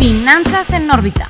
Finanzas 0.00 0.70
en 0.70 0.90
órbita. 0.90 1.28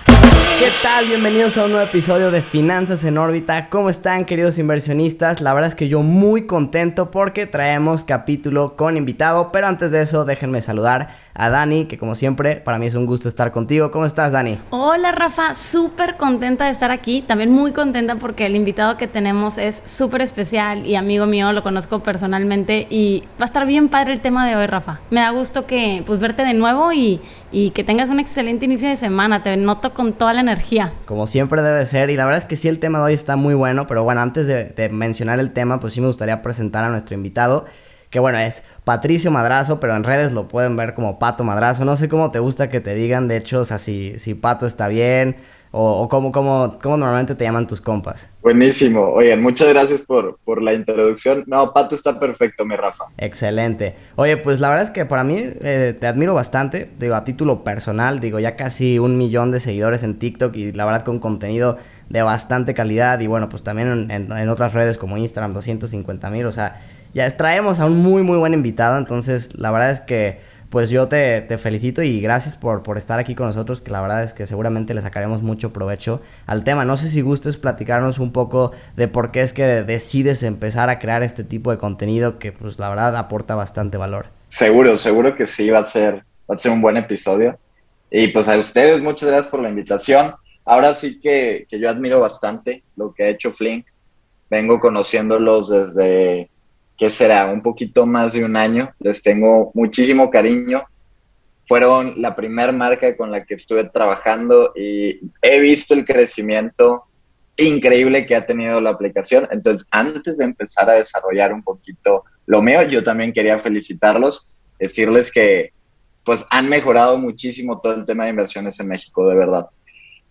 ¿Qué 0.61 0.69
tal? 0.81 1.07
Bienvenidos 1.07 1.59
a 1.59 1.65
un 1.65 1.73
nuevo 1.73 1.85
episodio 1.85 2.31
de 2.31 2.41
Finanzas 2.41 3.03
en 3.03 3.19
órbita. 3.19 3.69
¿Cómo 3.69 3.91
están 3.91 4.25
queridos 4.25 4.59
inversionistas? 4.59 5.41
La 5.41 5.53
verdad 5.53 5.71
es 5.71 5.75
que 5.75 5.89
yo 5.89 6.05
muy 6.05 6.47
contento 6.47 7.11
porque 7.11 7.47
traemos 7.47 8.05
capítulo 8.05 8.77
con 8.77 8.97
invitado, 8.97 9.51
pero 9.51 9.67
antes 9.67 9.91
de 9.91 10.03
eso 10.03 10.25
déjenme 10.25 10.61
saludar 10.61 11.09
a 11.41 11.49
Dani, 11.49 11.87
que 11.87 11.97
como 11.97 12.15
siempre 12.15 12.57
para 12.57 12.79
mí 12.79 12.87
es 12.87 12.95
un 12.95 13.07
gusto 13.07 13.29
estar 13.29 13.51
contigo. 13.51 13.91
¿Cómo 13.91 14.05
estás 14.05 14.33
Dani? 14.33 14.59
Hola 14.71 15.13
Rafa, 15.13 15.55
súper 15.55 16.17
contenta 16.17 16.67
de 16.67 16.73
estar 16.73 16.91
aquí, 16.91 17.23
también 17.23 17.51
muy 17.51 17.73
contenta 17.73 18.17
porque 18.17 18.47
el 18.47 18.57
invitado 18.57 18.97
que 18.99 19.07
tenemos 19.07 19.57
es 19.57 19.81
súper 19.85 20.21
especial 20.21 20.87
y 20.87 20.97
amigo 20.97 21.27
mío, 21.27 21.53
lo 21.53 21.63
conozco 21.63 22.03
personalmente 22.03 22.87
y 22.91 23.23
va 23.41 23.45
a 23.45 23.47
estar 23.47 23.67
bien 23.67 23.89
padre 23.89 24.13
el 24.13 24.21
tema 24.21 24.47
de 24.47 24.55
hoy 24.55 24.67
Rafa. 24.67 25.01
Me 25.11 25.21
da 25.21 25.31
gusto 25.31 25.67
que 25.67 26.03
pues 26.05 26.19
verte 26.19 26.45
de 26.45 26.53
nuevo 26.53 26.93
y, 26.93 27.21
y 27.53 27.71
que 27.71 27.85
tengas 27.85 28.11
un 28.11 28.21
excelente 28.21 28.67
inicio 28.67 28.89
de 28.89 28.97
semana, 28.97 29.43
te 29.43 29.57
noto 29.57 29.95
con 29.95 30.13
toda 30.13 30.33
la 30.33 30.41
energía. 30.41 30.93
Como 31.07 31.27
siempre 31.27 31.63
debe 31.63 31.85
ser, 31.87 32.11
y 32.11 32.17
la 32.17 32.25
verdad 32.25 32.43
es 32.43 32.47
que 32.47 32.57
sí, 32.57 32.69
el 32.69 32.79
tema 32.79 32.99
de 32.99 33.05
hoy 33.05 33.15
está 33.15 33.37
muy 33.37 33.55
bueno, 33.55 33.87
pero 33.87 34.05
bueno, 34.05 34.21
antes 34.21 34.47
de, 34.47 34.89
mencionar 34.91 35.41
el 35.41 35.53
tema, 35.53 35.81
pues 35.81 35.95
sí 35.95 36.01
me 36.01 36.07
gustaría 36.07 36.43
presentar 36.43 36.85
a 36.85 36.91
nuestro 36.91 37.15
invitado, 37.15 37.67
que 38.11 38.19
bueno, 38.19 38.39
es 38.39 38.65
Patricio 38.85 39.31
Madrazo, 39.31 39.81
pero 39.81 39.95
en 39.95 40.05
redes 40.05 40.33
lo 40.33 40.49
pueden 40.49 40.77
ver 40.77 40.95
como 40.95 41.19
Pato 41.19 41.45
Madrazo, 41.45 41.85
no 41.85 41.97
sé 41.97 42.09
cómo 42.09 42.31
te 42.31 42.39
gusta 42.39 42.69
que 42.69 42.81
te 42.81 42.95
digan, 42.95 43.29
de 43.29 43.37
hecho, 43.37 43.61
o 43.61 43.65
sea, 43.65 43.79
si, 43.79 44.19
si 44.19 44.35
Pato 44.35 44.67
está 44.67 44.89
bien, 44.89 45.37
o, 45.73 46.09
cómo, 46.09 46.33
cómo, 46.33 46.79
cómo, 46.83 46.97
normalmente 46.97 47.37
te 47.37 47.45
llaman 47.45 47.69
tus 47.69 47.81
compas. 47.81 48.29
Buenísimo. 48.43 49.11
Oigan, 49.11 49.41
muchas 49.41 49.69
gracias 49.69 50.01
por, 50.01 50.37
por, 50.45 50.61
la 50.61 50.73
introducción. 50.73 51.45
No, 51.47 51.73
Pato 51.73 51.95
está 51.95 52.19
perfecto, 52.19 52.65
mi 52.65 52.75
Rafa. 52.75 53.05
Excelente. 53.19 53.95
Oye, 54.17 54.37
pues 54.37 54.59
la 54.59 54.69
verdad 54.69 54.87
es 54.87 54.91
que 54.91 55.07
para 55.07 55.23
mí 55.23 55.37
eh, 55.39 55.97
te 55.99 56.09
admiro 56.09 56.35
bastante. 56.35 56.91
Digo, 56.99 57.15
a 57.15 57.23
título 57.23 57.63
personal, 57.63 58.19
digo, 58.19 58.41
ya 58.41 58.57
casi 58.57 58.99
un 58.99 59.17
millón 59.17 59.53
de 59.53 59.61
seguidores 59.61 60.03
en 60.03 60.19
TikTok 60.19 60.57
y 60.57 60.73
la 60.73 60.85
verdad 60.87 61.05
con 61.05 61.21
contenido 61.21 61.79
de 62.09 62.23
bastante 62.23 62.75
calidad. 62.75 63.21
Y 63.21 63.29
bueno, 63.29 63.49
pues 63.49 63.63
también 63.63 64.11
en, 64.11 64.33
en 64.33 64.49
otras 64.49 64.75
redes 64.75 64.99
como 64.99 65.19
Instagram, 65.19 65.55
250 65.55 66.31
mil. 66.31 66.47
O 66.47 66.53
sea, 66.53 66.81
ya 67.15 67.37
traemos 67.37 67.81
a 67.81 67.87
un 67.87 67.99
muy, 67.99 68.23
muy 68.23 68.39
buen 68.39 68.55
invitado. 68.55 68.99
Entonces, 68.99 69.59
la 69.59 69.71
verdad 69.71 69.91
es 69.91 70.01
que 70.01 70.41
pues 70.71 70.89
yo 70.89 71.09
te, 71.09 71.43
felicito 71.59 72.01
y 72.01 72.21
gracias 72.21 72.57
por, 72.57 72.85
por, 72.85 72.97
estar 72.97 73.19
aquí 73.19 73.35
con 73.35 73.47
nosotros, 73.47 73.83
que 73.83 73.91
la 73.91 74.01
verdad 74.01 74.23
es 74.23 74.33
que 74.33 74.47
seguramente 74.47 74.95
le 74.95 75.03
sacaremos 75.03 75.43
mucho 75.43 75.73
provecho 75.73 76.23
al 76.47 76.63
tema. 76.63 76.85
No 76.85 76.97
sé 76.97 77.11
si 77.11 77.23
gustes 77.23 77.57
platicarnos 77.57 78.21
un 78.21 78.33
poco 78.33 78.71
de 78.97 79.09
por 79.09 79.33
qué 79.33 79.43
es 79.43 79.53
que 79.53 79.65
decides 79.65 80.45
empezar 80.45 80.89
a 80.89 81.01
crear 81.01 81.25
este 81.25 81.43
tipo 81.43 81.73
de 81.73 81.79
contenido 81.79 82.39
que 82.39 82.53
pues 82.53 82.79
la 82.79 82.89
verdad 82.89 83.17
aporta 83.17 83.57
bastante 83.57 83.99
valor. 83.99 84.27
Seguro, 84.47 84.97
seguro 84.97 85.35
que 85.35 85.45
sí, 85.45 85.71
va 85.71 85.81
a 85.81 85.85
ser, 85.85 86.25
va 86.49 86.55
a 86.55 86.59
ser 86.59 86.71
un 86.71 86.81
buen 86.81 86.97
episodio. 86.97 87.59
Y 88.09 88.29
pues 88.29 88.49
a 88.49 88.57
ustedes, 88.57 89.01
muchas 89.01 89.29
gracias 89.29 89.51
por 89.51 89.61
la 89.61 89.71
invitación. 89.71 90.35
Ahora 90.65 90.95
sí 90.95 91.21
que, 91.21 91.67
que 91.69 91.81
yo 91.81 91.91
admiro 91.91 92.21
bastante 92.21 92.85
lo 92.95 93.13
que 93.13 93.25
ha 93.25 93.29
hecho 93.29 93.51
Flink. 93.51 93.87
Vengo 94.49 94.79
conociéndolos 94.79 95.71
desde 95.71 96.49
que 97.01 97.09
será 97.09 97.47
un 97.47 97.63
poquito 97.63 98.05
más 98.05 98.35
de 98.35 98.45
un 98.45 98.59
año. 98.59 98.93
Les 98.99 99.23
tengo 99.23 99.71
muchísimo 99.73 100.29
cariño. 100.29 100.83
Fueron 101.65 102.21
la 102.21 102.37
primera 102.37 102.73
marca 102.73 103.17
con 103.17 103.31
la 103.31 103.47
que 103.47 103.55
estuve 103.55 103.85
trabajando 103.85 104.75
y 104.77 105.19
he 105.41 105.61
visto 105.61 105.95
el 105.95 106.05
crecimiento 106.05 107.05
increíble 107.57 108.27
que 108.27 108.37
ha 108.37 108.45
tenido 108.45 108.83
la 108.83 108.91
aplicación. 108.91 109.49
Entonces, 109.51 109.89
antes 109.91 110.37
de 110.37 110.45
empezar 110.45 110.91
a 110.91 110.97
desarrollar 110.97 111.55
un 111.55 111.63
poquito 111.63 112.25
lo 112.45 112.61
mío, 112.61 112.83
yo 112.83 113.03
también 113.03 113.33
quería 113.33 113.59
felicitarlos, 113.59 114.55
decirles 114.79 115.33
que 115.33 115.73
pues 116.23 116.45
han 116.51 116.69
mejorado 116.69 117.17
muchísimo 117.17 117.81
todo 117.81 117.95
el 117.95 118.05
tema 118.05 118.25
de 118.25 118.31
inversiones 118.31 118.79
en 118.79 118.89
México, 118.89 119.27
de 119.27 119.37
verdad. 119.37 119.67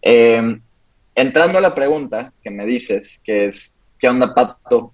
Em, 0.03 0.61
entrando 1.15 1.57
a 1.57 1.61
la 1.61 1.73
pregunta 1.73 2.31
que 2.43 2.51
me 2.51 2.63
dices, 2.67 3.19
que 3.23 3.47
es, 3.47 3.73
¿qué 3.97 4.07
onda, 4.07 4.35
Pato? 4.35 4.93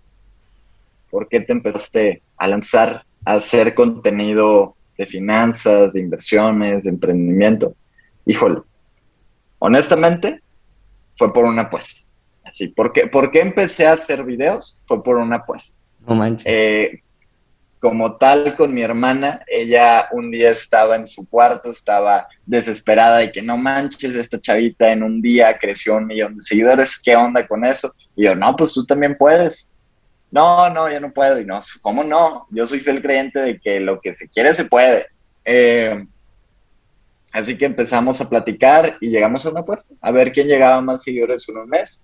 ¿Por 1.16 1.30
qué 1.30 1.40
te 1.40 1.54
empezaste 1.54 2.24
a 2.36 2.46
lanzar 2.46 3.06
a 3.24 3.36
hacer 3.36 3.74
contenido 3.74 4.76
de 4.98 5.08
finanzas, 5.08 5.94
de 5.94 6.02
inversiones, 6.02 6.84
de 6.84 6.90
emprendimiento? 6.90 7.74
Híjole, 8.26 8.60
honestamente, 9.60 10.42
fue 11.16 11.32
por 11.32 11.46
una 11.46 11.62
apuesta. 11.62 12.06
Así, 12.44 12.68
¿por 12.68 12.92
qué, 12.92 13.08
¿por 13.08 13.32
qué 13.32 13.40
empecé 13.40 13.88
a 13.88 13.94
hacer 13.94 14.26
videos? 14.26 14.78
Fue 14.90 15.02
por 15.02 15.16
una 15.16 15.38
apuesta. 15.38 15.80
No 16.06 16.16
manches. 16.16 16.54
Eh, 16.54 17.02
como 17.80 18.18
tal 18.18 18.58
con 18.58 18.74
mi 18.74 18.82
hermana, 18.82 19.40
ella 19.48 20.10
un 20.12 20.32
día 20.32 20.50
estaba 20.50 20.98
en 20.98 21.08
su 21.08 21.26
cuarto, 21.30 21.70
estaba 21.70 22.28
desesperada 22.46 23.24
y 23.24 23.32
que 23.32 23.42
no 23.42 23.56
manches, 23.56 24.14
esta 24.16 24.42
chavita 24.42 24.92
en 24.92 25.02
un 25.02 25.22
día 25.22 25.58
creció 25.58 25.96
un 25.96 26.08
millón 26.08 26.36
de 26.36 26.42
seguidores, 26.42 27.02
¿qué 27.02 27.16
onda 27.16 27.48
con 27.48 27.64
eso? 27.64 27.96
Y 28.18 28.26
yo, 28.26 28.36
no, 28.36 28.54
pues 28.58 28.74
tú 28.74 28.86
también 28.86 29.16
puedes 29.18 29.72
no, 30.32 30.70
no, 30.70 30.92
yo 30.92 31.00
no 31.00 31.12
puedo. 31.12 31.40
Y 31.40 31.46
no, 31.46 31.60
¿cómo 31.82 32.04
no? 32.04 32.48
Yo 32.52 32.68
soy 32.68 32.80
fiel 32.80 33.02
creyente 33.02 33.40
de 33.40 33.60
que 33.60 33.80
lo 33.80 34.00
que 34.02 34.16
se 34.16 34.28
quiere 34.28 34.54
se 34.54 34.66
puede. 34.66 35.08
Eh, 35.44 36.06
así 37.32 37.58
que 37.58 37.66
empezamos 37.66 38.20
a 38.22 38.30
platicar 38.30 38.98
y 39.00 39.10
llegamos 39.10 39.46
a 39.46 39.50
una 39.50 39.62
apuesta, 39.62 39.94
a 40.02 40.12
ver 40.12 40.32
quién 40.32 40.48
llegaba 40.48 40.82
más 40.82 41.04
seguidores 41.04 41.48
en 41.50 41.58
un 41.58 41.70
mes. 41.70 42.04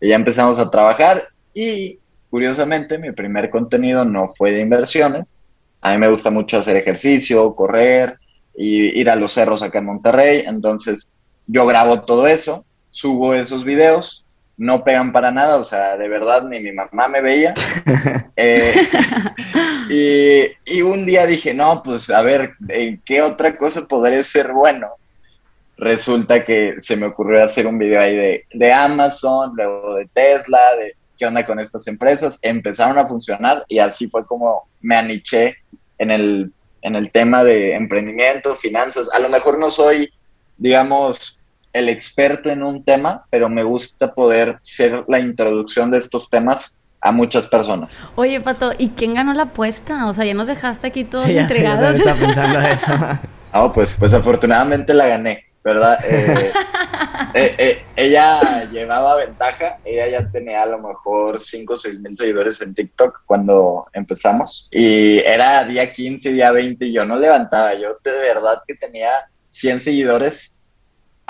Y 0.00 0.08
ya 0.08 0.16
empezamos 0.16 0.58
a 0.58 0.70
trabajar 0.70 1.28
y 1.52 1.98
curiosamente 2.30 2.96
mi 2.96 3.12
primer 3.12 3.50
contenido 3.50 4.04
no 4.04 4.28
fue 4.28 4.52
de 4.52 4.60
inversiones. 4.60 5.38
A 5.80 5.92
mí 5.92 5.98
me 5.98 6.10
gusta 6.10 6.30
mucho 6.30 6.58
hacer 6.58 6.76
ejercicio, 6.76 7.54
correr 7.54 8.18
y 8.56 8.98
ir 8.98 9.10
a 9.10 9.16
los 9.16 9.32
cerros 9.32 9.62
acá 9.62 9.78
en 9.78 9.86
Monterrey. 9.86 10.44
Entonces 10.46 11.10
yo 11.46 11.66
grabo 11.66 12.04
todo 12.04 12.26
eso, 12.26 12.64
subo 12.90 13.34
esos 13.34 13.64
videos 13.64 14.24
no 14.60 14.84
pegan 14.84 15.10
para 15.10 15.30
nada, 15.30 15.56
o 15.56 15.64
sea, 15.64 15.96
de 15.96 16.06
verdad 16.06 16.42
ni 16.42 16.60
mi 16.60 16.70
mamá 16.70 17.08
me 17.08 17.22
veía. 17.22 17.54
Eh, 18.42 20.56
y, 20.64 20.80
un 20.80 21.04
día 21.04 21.26
dije, 21.26 21.52
no, 21.52 21.82
pues 21.82 22.08
a 22.08 22.22
ver, 22.22 22.54
¿en 22.68 23.02
qué 23.04 23.20
otra 23.20 23.56
cosa 23.56 23.86
podría 23.86 24.24
ser 24.24 24.52
bueno? 24.52 24.88
Resulta 25.76 26.44
que 26.44 26.76
se 26.80 26.96
me 26.96 27.06
ocurrió 27.06 27.44
hacer 27.44 27.66
un 27.66 27.78
video 27.78 28.00
ahí 28.00 28.16
de, 28.16 28.46
de 28.54 28.72
Amazon, 28.72 29.52
luego 29.54 29.96
de 29.96 30.06
Tesla, 30.06 30.58
de 30.78 30.94
qué 31.18 31.26
onda 31.26 31.44
con 31.44 31.60
estas 31.60 31.86
empresas. 31.86 32.38
Empezaron 32.40 32.96
a 32.96 33.06
funcionar 33.06 33.64
y 33.68 33.78
así 33.78 34.08
fue 34.08 34.24
como 34.24 34.68
me 34.80 34.96
aniché 34.96 35.56
en 35.98 36.10
el, 36.10 36.52
en 36.80 36.94
el 36.94 37.10
tema 37.10 37.44
de 37.44 37.74
emprendimiento, 37.74 38.56
finanzas. 38.56 39.10
A 39.12 39.18
lo 39.18 39.28
mejor 39.28 39.58
no 39.58 39.70
soy, 39.70 40.10
digamos, 40.56 41.39
el 41.72 41.88
experto 41.88 42.50
en 42.50 42.62
un 42.62 42.84
tema, 42.84 43.24
pero 43.30 43.48
me 43.48 43.62
gusta 43.62 44.12
poder 44.14 44.58
ser 44.62 45.04
la 45.08 45.20
introducción 45.20 45.90
de 45.90 45.98
estos 45.98 46.30
temas 46.30 46.76
a 47.00 47.12
muchas 47.12 47.48
personas. 47.48 48.00
Oye, 48.14 48.40
Pato, 48.40 48.72
¿y 48.76 48.90
quién 48.90 49.14
ganó 49.14 49.32
la 49.32 49.44
apuesta? 49.44 50.04
O 50.06 50.14
sea, 50.14 50.24
ya 50.24 50.34
nos 50.34 50.46
dejaste 50.46 50.88
aquí 50.88 51.04
todos 51.04 51.28
entregados. 51.28 51.98
está 51.98 52.14
pensando 52.14 52.60
eso. 52.60 52.92
No, 53.52 53.72
pues, 53.72 53.96
pues 53.98 54.14
afortunadamente 54.14 54.94
la 54.94 55.08
gané, 55.08 55.44
¿verdad? 55.64 55.98
Eh, 56.04 56.52
eh, 57.34 57.54
eh, 57.58 57.84
ella 57.96 58.64
llevaba 58.70 59.16
ventaja, 59.16 59.78
ella 59.84 60.06
ya 60.06 60.30
tenía 60.30 60.62
a 60.62 60.66
lo 60.66 60.78
mejor 60.78 61.40
5 61.40 61.72
o 61.72 61.76
6 61.76 61.98
mil 61.98 62.16
seguidores 62.16 62.62
en 62.62 62.76
TikTok 62.76 63.22
cuando 63.26 63.88
empezamos 63.92 64.68
y 64.70 65.18
era 65.18 65.64
día 65.64 65.92
15, 65.92 66.32
día 66.32 66.52
20 66.52 66.86
y 66.86 66.92
yo 66.92 67.04
no 67.04 67.16
levantaba, 67.16 67.74
yo 67.74 67.98
de 68.04 68.20
verdad 68.20 68.62
que 68.64 68.76
tenía 68.76 69.10
100 69.48 69.80
seguidores 69.80 70.54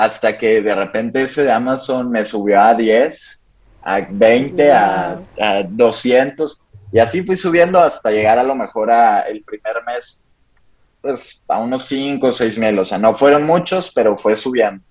hasta 0.01 0.39
que 0.39 0.63
de 0.63 0.75
repente 0.75 1.21
ese 1.21 1.45
de 1.45 1.53
Amazon 1.53 2.11
me 2.11 2.25
subió 2.25 2.59
a 2.59 2.75
10, 2.75 3.41
a 3.83 4.01
20, 4.09 4.73
a, 4.73 5.21
200 5.69 6.67
y 6.91 6.99
así 6.99 7.23
fui 7.23 7.37
subiendo 7.37 7.79
hasta 7.79 8.11
llegar 8.11 8.39
a 8.39 8.43
lo 8.43 8.55
mejor 8.55 8.91
a 8.91 9.21
el 9.21 9.43
primer 9.43 9.75
mes, 9.87 10.19
pues 11.03 11.43
a 11.47 11.59
unos 11.59 11.85
5 11.85 12.27
o 12.27 12.33
6 12.33 12.59
mil, 12.59 12.79
o 12.79 12.85
sea, 12.87 12.97
no 12.97 13.13
fueron 13.15 13.45
muchos, 13.45 13.93
pero 13.95 14.17
fue 14.17 14.35
subiendo. 14.37 14.83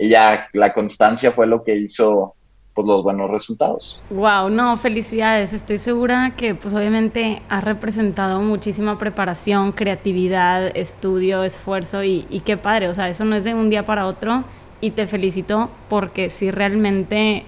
Y 0.00 0.08
ya 0.08 0.48
la 0.52 0.72
constancia 0.72 1.30
fue 1.30 1.46
lo 1.46 1.62
que 1.62 1.76
hizo 1.76 2.34
pues 2.74 2.88
los 2.88 3.04
buenos 3.04 3.30
resultados. 3.30 4.02
Wow, 4.10 4.50
no, 4.50 4.76
felicidades. 4.76 5.52
Estoy 5.52 5.78
segura 5.78 6.34
que 6.36 6.56
pues 6.56 6.74
obviamente 6.74 7.40
ha 7.48 7.60
representado 7.60 8.40
muchísima 8.42 8.98
preparación, 8.98 9.70
creatividad, 9.70 10.76
estudio, 10.76 11.44
esfuerzo 11.44 12.02
y, 12.02 12.26
y, 12.28 12.40
qué 12.40 12.58
padre. 12.58 12.88
O 12.88 12.94
sea, 12.94 13.08
eso 13.08 13.24
no 13.24 13.36
es 13.36 13.44
de 13.44 13.54
un 13.54 13.70
día 13.70 13.86
para 13.86 14.06
otro 14.06 14.44
y 14.80 14.90
te 14.90 15.06
felicito 15.06 15.70
porque 15.88 16.30
si 16.30 16.50
realmente 16.50 17.44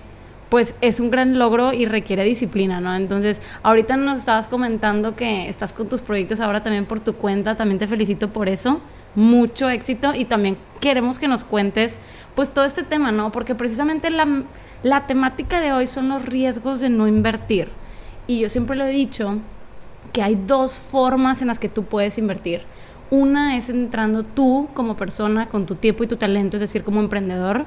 pues 0.48 0.74
es 0.80 0.98
un 0.98 1.10
gran 1.10 1.38
logro 1.38 1.72
y 1.72 1.84
requiere 1.84 2.24
disciplina, 2.24 2.80
¿no? 2.80 2.94
Entonces, 2.96 3.40
ahorita 3.62 3.96
nos 3.96 4.20
estabas 4.20 4.48
comentando 4.48 5.14
que 5.14 5.48
estás 5.48 5.72
con 5.72 5.88
tus 5.88 6.00
proyectos 6.00 6.40
ahora 6.40 6.62
también 6.62 6.86
por 6.86 7.00
tu 7.00 7.14
cuenta, 7.14 7.54
también 7.54 7.78
te 7.78 7.86
felicito 7.86 8.30
por 8.30 8.48
eso, 8.48 8.80
mucho 9.14 9.68
éxito 9.68 10.14
y 10.14 10.24
también 10.24 10.56
queremos 10.80 11.18
que 11.18 11.28
nos 11.28 11.44
cuentes 11.44 11.98
pues 12.34 12.50
todo 12.50 12.64
este 12.64 12.82
tema, 12.82 13.12
¿no? 13.12 13.30
Porque 13.30 13.54
precisamente 13.54 14.10
la, 14.10 14.44
la 14.82 15.06
temática 15.06 15.60
de 15.60 15.72
hoy 15.72 15.86
son 15.86 16.08
los 16.08 16.24
riesgos 16.24 16.80
de 16.80 16.88
no 16.88 17.08
invertir. 17.08 17.68
Y 18.26 18.40
yo 18.40 18.48
siempre 18.48 18.76
lo 18.76 18.84
he 18.84 18.90
dicho 18.90 19.38
que 20.12 20.22
hay 20.22 20.36
dos 20.46 20.78
formas 20.78 21.42
en 21.42 21.48
las 21.48 21.58
que 21.58 21.68
tú 21.68 21.84
puedes 21.84 22.16
invertir. 22.16 22.62
Una 23.10 23.56
es 23.56 23.68
entrando 23.68 24.22
tú 24.22 24.68
como 24.74 24.96
persona 24.96 25.48
con 25.48 25.66
tu 25.66 25.74
tiempo 25.74 26.04
y 26.04 26.06
tu 26.06 26.16
talento, 26.16 26.56
es 26.56 26.60
decir, 26.60 26.84
como 26.84 27.00
emprendedor, 27.00 27.64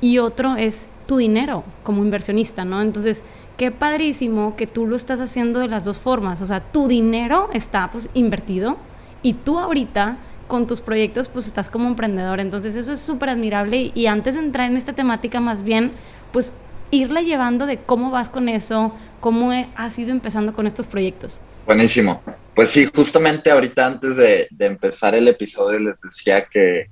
y 0.00 0.18
otro 0.18 0.56
es 0.56 0.88
tu 1.06 1.16
dinero 1.16 1.64
como 1.82 2.04
inversionista, 2.04 2.64
¿no? 2.64 2.82
Entonces, 2.82 3.22
qué 3.56 3.70
padrísimo 3.70 4.54
que 4.56 4.66
tú 4.66 4.86
lo 4.86 4.96
estás 4.96 5.20
haciendo 5.20 5.60
de 5.60 5.68
las 5.68 5.84
dos 5.84 5.98
formas, 5.98 6.40
o 6.42 6.46
sea, 6.46 6.60
tu 6.60 6.88
dinero 6.88 7.48
está 7.52 7.90
pues 7.90 8.10
invertido 8.14 8.76
y 9.22 9.32
tú 9.34 9.58
ahorita 9.58 10.18
con 10.46 10.66
tus 10.66 10.80
proyectos 10.80 11.28
pues 11.28 11.46
estás 11.46 11.70
como 11.70 11.88
emprendedor, 11.88 12.38
entonces 12.38 12.76
eso 12.76 12.92
es 12.92 13.00
súper 13.00 13.30
admirable 13.30 13.90
y 13.94 14.06
antes 14.06 14.34
de 14.34 14.40
entrar 14.40 14.70
en 14.70 14.76
esta 14.76 14.92
temática 14.92 15.40
más 15.40 15.62
bien 15.62 15.92
pues 16.32 16.52
irla 16.90 17.22
llevando 17.22 17.66
de 17.66 17.78
cómo 17.78 18.10
vas 18.10 18.30
con 18.30 18.48
eso, 18.48 18.92
cómo 19.20 19.50
has 19.74 19.98
ido 19.98 20.10
empezando 20.10 20.52
con 20.52 20.66
estos 20.66 20.86
proyectos. 20.86 21.40
Buenísimo. 21.66 22.22
Pues 22.54 22.70
sí, 22.70 22.86
justamente 22.86 23.50
ahorita 23.50 23.84
antes 23.84 24.16
de, 24.16 24.46
empezar 24.60 25.16
el 25.16 25.26
episodio 25.26 25.80
les 25.80 26.00
decía 26.00 26.46
que 26.46 26.86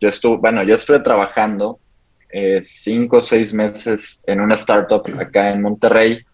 yo 0.00 0.08
estuve, 0.08 0.36
bueno, 0.36 0.62
yo 0.62 0.76
estuve 0.76 1.00
trabajando 1.00 1.80
eh, 2.30 2.60
cinco 2.62 3.18
o 3.18 3.22
seis 3.22 3.52
meses 3.52 4.22
en 4.26 4.40
una 4.40 4.54
startup 4.54 5.02
acá 5.18 5.50
en 5.50 5.60
Monterrey. 5.60 6.24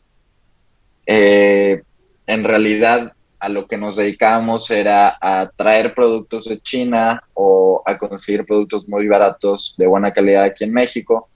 Eh, 1.06 1.82
en 2.26 2.44
realidad 2.44 3.12
a 3.38 3.48
lo 3.48 3.66
que 3.66 3.78
nos 3.78 3.96
dedicábamos 3.96 4.70
era 4.70 5.16
a 5.18 5.50
traer 5.56 5.94
productos 5.94 6.44
de 6.44 6.60
China 6.60 7.22
o 7.32 7.82
a 7.86 7.96
conseguir 7.96 8.44
productos 8.44 8.86
muy 8.86 9.08
baratos 9.08 9.74
de 9.78 9.86
buena 9.86 10.12
calidad 10.12 10.44
aquí 10.44 10.64
en 10.64 10.72
México 10.72 11.30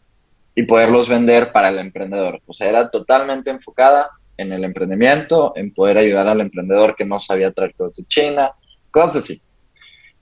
y 0.54 0.64
poderlos 0.64 1.08
vender 1.08 1.52
para 1.52 1.68
el 1.68 1.78
emprendedor. 1.78 2.42
O 2.46 2.52
sea, 2.52 2.68
era 2.68 2.90
totalmente 2.90 3.48
enfocada 3.50 4.10
en 4.40 4.52
el 4.52 4.64
emprendimiento, 4.64 5.52
en 5.54 5.72
poder 5.72 5.98
ayudar 5.98 6.26
al 6.28 6.40
emprendedor 6.40 6.96
que 6.96 7.04
no 7.04 7.18
sabía 7.18 7.52
traer 7.52 7.74
cosas 7.74 7.98
de 7.98 8.04
China, 8.04 8.50
cosas 8.90 9.16
así. 9.16 9.42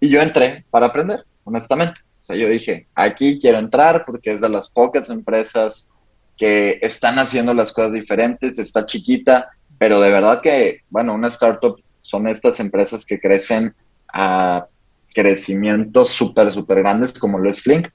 Y 0.00 0.08
yo 0.08 0.20
entré 0.20 0.64
para 0.70 0.86
aprender, 0.86 1.24
honestamente. 1.44 2.00
O 2.20 2.22
sea, 2.22 2.36
yo 2.36 2.48
dije, 2.48 2.88
aquí 2.94 3.38
quiero 3.38 3.58
entrar 3.58 4.04
porque 4.04 4.32
es 4.32 4.40
de 4.40 4.48
las 4.48 4.68
pocas 4.68 5.08
empresas 5.08 5.88
que 6.36 6.78
están 6.82 7.18
haciendo 7.18 7.54
las 7.54 7.72
cosas 7.72 7.92
diferentes, 7.92 8.58
está 8.58 8.84
chiquita, 8.86 9.48
pero 9.78 10.00
de 10.00 10.10
verdad 10.10 10.40
que, 10.42 10.82
bueno, 10.90 11.14
una 11.14 11.28
startup 11.28 11.80
son 12.00 12.26
estas 12.26 12.58
empresas 12.60 13.06
que 13.06 13.20
crecen 13.20 13.74
a 14.12 14.66
crecimientos 15.14 16.10
súper, 16.10 16.52
súper 16.52 16.78
grandes 16.78 17.18
como 17.18 17.38
lo 17.38 17.50
es 17.50 17.62
Flink. 17.62 17.88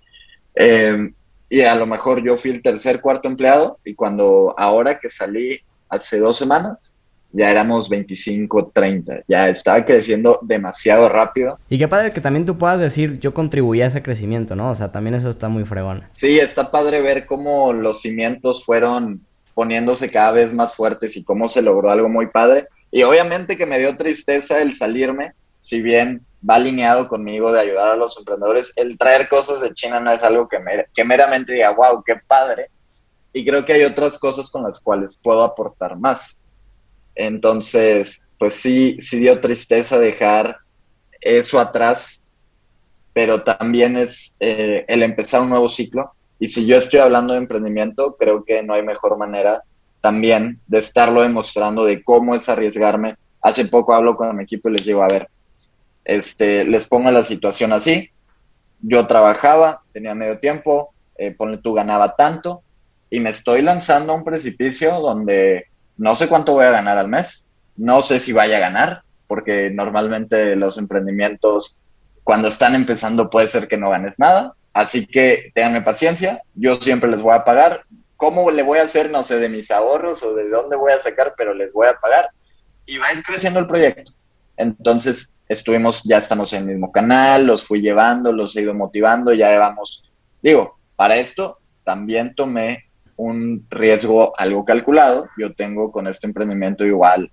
Eh, 0.56 1.12
y 1.50 1.62
a 1.62 1.76
lo 1.76 1.86
mejor 1.86 2.24
yo 2.24 2.38
fui 2.38 2.52
el 2.52 2.62
tercer, 2.62 3.02
cuarto 3.02 3.28
empleado 3.28 3.80
y 3.84 3.94
cuando 3.94 4.56
ahora 4.58 5.00
que 5.00 5.10
salí 5.10 5.62
hace 5.94 6.20
dos 6.20 6.38
semanas, 6.38 6.94
ya 7.32 7.50
éramos 7.50 7.90
25, 7.90 8.72
30, 8.74 9.24
ya 9.28 9.50
estaba 9.50 9.84
creciendo 9.86 10.40
demasiado 10.44 11.10
rápido. 11.10 11.58
Y 11.68 11.78
qué 11.78 11.88
padre 11.88 12.12
que 12.12 12.22
también 12.22 12.46
tú 12.46 12.58
puedas 12.58 12.80
decir, 12.80 13.20
yo 13.20 13.34
contribuí 13.34 13.82
a 13.82 13.88
ese 13.88 14.04
crecimiento, 14.04 14.56
¿no? 14.56 14.70
O 14.70 14.76
sea, 14.76 14.92
también 14.92 15.16
eso 15.16 15.30
está 15.30 15.50
muy 15.50 15.66
fregón. 15.66 16.04
Sí, 16.14 16.40
está 16.40 16.70
padre 16.70 17.02
ver 17.02 17.26
cómo 17.26 17.74
los 17.74 18.02
cimientos 18.02 18.64
fueron 18.64 19.22
poniéndose 19.56 20.10
cada 20.10 20.32
vez 20.32 20.54
más 20.54 20.74
fuertes 20.74 21.18
y 21.18 21.24
cómo 21.24 21.50
se 21.50 21.62
logró 21.62 21.92
algo 21.92 22.10
muy 22.10 22.28
padre. 22.28 22.68
Y 22.92 23.04
obviamente 23.04 23.58
que 23.58 23.66
me 23.66 23.80
dio 23.80 23.98
tristeza 23.98 24.62
el 24.62 24.76
salirme, 24.76 25.34
si 25.60 25.82
bien 25.82 26.22
va 26.48 26.56
alineado 26.56 27.08
conmigo 27.08 27.52
de 27.52 27.62
ayudar 27.62 27.92
a 27.92 27.96
los 27.96 28.18
emprendedores. 28.18 28.74
El 28.76 28.98
traer 28.98 29.28
cosas 29.28 29.62
de 29.62 29.74
China 29.74 30.00
no 30.00 30.12
es 30.12 30.22
algo 30.24 30.48
que, 30.48 30.58
que 30.94 31.04
meramente 31.04 31.54
diga, 31.54 31.72
wow, 31.72 32.04
qué 32.04 32.16
padre. 32.28 32.70
Y 33.34 33.44
creo 33.44 33.66
que 33.66 33.74
hay 33.74 33.84
otras 33.84 34.20
cosas 34.20 34.50
con 34.50 34.64
las 34.64 34.80
cuales 34.80 35.18
puedo 35.22 35.44
aportar 35.44 35.98
más. 35.98 36.40
Entonces, 37.16 38.28
pues 38.38 38.54
sí, 38.54 38.98
sí 39.02 39.20
dio 39.20 39.40
tristeza 39.40 40.00
dejar 40.00 40.58
eso 41.20 41.60
atrás, 41.60 42.24
pero 43.12 43.44
también 43.44 43.98
es 43.98 44.36
eh, 44.40 44.86
el 44.88 45.02
empezar 45.02 45.42
un 45.42 45.50
nuevo 45.50 45.68
ciclo. 45.68 46.12
Y 46.40 46.48
si 46.48 46.66
yo 46.66 46.78
estoy 46.78 47.00
hablando 47.00 47.34
de 47.34 47.40
emprendimiento, 47.40 48.16
creo 48.18 48.44
que 48.44 48.62
no 48.62 48.74
hay 48.74 48.84
mejor 48.84 49.18
manera 49.18 49.64
también 50.02 50.60
de 50.68 50.80
estarlo 50.80 51.22
demostrando 51.22 51.86
de 51.86 52.04
cómo 52.04 52.36
es 52.36 52.50
arriesgarme. 52.50 53.16
Hace 53.42 53.66
poco 53.66 53.94
hablo 53.94 54.16
con 54.16 54.36
mi 54.36 54.44
equipo 54.44 54.70
y 54.70 54.74
les 54.74 54.86
digo, 54.86 55.02
a 55.02 55.08
ver, 55.08 55.30
este, 56.06 56.66
les 56.66 56.86
pongo 56.86 57.10
la 57.10 57.24
situación 57.24 57.74
así. 57.74 58.10
Yo 58.82 59.08
trabajaba, 59.08 59.82
tenía 59.94 60.14
medio 60.14 60.40
tiempo, 60.40 60.94
eh, 61.18 61.32
ponle 61.32 61.58
tú 61.58 61.74
ganaba 61.74 62.16
tanto 62.16 62.62
y 63.14 63.20
me 63.20 63.30
estoy 63.30 63.62
lanzando 63.62 64.12
a 64.12 64.16
un 64.16 64.24
precipicio 64.24 65.00
donde 65.00 65.68
no 65.98 66.16
sé 66.16 66.28
cuánto 66.28 66.54
voy 66.54 66.66
a 66.66 66.72
ganar 66.72 66.98
al 66.98 67.10
mes, 67.10 67.48
no 67.78 68.02
sé 68.02 68.20
si 68.20 68.34
vaya 68.34 68.58
a 68.58 68.62
ganar, 68.62 69.04
porque 69.28 69.70
normalmente 69.70 70.56
los 70.56 70.80
emprendimientos 70.80 71.80
cuando 72.24 72.48
están 72.48 72.74
empezando 72.74 73.30
puede 73.30 73.50
ser 73.50 73.68
que 73.68 73.78
no 73.78 73.92
ganes 73.92 74.18
nada, 74.18 74.56
así 74.74 75.06
que 75.06 75.52
ténganme 75.54 75.84
paciencia, 75.84 76.42
yo 76.56 76.78
siempre 76.78 77.08
les 77.12 77.22
voy 77.22 77.36
a 77.36 77.44
pagar. 77.44 77.84
¿Cómo 78.18 78.50
le 78.50 78.64
voy 78.64 78.80
a 78.80 78.86
hacer? 78.86 79.12
No 79.12 79.22
sé, 79.22 79.38
de 79.38 79.48
mis 79.48 79.70
ahorros 79.70 80.24
o 80.24 80.34
de 80.34 80.50
dónde 80.50 80.76
voy 80.76 80.92
a 80.92 81.00
sacar, 81.00 81.36
pero 81.38 81.54
les 81.54 81.72
voy 81.72 81.86
a 81.86 82.00
pagar 82.02 82.30
y 82.88 82.98
va 82.98 83.10
a 83.10 83.14
ir 83.14 83.22
creciendo 83.22 83.60
el 83.60 83.68
proyecto. 83.68 84.12
Entonces, 84.58 85.36
estuvimos, 85.48 86.02
ya 86.04 86.18
estamos 86.18 86.52
en 86.54 86.64
el 86.64 86.70
mismo 86.70 86.92
canal, 86.92 87.46
los 87.46 87.64
fui 87.64 87.80
llevando, 87.80 88.32
los 88.32 88.56
he 88.56 88.62
ido 88.62 88.74
motivando, 88.74 89.34
ya 89.34 89.56
vamos, 89.60 90.04
digo, 90.42 90.80
para 90.96 91.18
esto 91.18 91.60
también 91.84 92.34
tomé 92.34 92.86
un 93.24 93.66
riesgo 93.70 94.34
algo 94.38 94.66
calculado, 94.66 95.28
yo 95.38 95.54
tengo 95.54 95.92
con 95.92 96.08
este 96.08 96.28
emprendimiento 96.28 96.86
igual 96.86 97.32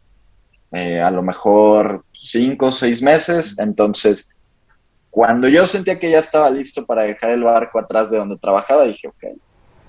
eh, 0.72 1.00
a 1.00 1.10
lo 1.10 1.22
mejor 1.22 2.04
cinco 2.12 2.66
o 2.66 2.72
seis 2.72 3.02
meses, 3.02 3.58
entonces 3.58 4.36
cuando 5.10 5.48
yo 5.48 5.66
sentía 5.66 5.98
que 5.98 6.10
ya 6.10 6.20
estaba 6.20 6.48
listo 6.50 6.86
para 6.86 7.02
dejar 7.02 7.30
el 7.30 7.42
barco 7.42 7.80
atrás 7.80 8.10
de 8.10 8.18
donde 8.18 8.36
trabajaba, 8.38 8.84
dije, 8.84 9.08
ok, 9.08 9.36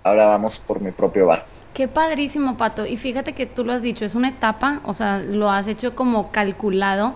ahora 0.03 0.25
vamos 0.25 0.57
por 0.57 0.81
mi 0.81 0.91
propio 0.91 1.27
barco. 1.27 1.45
Qué 1.75 1.87
padrísimo, 1.87 2.57
Pato. 2.57 2.85
Y 2.85 2.97
fíjate 2.97 3.33
que 3.33 3.45
tú 3.45 3.63
lo 3.63 3.71
has 3.71 3.83
dicho, 3.83 4.03
es 4.03 4.15
una 4.15 4.29
etapa, 4.29 4.81
o 4.83 4.93
sea, 4.93 5.19
lo 5.19 5.51
has 5.51 5.67
hecho 5.67 5.95
como 5.95 6.31
calculado 6.31 7.15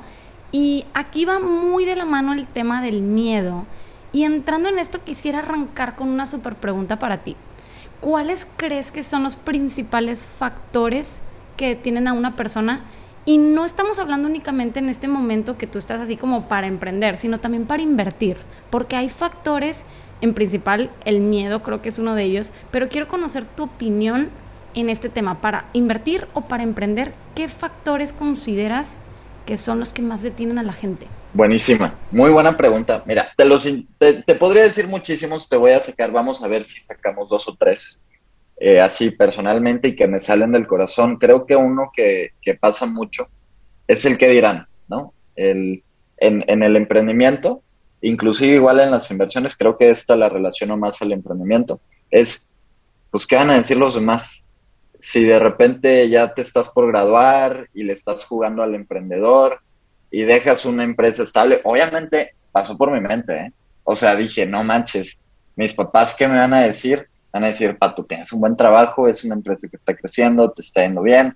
y 0.52 0.86
aquí 0.94 1.26
va 1.26 1.40
muy 1.40 1.84
de 1.86 1.96
la 1.96 2.06
mano 2.06 2.34
el 2.34 2.48
tema 2.48 2.82
del 2.82 3.02
miedo. 3.02 3.66
Y 4.14 4.24
entrando 4.24 4.70
en 4.70 4.80
esto 4.80 5.04
quisiera 5.04 5.40
arrancar 5.40 5.96
con 5.96 6.08
una 6.08 6.26
super 6.26 6.56
pregunta 6.56 7.00
para 7.00 7.18
ti. 7.18 7.36
¿Cuáles 8.06 8.46
crees 8.56 8.92
que 8.92 9.02
son 9.02 9.24
los 9.24 9.36
principales 9.36 10.28
factores 10.28 11.22
que 11.58 11.76
tienen 11.76 12.08
a 12.08 12.14
una 12.14 12.36
persona? 12.36 12.82
Y 13.26 13.40
no 13.40 13.66
estamos 13.66 13.98
hablando 13.98 14.28
únicamente 14.28 14.78
en 14.78 14.90
este 14.90 15.08
momento 15.08 15.58
que 15.58 15.66
tú 15.66 15.80
estás 15.80 16.00
así 16.00 16.16
como 16.16 16.48
para 16.48 16.68
emprender, 16.68 17.18
sino 17.18 17.40
también 17.40 17.66
para 17.66 17.82
invertir, 17.82 18.38
porque 18.70 18.96
hay 18.96 19.10
factores, 19.10 19.88
en 20.22 20.36
principal 20.36 20.92
el 21.04 21.20
miedo 21.20 21.64
creo 21.64 21.82
que 21.82 21.90
es 21.90 21.98
uno 21.98 22.14
de 22.14 22.26
ellos, 22.26 22.52
pero 22.70 22.90
quiero 22.90 23.08
conocer 23.08 23.44
tu 23.44 23.64
opinión 23.64 24.30
en 24.76 24.92
este 24.92 25.10
tema, 25.10 25.42
para 25.42 25.66
invertir 25.74 26.28
o 26.36 26.42
para 26.42 26.62
emprender, 26.62 27.12
¿qué 27.34 27.48
factores 27.48 28.14
consideras 28.14 29.00
que 29.48 29.58
son 29.58 29.80
los 29.80 29.94
que 29.94 30.04
más 30.04 30.22
detienen 30.22 30.60
a 30.60 30.64
la 30.64 30.74
gente? 30.74 31.08
Buenísima, 31.36 32.00
muy 32.12 32.32
buena 32.32 32.56
pregunta. 32.56 33.04
Mira, 33.06 33.28
te, 33.36 33.44
los, 33.44 33.68
te, 34.00 34.36
podría 34.36 34.64
decir 34.64 34.88
muchísimos, 34.88 35.50
te 35.50 35.58
voy 35.58 35.72
a 35.72 35.82
sacar, 35.82 36.10
vamos 36.10 36.42
a 36.42 36.48
ver 36.48 36.64
si 36.64 36.82
sacamos 36.82 37.28
dos 37.28 37.50
o 37.50 37.58
tres, 37.60 38.02
eh, 38.56 38.80
así 38.80 39.12
personalmente 39.12 39.90
y 39.90 39.98
que 39.98 40.08
me 40.08 40.22
salen 40.22 40.54
del 40.54 40.66
corazón. 40.66 41.18
Creo 41.18 41.46
que 41.46 41.58
uno 41.58 41.92
que, 41.94 42.30
que 42.42 42.56
pasa 42.56 42.86
mucho 42.86 43.28
es 43.86 44.06
el 44.06 44.18
que 44.18 44.30
dirán, 44.30 44.66
¿no? 44.88 45.14
El, 45.36 45.84
en, 46.20 46.46
en, 46.48 46.64
el 46.64 46.78
emprendimiento, 46.78 47.62
inclusive 48.00 48.56
igual 48.56 48.80
en 48.80 48.92
las 48.92 49.12
inversiones, 49.12 49.58
creo 49.58 49.78
que 49.78 49.90
esta 49.90 50.16
la 50.16 50.30
relaciono 50.30 50.78
más 50.78 51.02
al 51.02 51.12
emprendimiento, 51.12 51.82
es, 52.12 52.48
pues, 53.12 53.28
¿qué 53.28 53.36
van 53.36 53.52
a 53.52 53.58
decir 53.58 53.76
los 53.76 53.96
demás? 53.96 54.42
si 55.02 55.24
de 55.24 55.38
repente 55.38 56.10
ya 56.10 56.34
te 56.34 56.42
estás 56.42 56.70
por 56.70 56.88
graduar 56.88 57.70
y 57.76 57.84
le 57.84 57.94
estás 57.94 58.24
jugando 58.24 58.64
al 58.64 58.74
emprendedor 58.74 59.60
y 60.16 60.24
dejas 60.24 60.64
una 60.64 60.86
empresa 60.86 61.24
estable, 61.24 61.60
obviamente 61.66 62.36
pasó 62.54 62.78
por 62.78 62.90
mi 62.90 63.02
mente, 63.02 63.36
¿eh? 63.38 63.52
O 63.84 63.96
sea, 63.96 64.16
dije, 64.16 64.46
no 64.46 64.64
manches, 64.64 65.20
mis 65.58 65.74
papás, 65.74 66.16
¿qué 66.16 66.26
me 66.26 66.38
van 66.38 66.54
a 66.54 66.62
decir? 66.62 67.10
Van 67.34 67.44
a 67.44 67.48
decir, 67.48 67.78
Pato, 67.78 68.06
tienes 68.06 68.32
un 68.32 68.40
buen 68.40 68.56
trabajo, 68.56 69.10
es 69.10 69.26
una 69.26 69.36
empresa 69.36 69.68
que 69.68 69.76
está 69.76 69.94
creciendo, 69.94 70.50
te 70.54 70.62
está 70.62 70.84
yendo 70.84 71.02
bien, 71.02 71.36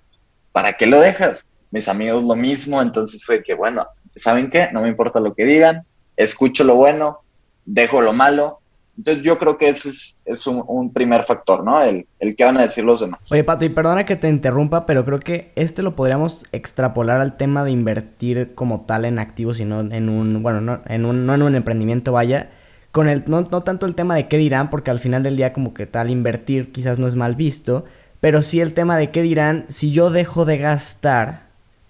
¿para 0.50 0.72
qué 0.72 0.86
lo 0.86 0.98
dejas? 0.98 1.46
Mis 1.70 1.88
amigos 1.88 2.24
lo 2.24 2.34
mismo, 2.34 2.80
entonces 2.80 3.22
fue 3.22 3.42
que, 3.42 3.52
bueno, 3.52 3.86
¿saben 4.16 4.48
qué? 4.48 4.70
No 4.72 4.80
me 4.80 4.88
importa 4.88 5.20
lo 5.20 5.34
que 5.34 5.44
digan, 5.44 5.84
escucho 6.16 6.64
lo 6.64 6.76
bueno, 6.76 7.18
dejo 7.66 8.00
lo 8.00 8.14
malo 8.14 8.59
entonces 9.00 9.24
yo 9.24 9.38
creo 9.38 9.56
que 9.56 9.70
ese 9.70 9.92
es, 10.26 10.46
un, 10.46 10.92
primer 10.92 11.24
factor, 11.24 11.64
¿no? 11.64 11.80
El, 11.80 12.06
que 12.36 12.44
van 12.44 12.58
a 12.58 12.62
decir 12.62 12.84
los 12.84 13.00
demás. 13.00 13.32
Oye, 13.32 13.42
Pato, 13.44 13.64
y 13.64 13.70
perdona 13.70 14.04
que 14.04 14.14
te 14.14 14.28
interrumpa, 14.28 14.84
pero 14.84 15.06
creo 15.06 15.18
que 15.18 15.52
este 15.56 15.82
lo 15.82 15.96
podríamos 15.96 16.44
extrapolar 16.52 17.18
al 17.18 17.38
tema 17.38 17.64
de 17.64 17.70
invertir 17.70 18.54
como 18.54 18.82
tal 18.82 19.06
en 19.06 19.18
activos, 19.18 19.56
sino 19.56 19.80
en 19.80 20.10
un, 20.10 20.42
bueno, 20.42 20.60
no 20.60 20.82
en 20.84 21.06
un, 21.06 21.24
no 21.24 21.32
en 21.32 21.40
un 21.40 21.54
emprendimiento, 21.54 22.12
vaya. 22.12 22.50
Con 22.92 23.08
el, 23.08 23.24
no, 23.26 23.40
no 23.40 23.62
tanto 23.62 23.86
el 23.86 23.94
tema 23.94 24.14
de 24.14 24.28
qué 24.28 24.36
dirán, 24.36 24.68
porque 24.68 24.90
al 24.90 24.98
final 24.98 25.22
del 25.22 25.38
día 25.38 25.54
como 25.54 25.72
que 25.72 25.86
tal 25.86 26.10
invertir 26.10 26.70
quizás 26.70 26.98
no 26.98 27.08
es 27.08 27.16
mal 27.16 27.36
visto, 27.36 27.86
pero 28.20 28.42
sí 28.42 28.60
el 28.60 28.74
tema 28.74 28.98
de 28.98 29.10
qué 29.10 29.22
dirán 29.22 29.64
si 29.70 29.92
yo 29.92 30.10
dejo 30.10 30.44
de 30.44 30.58
gastar 30.58 31.44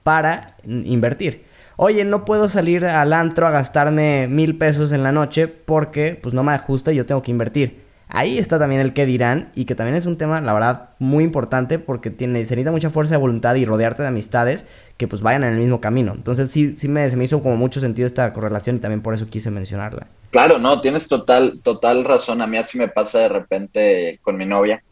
para 0.05 0.55
invertir. 0.65 1.50
Oye, 1.83 2.05
no 2.05 2.27
puedo 2.27 2.51
salir 2.51 2.85
al 2.85 3.15
antro 3.15 3.47
a 3.47 3.51
gastarme 3.51 4.29
mil 4.29 4.59
pesos 4.59 4.93
en 4.93 5.03
la 5.03 5.13
noche 5.13 5.49
porque 5.49 6.15
pues 6.15 6.35
no 6.35 6.43
me 6.43 6.53
ajusta 6.53 6.93
y 6.93 6.97
yo 6.97 7.07
tengo 7.07 7.23
que 7.23 7.31
invertir. 7.31 7.81
Ahí 8.07 8.37
está 8.37 8.59
también 8.59 8.83
el 8.83 8.93
que 8.93 9.07
dirán 9.07 9.51
y 9.55 9.65
que 9.65 9.75
también 9.75 9.97
es 9.97 10.05
un 10.05 10.19
tema, 10.19 10.43
la 10.43 10.53
verdad, 10.53 10.91
muy 10.99 11.25
importante 11.25 11.79
porque 11.79 12.11
tiene, 12.11 12.41
se 12.41 12.55
necesita 12.55 12.71
mucha 12.71 12.91
fuerza 12.91 13.15
de 13.15 13.19
voluntad 13.19 13.55
y 13.55 13.65
rodearte 13.65 14.03
de 14.03 14.09
amistades 14.09 14.67
que 14.99 15.09
pues 15.09 15.23
vayan 15.23 15.43
en 15.43 15.55
el 15.55 15.59
mismo 15.59 15.81
camino. 15.81 16.13
Entonces 16.13 16.51
sí, 16.51 16.75
sí 16.75 16.87
me, 16.87 17.09
se 17.09 17.17
me 17.17 17.25
hizo 17.25 17.43
como 17.43 17.57
mucho 17.57 17.81
sentido 17.81 18.07
esta 18.07 18.31
correlación 18.35 18.77
y 18.77 18.81
también 18.81 19.01
por 19.01 19.15
eso 19.15 19.27
quise 19.27 19.51
mencionarla. 19.51 20.07
Claro, 20.33 20.59
no, 20.59 20.83
tienes 20.83 21.09
total, 21.09 21.61
total 21.63 22.05
razón. 22.05 22.43
A 22.43 22.47
mí 22.47 22.59
así 22.59 22.77
me 22.77 22.89
pasa 22.89 23.21
de 23.21 23.29
repente 23.31 24.21
con 24.23 24.37
mi 24.37 24.45
novia, 24.45 24.83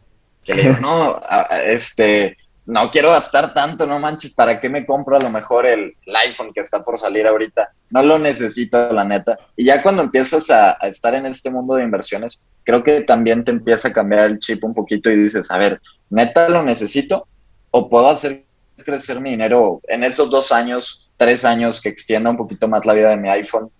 que 0.43 0.55
le 0.55 0.63
digo, 0.63 0.77
no, 0.81 1.21
este, 1.67 2.35
no 2.69 2.91
quiero 2.91 3.09
gastar 3.09 3.51
tanto, 3.51 3.87
no 3.87 3.97
manches, 3.97 4.35
¿para 4.35 4.61
qué 4.61 4.69
me 4.69 4.85
compro 4.85 5.17
a 5.17 5.19
lo 5.19 5.31
mejor 5.31 5.65
el, 5.65 5.95
iPhone 6.23 6.53
que 6.53 6.59
está 6.59 6.83
por 6.83 6.99
salir 6.99 7.25
ahorita? 7.25 7.71
No 7.89 8.03
lo 8.03 8.19
necesito, 8.19 8.93
la 8.93 9.03
neta. 9.03 9.39
Y 9.55 9.65
ya 9.65 9.81
cuando 9.81 10.03
empiezas 10.03 10.51
a, 10.51 10.73
estar 10.83 11.15
en 11.15 11.25
este 11.25 11.49
mundo 11.49 11.73
de 11.73 11.83
inversiones, 11.83 12.39
creo 12.63 12.83
que 12.83 13.01
también 13.01 13.43
te 13.43 13.49
empieza 13.49 13.87
a 13.87 13.93
cambiar 13.93 14.25
el 14.25 14.37
chip 14.37 14.63
un 14.63 14.75
poquito 14.75 15.09
y 15.09 15.17
dices, 15.17 15.49
a 15.49 15.57
ver, 15.57 15.81
¿neta 16.11 16.47
lo 16.47 16.61
necesito? 16.61 17.27
¿O 17.71 17.89
puedo 17.89 18.07
hacer 18.07 18.45
crecer 18.85 19.19
mi 19.19 19.31
dinero 19.31 19.81
en 19.87 20.03
esos 20.03 20.29
dos 20.29 20.51
años, 20.51 21.09
tres 21.17 21.43
años 21.43 21.81
que 21.81 21.89
extienda 21.89 22.29
un 22.29 22.37
poquito 22.37 22.67
más 22.67 22.85
la 22.85 22.93
vida 22.93 23.09
de 23.09 23.17
mi 23.17 23.29
iPhone? 23.29 23.71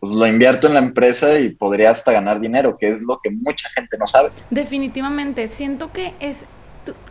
Pues 0.00 0.12
lo 0.14 0.26
invierto 0.26 0.68
en 0.68 0.74
la 0.74 0.80
empresa 0.80 1.38
y 1.38 1.50
podría 1.50 1.90
hasta 1.90 2.12
ganar 2.12 2.40
dinero, 2.40 2.78
que 2.78 2.88
es 2.88 3.02
lo 3.02 3.18
que 3.22 3.28
mucha 3.28 3.68
gente 3.74 3.98
no 3.98 4.06
sabe. 4.06 4.30
Definitivamente, 4.48 5.48
siento 5.48 5.92
que 5.92 6.14
es 6.18 6.46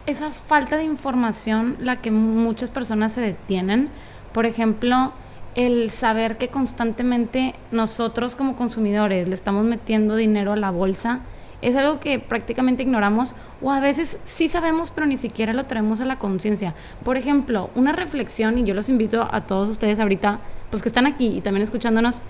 esa 0.08 0.32
falta 0.32 0.78
de 0.78 0.86
información 0.86 1.76
la 1.80 1.98
que 1.98 2.12
muchas 2.12 2.70
personas 2.70 3.14
se 3.14 3.22
detienen. 3.22 3.90
Por 4.34 4.46
ejemplo, 4.46 5.12
el 5.54 5.92
saber 5.92 6.38
que 6.38 6.48
constantemente 6.48 7.54
nosotros 7.72 8.36
como 8.36 8.56
consumidores 8.56 9.28
le 9.28 9.36
estamos 9.36 9.66
metiendo 9.66 10.16
dinero 10.16 10.54
a 10.54 10.56
la 10.56 10.72
bolsa 10.72 11.20
es 11.62 11.76
algo 11.76 12.00
que 12.00 12.20
prácticamente 12.20 12.84
ignoramos 12.84 13.36
o 13.62 13.72
a 13.72 13.80
veces 13.80 14.18
sí 14.24 14.48
sabemos 14.48 14.92
pero 14.92 15.08
ni 15.08 15.18
siquiera 15.18 15.54
lo 15.54 15.66
traemos 15.66 16.00
a 16.00 16.06
la 16.06 16.20
conciencia. 16.20 16.74
Por 17.04 17.18
ejemplo, 17.18 17.70
una 17.76 17.92
reflexión 17.92 18.58
y 18.58 18.64
yo 18.64 18.74
los 18.74 18.90
invito 18.90 19.28
a 19.30 19.42
todos 19.42 19.68
ustedes 19.68 20.00
ahorita, 20.00 20.40
pues 20.70 20.84
que 20.84 20.90
están 20.90 21.06
aquí 21.06 21.38
y 21.38 21.42
también 21.42 21.64
escuchándonos, 21.64 22.22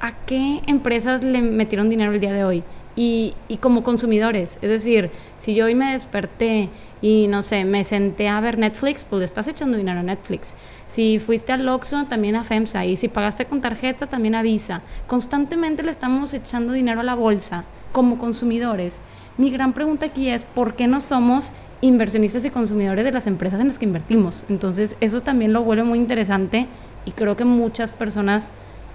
¿a 0.00 0.12
qué 0.26 0.62
empresas 0.66 1.22
le 1.22 1.42
metieron 1.42 1.90
dinero 1.90 2.12
el 2.12 2.20
día 2.20 2.32
de 2.32 2.44
hoy? 2.44 2.64
Y, 2.96 3.34
como 3.60 3.82
consumidores, 3.82 4.58
es 4.62 4.70
decir, 4.70 5.10
si 5.36 5.54
yo 5.54 5.64
hoy 5.64 5.74
me 5.74 5.92
desperté 5.92 6.68
y 7.02 7.26
no 7.26 7.42
sé, 7.42 7.64
me 7.64 7.82
senté 7.82 8.28
a 8.28 8.40
ver 8.40 8.56
Netflix, 8.56 9.04
pues 9.04 9.18
le 9.18 9.24
estás 9.24 9.48
echando 9.48 9.76
dinero 9.76 10.00
a 10.00 10.02
Netflix. 10.02 10.54
Si 10.86 11.18
fuiste 11.18 11.52
al 11.52 11.68
Oxxo, 11.68 12.04
también 12.04 12.36
a 12.36 12.44
FEMSA. 12.44 12.86
Y 12.86 12.96
si 12.96 13.08
pagaste 13.08 13.46
con 13.46 13.60
tarjeta, 13.60 14.06
también 14.06 14.36
a 14.36 14.42
Visa. 14.42 14.82
Constantemente 15.06 15.82
le 15.82 15.90
estamos 15.90 16.32
echando 16.34 16.72
dinero 16.72 17.00
a 17.00 17.04
la 17.04 17.14
bolsa 17.14 17.64
como 17.92 18.18
consumidores. 18.18 19.00
Mi 19.38 19.50
gran 19.50 19.72
pregunta 19.72 20.06
aquí 20.06 20.28
es, 20.28 20.44
¿por 20.44 20.74
qué 20.74 20.86
no 20.86 21.00
somos 21.00 21.52
inversionistas 21.80 22.44
y 22.44 22.50
consumidores 22.50 23.04
de 23.04 23.12
las 23.12 23.26
empresas 23.26 23.60
en 23.60 23.68
las 23.68 23.78
que 23.78 23.86
invertimos? 23.86 24.44
Entonces, 24.48 24.96
eso 25.00 25.20
también 25.20 25.52
lo 25.52 25.62
vuelve 25.62 25.82
muy 25.82 25.98
interesante 25.98 26.68
y 27.04 27.10
creo 27.10 27.36
que 27.36 27.44
muchas 27.44 27.90
personas 27.90 28.50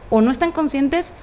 o 0.10 0.22
no 0.22 0.32
están 0.32 0.52
conscientes, 0.52 1.14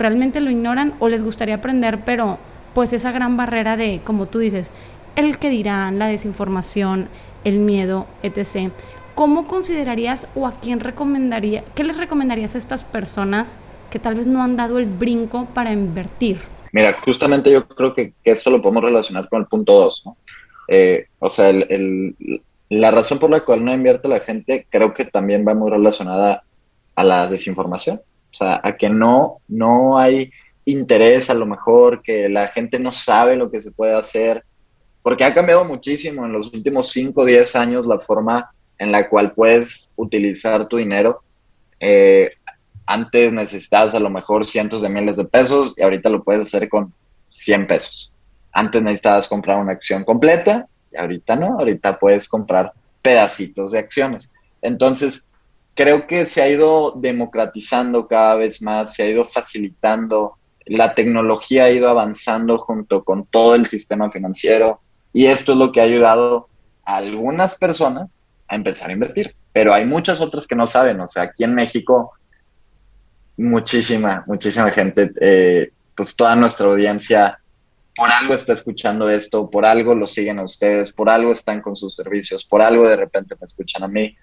realmente 0.00 0.40
lo 0.40 0.50
ignoran 0.50 0.94
o 0.98 1.08
les 1.08 1.22
gustaría 1.22 1.56
aprender, 1.56 2.00
pero 2.04 2.38
pues 2.74 2.92
esa 2.92 3.12
gran 3.12 3.36
barrera 3.36 3.76
de, 3.76 4.00
como 4.02 4.26
tú 4.26 4.38
dices, 4.38 4.72
el 5.14 5.38
que 5.38 5.50
dirán, 5.50 5.98
la 5.98 6.06
desinformación, 6.06 7.08
el 7.44 7.58
miedo, 7.58 8.06
etc. 8.22 8.72
¿Cómo 9.14 9.46
considerarías 9.46 10.28
o 10.34 10.46
a 10.46 10.52
quién 10.52 10.80
recomendaría, 10.80 11.64
qué 11.74 11.84
les 11.84 11.98
recomendarías 11.98 12.54
a 12.54 12.58
estas 12.58 12.84
personas 12.84 13.58
que 13.90 13.98
tal 13.98 14.14
vez 14.14 14.26
no 14.26 14.42
han 14.42 14.56
dado 14.56 14.78
el 14.78 14.86
brinco 14.86 15.46
para 15.52 15.72
invertir? 15.72 16.38
Mira, 16.72 16.96
justamente 17.04 17.50
yo 17.50 17.66
creo 17.66 17.94
que, 17.94 18.12
esto 18.24 18.50
lo 18.50 18.62
podemos 18.62 18.84
relacionar 18.84 19.28
con 19.28 19.42
el 19.42 19.46
punto 19.46 19.72
2, 19.72 20.02
¿no? 20.06 20.16
Eh, 20.68 21.06
o 21.18 21.28
sea, 21.30 21.52
la 22.68 22.90
razón 22.92 23.18
por 23.18 23.28
la 23.28 23.40
cual 23.44 23.64
no 23.64 23.74
invierte 23.74 24.08
la 24.08 24.20
gente 24.20 24.66
creo 24.70 24.94
que 24.94 25.04
también 25.04 25.44
va 25.46 25.52
muy 25.52 25.70
relacionada 25.70 26.44
a 26.94 27.04
la 27.04 27.26
desinformación. 27.26 28.00
O 28.32 28.34
sea, 28.34 28.60
a 28.62 28.76
que 28.76 28.88
no, 28.88 29.38
no 29.48 29.98
hay 29.98 30.30
interés 30.64 31.30
a 31.30 31.34
lo 31.34 31.46
mejor, 31.46 32.02
que 32.02 32.28
la 32.28 32.48
gente 32.48 32.78
no 32.78 32.92
sabe 32.92 33.36
lo 33.36 33.50
que 33.50 33.60
se 33.60 33.70
puede 33.70 33.94
hacer, 33.94 34.42
porque 35.02 35.24
ha 35.24 35.34
cambiado 35.34 35.64
muchísimo 35.64 36.24
en 36.26 36.32
los 36.32 36.52
últimos 36.52 36.90
5 36.90 37.20
o 37.20 37.24
10 37.24 37.56
años 37.56 37.86
la 37.86 37.98
forma 37.98 38.50
en 38.78 38.92
la 38.92 39.08
cual 39.08 39.32
puedes 39.32 39.88
utilizar 39.96 40.68
tu 40.68 40.76
dinero. 40.76 41.22
Eh, 41.78 42.30
antes 42.86 43.32
necesitabas 43.32 43.94
a 43.94 44.00
lo 44.00 44.10
mejor 44.10 44.44
cientos 44.44 44.82
de 44.82 44.88
miles 44.88 45.16
de 45.16 45.24
pesos 45.24 45.74
y 45.76 45.82
ahorita 45.82 46.08
lo 46.10 46.22
puedes 46.22 46.42
hacer 46.42 46.68
con 46.68 46.92
100 47.28 47.66
pesos. 47.66 48.12
Antes 48.52 48.82
necesitabas 48.82 49.28
comprar 49.28 49.58
una 49.58 49.72
acción 49.72 50.04
completa 50.04 50.66
y 50.92 50.96
ahorita 50.96 51.36
no, 51.36 51.58
ahorita 51.58 51.98
puedes 51.98 52.28
comprar 52.28 52.72
pedacitos 53.00 53.72
de 53.72 53.78
acciones. 53.78 54.30
Entonces, 54.60 55.28
creo 55.74 56.06
que 56.06 56.26
se 56.26 56.42
ha 56.42 56.48
ido 56.48 56.92
democratizando 56.96 58.06
cada 58.06 58.34
vez 58.34 58.60
más, 58.62 58.94
se 58.94 59.02
ha 59.02 59.10
ido 59.10 59.24
facilitando, 59.24 60.36
la 60.66 60.94
tecnología 60.94 61.64
ha 61.64 61.70
ido 61.70 61.88
avanzando 61.88 62.58
junto 62.58 63.02
con 63.02 63.26
todo 63.26 63.54
el 63.54 63.66
sistema 63.66 64.10
financiero 64.10 64.80
y 65.12 65.26
esto 65.26 65.52
es 65.52 65.58
lo 65.58 65.72
que 65.72 65.80
ha 65.80 65.84
ayudado 65.84 66.48
a 66.84 66.96
algunas 66.96 67.56
personas 67.56 68.28
a 68.48 68.56
empezar 68.56 68.90
a 68.90 68.92
invertir. 68.92 69.34
Pero 69.52 69.74
hay 69.74 69.84
muchas 69.84 70.20
otras 70.20 70.46
que 70.46 70.54
no 70.54 70.66
saben. 70.66 71.00
O 71.00 71.08
sea, 71.08 71.24
aquí 71.24 71.42
en 71.42 71.54
México, 71.54 72.12
muchísima, 73.36 74.22
muchísima 74.26 74.70
gente, 74.70 75.10
eh, 75.20 75.72
pues 75.96 76.14
toda 76.14 76.36
nuestra 76.36 76.68
audiencia 76.68 77.38
por 77.96 78.10
algo 78.10 78.34
está 78.34 78.52
escuchando 78.52 79.10
esto, 79.10 79.50
por 79.50 79.66
algo 79.66 79.94
lo 79.94 80.06
siguen 80.06 80.38
a 80.38 80.44
ustedes, 80.44 80.92
por 80.92 81.10
algo 81.10 81.32
están 81.32 81.60
con 81.60 81.74
sus 81.74 81.94
servicios, 81.94 82.44
por 82.44 82.62
algo 82.62 82.88
de 82.88 82.96
repente 82.96 83.34
me 83.38 83.44
escuchan 83.44 83.82
a 83.82 83.88
mí, 83.88 84.16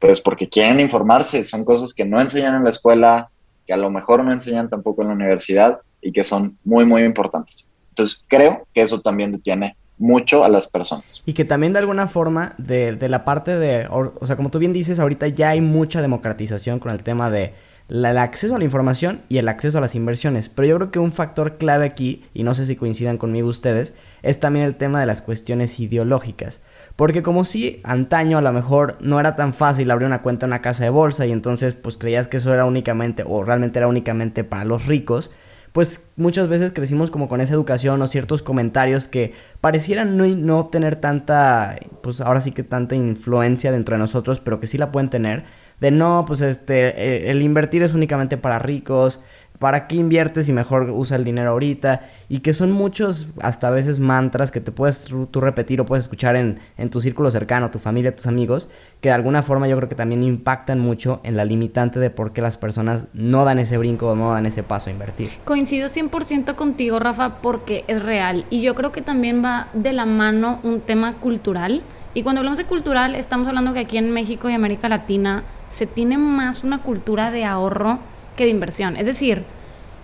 pues 0.00 0.20
porque 0.20 0.48
quieren 0.48 0.80
informarse, 0.80 1.44
son 1.44 1.64
cosas 1.64 1.94
que 1.94 2.04
no 2.04 2.20
enseñan 2.20 2.56
en 2.56 2.64
la 2.64 2.70
escuela, 2.70 3.30
que 3.66 3.72
a 3.72 3.76
lo 3.76 3.90
mejor 3.90 4.24
no 4.24 4.32
enseñan 4.32 4.68
tampoco 4.68 5.02
en 5.02 5.08
la 5.08 5.14
universidad 5.14 5.78
y 6.00 6.10
que 6.10 6.24
son 6.24 6.58
muy, 6.64 6.86
muy 6.86 7.04
importantes. 7.04 7.68
Entonces 7.90 8.24
creo 8.26 8.66
que 8.74 8.82
eso 8.82 9.00
también 9.02 9.30
detiene 9.30 9.76
mucho 9.98 10.42
a 10.42 10.48
las 10.48 10.66
personas. 10.66 11.22
Y 11.26 11.34
que 11.34 11.44
también 11.44 11.74
de 11.74 11.80
alguna 11.80 12.08
forma 12.08 12.54
de, 12.56 12.96
de 12.96 13.08
la 13.10 13.24
parte 13.26 13.56
de, 13.58 13.86
o, 13.90 14.26
sea, 14.26 14.36
como 14.36 14.50
tú 14.50 14.58
bien 14.58 14.72
dices, 14.72 14.98
ahorita 14.98 15.28
ya 15.28 15.50
hay 15.50 15.60
mucha 15.60 16.00
democratización 16.00 16.78
con 16.78 16.90
el 16.90 17.02
tema 17.02 17.30
de 17.30 17.52
el 17.90 18.06
acceso 18.18 18.54
a 18.54 18.58
la 18.58 18.64
información 18.64 19.20
y 19.28 19.38
el 19.38 19.48
acceso 19.48 19.78
a 19.78 19.80
las 19.80 19.94
inversiones. 19.94 20.48
Pero 20.48 20.66
yo 20.66 20.76
creo 20.76 20.90
que 20.90 20.98
un 20.98 21.12
factor 21.12 21.58
clave 21.58 21.84
aquí, 21.84 22.24
y 22.32 22.44
no 22.44 22.54
sé 22.54 22.64
si 22.64 22.76
coincidan 22.76 23.18
conmigo 23.18 23.48
ustedes, 23.48 23.94
es 24.22 24.40
también 24.40 24.64
el 24.64 24.76
tema 24.76 25.00
de 25.00 25.06
las 25.06 25.20
cuestiones 25.20 25.78
ideológicas. 25.80 26.62
Porque 27.00 27.22
como 27.22 27.44
si 27.46 27.80
antaño 27.82 28.36
a 28.36 28.42
lo 28.42 28.52
mejor 28.52 28.98
no 29.00 29.18
era 29.18 29.34
tan 29.34 29.54
fácil 29.54 29.90
abrir 29.90 30.06
una 30.06 30.20
cuenta 30.20 30.44
en 30.44 30.50
una 30.50 30.60
casa 30.60 30.84
de 30.84 30.90
bolsa 30.90 31.24
y 31.24 31.32
entonces 31.32 31.72
pues 31.72 31.96
creías 31.96 32.28
que 32.28 32.36
eso 32.36 32.52
era 32.52 32.66
únicamente 32.66 33.24
o 33.26 33.42
realmente 33.42 33.78
era 33.78 33.88
únicamente 33.88 34.44
para 34.44 34.66
los 34.66 34.84
ricos, 34.84 35.30
pues 35.72 36.10
muchas 36.16 36.48
veces 36.48 36.72
crecimos 36.74 37.10
como 37.10 37.26
con 37.26 37.40
esa 37.40 37.54
educación 37.54 38.02
o 38.02 38.06
ciertos 38.06 38.42
comentarios 38.42 39.08
que 39.08 39.32
parecieran 39.62 40.18
no, 40.18 40.26
no 40.26 40.66
tener 40.66 40.96
tanta, 40.96 41.78
pues 42.02 42.20
ahora 42.20 42.42
sí 42.42 42.52
que 42.52 42.64
tanta 42.64 42.96
influencia 42.96 43.72
dentro 43.72 43.94
de 43.94 43.98
nosotros, 44.00 44.40
pero 44.40 44.60
que 44.60 44.66
sí 44.66 44.76
la 44.76 44.92
pueden 44.92 45.08
tener. 45.08 45.44
De 45.80 45.90
no, 45.90 46.26
pues 46.26 46.42
este, 46.42 46.88
eh, 46.88 47.30
el 47.30 47.40
invertir 47.40 47.82
es 47.82 47.94
únicamente 47.94 48.36
para 48.36 48.58
ricos, 48.58 49.22
¿para 49.60 49.86
qué 49.86 49.96
inviertes 49.96 50.48
y 50.48 50.54
mejor 50.54 50.88
usa 50.90 51.18
el 51.18 51.24
dinero 51.24 51.50
ahorita? 51.50 52.08
Y 52.30 52.38
que 52.38 52.54
son 52.54 52.72
muchos, 52.72 53.28
hasta 53.42 53.68
a 53.68 53.70
veces 53.70 54.00
mantras 54.00 54.50
que 54.50 54.60
te 54.60 54.72
puedes 54.72 55.04
tú 55.04 55.40
repetir 55.40 55.82
o 55.82 55.86
puedes 55.86 56.06
escuchar 56.06 56.34
en, 56.34 56.58
en 56.78 56.88
tu 56.88 57.02
círculo 57.02 57.30
cercano, 57.30 57.70
tu 57.70 57.78
familia, 57.78 58.16
tus 58.16 58.26
amigos, 58.26 58.70
que 59.02 59.10
de 59.10 59.14
alguna 59.14 59.42
forma 59.42 59.68
yo 59.68 59.76
creo 59.76 59.88
que 59.88 59.94
también 59.94 60.22
impactan 60.22 60.80
mucho 60.80 61.20
en 61.24 61.36
la 61.36 61.44
limitante 61.44 62.00
de 62.00 62.08
por 62.08 62.32
qué 62.32 62.40
las 62.40 62.56
personas 62.56 63.08
no 63.12 63.44
dan 63.44 63.58
ese 63.58 63.76
brinco 63.76 64.08
o 64.08 64.16
no 64.16 64.32
dan 64.32 64.46
ese 64.46 64.62
paso 64.62 64.88
a 64.88 64.94
invertir. 64.94 65.28
Coincido 65.44 65.88
100% 65.88 66.54
contigo, 66.54 66.98
Rafa, 66.98 67.42
porque 67.42 67.84
es 67.86 68.02
real. 68.02 68.46
Y 68.48 68.62
yo 68.62 68.74
creo 68.74 68.92
que 68.92 69.02
también 69.02 69.44
va 69.44 69.68
de 69.74 69.92
la 69.92 70.06
mano 70.06 70.60
un 70.62 70.80
tema 70.80 71.18
cultural. 71.18 71.82
Y 72.14 72.22
cuando 72.22 72.40
hablamos 72.40 72.58
de 72.58 72.64
cultural, 72.64 73.14
estamos 73.14 73.46
hablando 73.46 73.74
que 73.74 73.80
aquí 73.80 73.98
en 73.98 74.10
México 74.10 74.48
y 74.48 74.54
América 74.54 74.88
Latina 74.88 75.44
se 75.70 75.86
tiene 75.86 76.16
más 76.16 76.64
una 76.64 76.78
cultura 76.78 77.30
de 77.30 77.44
ahorro 77.44 77.98
de 78.44 78.50
inversión. 78.50 78.96
Es 78.96 79.06
decir, 79.06 79.44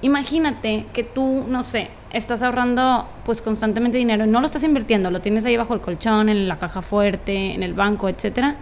imagínate 0.02 0.86
que 0.92 1.02
tú, 1.02 1.44
no 1.48 1.62
sé, 1.62 1.88
estás 2.12 2.42
ahorrando 2.42 3.06
pues 3.24 3.42
constantemente 3.42 3.98
dinero 3.98 4.24
y 4.24 4.28
no 4.28 4.40
lo 4.40 4.46
estás 4.46 4.64
invirtiendo, 4.64 5.10
lo 5.10 5.20
tienes 5.20 5.44
ahí 5.44 5.56
bajo 5.56 5.74
el 5.74 5.80
colchón, 5.80 6.28
en 6.28 6.48
la 6.48 6.58
caja 6.58 6.82
fuerte, 6.82 7.54
en 7.54 7.62
el 7.62 7.74
banco, 7.74 8.08
etcétera, 8.08 8.56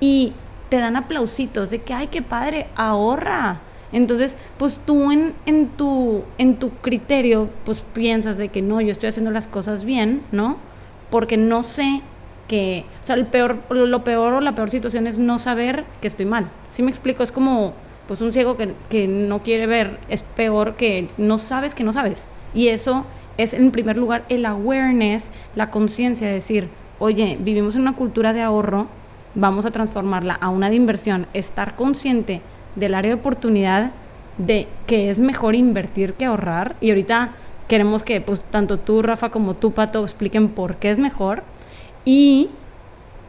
y 0.00 0.32
te 0.68 0.78
dan 0.78 0.96
aplausitos 0.96 1.70
de 1.70 1.82
que, 1.82 1.94
ay, 1.94 2.08
qué 2.08 2.22
padre, 2.22 2.66
ahorra. 2.76 3.60
Entonces, 3.92 4.38
pues 4.58 4.80
tú 4.84 5.12
en, 5.12 5.34
en, 5.46 5.68
tu, 5.68 6.24
en 6.38 6.56
tu 6.56 6.70
criterio, 6.70 7.48
pues 7.64 7.80
piensas 7.80 8.38
de 8.38 8.48
que 8.48 8.60
no, 8.60 8.80
yo 8.80 8.90
estoy 8.90 9.08
haciendo 9.08 9.30
las 9.30 9.46
cosas 9.46 9.84
bien, 9.84 10.22
¿no? 10.32 10.56
Porque 11.10 11.36
no 11.36 11.62
sé 11.62 12.02
que, 12.48 12.84
o 13.02 13.06
sea, 13.06 13.14
el 13.14 13.26
peor, 13.26 13.58
lo 13.70 14.02
peor 14.02 14.34
o 14.34 14.40
la 14.40 14.54
peor 14.54 14.70
situación 14.70 15.06
es 15.06 15.18
no 15.18 15.38
saber 15.38 15.84
que 16.00 16.08
estoy 16.08 16.26
mal. 16.26 16.50
¿Sí 16.72 16.82
me 16.82 16.90
explico? 16.90 17.22
Es 17.22 17.30
como 17.30 17.74
pues 18.06 18.20
un 18.20 18.32
ciego 18.32 18.56
que, 18.56 18.74
que 18.88 19.06
no 19.08 19.42
quiere 19.42 19.66
ver 19.66 19.98
es 20.08 20.22
peor 20.22 20.74
que 20.74 21.08
no 21.18 21.38
sabes 21.38 21.74
que 21.74 21.84
no 21.84 21.92
sabes. 21.92 22.26
Y 22.54 22.68
eso 22.68 23.04
es 23.36 23.54
en 23.54 23.70
primer 23.70 23.96
lugar 23.96 24.24
el 24.28 24.46
awareness, 24.46 25.30
la 25.54 25.70
conciencia 25.70 26.26
de 26.26 26.34
decir, 26.34 26.68
oye, 26.98 27.36
vivimos 27.40 27.74
en 27.74 27.82
una 27.82 27.94
cultura 27.94 28.32
de 28.32 28.42
ahorro, 28.42 28.86
vamos 29.34 29.66
a 29.66 29.70
transformarla 29.70 30.34
a 30.34 30.48
una 30.48 30.70
de 30.70 30.76
inversión, 30.76 31.26
estar 31.34 31.76
consciente 31.76 32.40
del 32.76 32.94
área 32.94 33.14
de 33.14 33.20
oportunidad 33.20 33.92
de 34.38 34.68
que 34.86 35.10
es 35.10 35.18
mejor 35.18 35.54
invertir 35.54 36.14
que 36.14 36.24
ahorrar. 36.24 36.76
Y 36.80 36.90
ahorita 36.90 37.32
queremos 37.68 38.02
que 38.02 38.20
pues 38.20 38.40
tanto 38.40 38.78
tú, 38.78 39.02
Rafa, 39.02 39.30
como 39.30 39.54
tú, 39.54 39.72
Pato, 39.72 40.02
expliquen 40.02 40.48
por 40.48 40.76
qué 40.76 40.90
es 40.90 40.98
mejor. 40.98 41.42
Y 42.04 42.50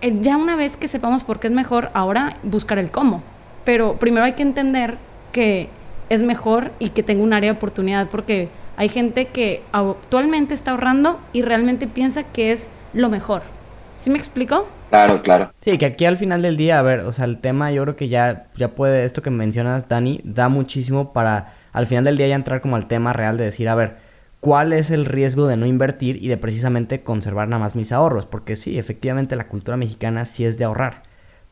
eh, 0.01 0.13
ya 0.21 0.37
una 0.37 0.55
vez 0.55 0.77
que 0.77 0.87
sepamos 0.87 1.23
por 1.23 1.39
qué 1.39 1.47
es 1.47 1.53
mejor, 1.53 1.89
ahora 1.93 2.37
buscar 2.43 2.77
el 2.77 2.91
cómo. 2.91 3.23
Pero 3.65 3.97
primero 3.97 4.25
hay 4.25 4.33
que 4.33 4.43
entender 4.43 4.97
que 5.31 5.69
es 6.09 6.21
mejor 6.21 6.71
y 6.79 6.89
que 6.89 7.03
tenga 7.03 7.23
un 7.23 7.33
área 7.33 7.51
de 7.51 7.57
oportunidad 7.57 8.07
porque 8.09 8.47
hay 8.77 8.89
gente 8.89 9.25
que 9.25 9.63
actualmente 9.71 10.53
está 10.53 10.71
ahorrando 10.71 11.19
y 11.33 11.41
realmente 11.41 11.87
piensa 11.87 12.23
que 12.23 12.51
es 12.51 12.69
lo 12.93 13.09
mejor. 13.09 13.41
¿Sí 13.97 14.09
me 14.09 14.17
explico? 14.17 14.67
Claro, 14.89 15.21
claro. 15.23 15.51
Sí, 15.61 15.77
que 15.77 15.85
aquí 15.85 16.05
al 16.05 16.17
final 16.17 16.41
del 16.41 16.57
día, 16.57 16.79
a 16.79 16.81
ver, 16.81 17.01
o 17.01 17.11
sea, 17.11 17.25
el 17.25 17.39
tema 17.39 17.71
yo 17.71 17.83
creo 17.83 17.95
que 17.95 18.07
ya, 18.07 18.47
ya 18.55 18.69
puede, 18.69 19.03
esto 19.03 19.21
que 19.21 19.29
mencionas, 19.29 19.89
Dani, 19.89 20.21
da 20.23 20.47
muchísimo 20.47 21.11
para 21.11 21.53
al 21.71 21.87
final 21.87 22.05
del 22.05 22.17
día 22.17 22.27
ya 22.27 22.35
entrar 22.35 22.61
como 22.61 22.75
al 22.75 22.87
tema 22.87 23.11
real 23.13 23.37
de 23.37 23.45
decir, 23.45 23.67
a 23.67 23.75
ver, 23.75 23.97
¿cuál 24.39 24.73
es 24.73 24.91
el 24.91 25.05
riesgo 25.05 25.47
de 25.47 25.57
no 25.57 25.65
invertir 25.65 26.23
y 26.23 26.27
de 26.27 26.37
precisamente 26.37 27.01
conservar 27.01 27.47
nada 27.47 27.61
más 27.61 27.75
mis 27.75 27.91
ahorros? 27.91 28.25
Porque 28.25 28.55
sí, 28.55 28.77
efectivamente 28.77 29.35
la 29.35 29.47
cultura 29.47 29.75
mexicana 29.75 30.23
sí 30.25 30.45
es 30.45 30.57
de 30.57 30.65
ahorrar. 30.65 31.03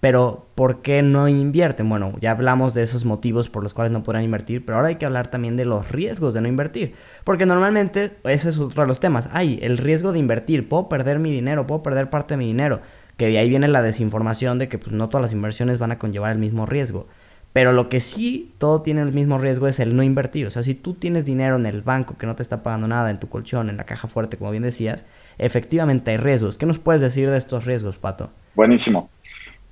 Pero, 0.03 0.48
¿por 0.55 0.81
qué 0.81 1.01
no 1.01 1.29
invierten? 1.29 1.88
Bueno, 1.88 2.12
ya 2.19 2.31
hablamos 2.31 2.74
de 2.74 2.83
esos 2.83 3.05
motivos 3.05 3.50
por 3.50 3.63
los 3.63 3.74
cuales 3.74 3.93
no 3.93 4.03
podrán 4.03 4.25
invertir, 4.25 4.65
pero 4.65 4.75
ahora 4.75 4.89
hay 4.89 4.95
que 4.98 5.05
hablar 5.05 5.31
también 5.31 5.55
de 5.55 5.63
los 5.63 5.89
riesgos 5.93 6.33
de 6.33 6.41
no 6.41 6.50
invertir. 6.50 6.93
Porque 7.24 7.45
normalmente, 7.45 8.12
ese 8.25 8.50
es 8.50 8.57
otro 8.57 8.81
de 8.81 8.88
los 8.89 9.00
temas. 9.00 9.29
Ay, 9.31 9.60
el 9.62 9.77
riesgo 9.77 10.12
de 10.12 10.19
invertir, 10.19 10.67
puedo 10.67 10.89
perder 10.89 11.19
mi 11.19 11.31
dinero, 11.31 11.65
puedo 11.65 11.83
perder 11.83 12.10
parte 12.10 12.33
de 12.33 12.38
mi 12.39 12.48
dinero. 12.48 12.81
Que 13.15 13.27
de 13.27 13.38
ahí 13.38 13.48
viene 13.48 13.69
la 13.69 13.81
desinformación 13.81 14.60
de 14.60 14.67
que 14.67 14.77
pues 14.77 14.91
no 14.91 15.07
todas 15.07 15.22
las 15.22 15.31
inversiones 15.31 15.79
van 15.79 15.93
a 15.93 16.00
conllevar 16.00 16.33
el 16.33 16.38
mismo 16.38 16.65
riesgo. 16.65 17.07
Pero 17.53 17.72
lo 17.72 17.88
que 17.88 18.01
sí 18.01 18.53
todo 18.57 18.81
tiene 18.81 19.03
el 19.03 19.13
mismo 19.13 19.38
riesgo 19.38 19.69
es 19.69 19.79
el 19.79 19.95
no 19.95 20.03
invertir. 20.03 20.48
O 20.48 20.51
sea, 20.51 20.63
si 20.63 20.75
tú 20.75 20.95
tienes 20.95 21.24
dinero 21.24 21.55
en 21.55 21.65
el 21.65 21.81
banco 21.81 22.17
que 22.17 22.25
no 22.25 22.36
te 22.36 22.43
está 22.43 22.62
pagando 22.62 22.89
nada, 22.89 23.10
en 23.10 23.22
tu 23.22 23.29
colchón, 23.29 23.69
en 23.69 23.77
la 23.77 23.86
caja 23.86 24.10
fuerte, 24.10 24.36
como 24.36 24.51
bien 24.51 24.63
decías, 24.63 25.05
efectivamente 25.38 26.12
hay 26.12 26.17
riesgos. 26.17 26.57
¿Qué 26.57 26.65
nos 26.65 26.79
puedes 26.79 27.00
decir 27.00 27.29
de 27.29 27.38
estos 27.38 27.63
riesgos, 27.63 27.98
Pato? 28.00 28.31
Buenísimo. 28.53 29.10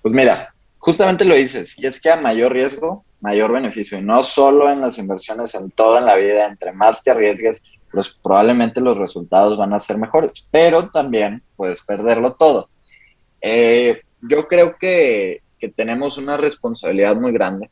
Pues 0.02 0.16
mira, 0.16 0.54
justamente 0.78 1.26
lo 1.26 1.36
dices, 1.36 1.78
y 1.78 1.86
es 1.86 2.00
que 2.02 2.10
a 2.10 2.16
mayor 2.16 2.54
riesgo, 2.54 3.06
mayor 3.20 3.52
beneficio, 3.52 3.98
y 3.98 4.02
no 4.02 4.24
solo 4.24 4.72
en 4.72 4.82
las 4.82 4.98
inversiones, 4.98 5.54
en 5.56 5.70
todo 5.72 5.98
en 5.98 6.06
la 6.06 6.16
vida, 6.16 6.48
entre 6.48 6.72
más 6.72 7.04
te 7.04 7.12
arriesgues, 7.12 7.62
pues 7.92 8.16
probablemente 8.24 8.82
los 8.82 8.98
resultados 8.98 9.58
van 9.58 9.74
a 9.74 9.80
ser 9.80 9.98
mejores, 9.98 10.48
pero 10.50 10.90
también 10.90 11.44
puedes 11.56 11.82
perderlo 11.82 12.34
todo. 12.34 12.70
Eh, 13.42 14.02
yo 14.22 14.48
creo 14.48 14.76
que, 14.78 15.42
que, 15.60 15.70
tenemos 15.70 16.18
una 16.18 16.38
responsabilidad 16.38 17.16
muy 17.16 17.32
grande, 17.32 17.70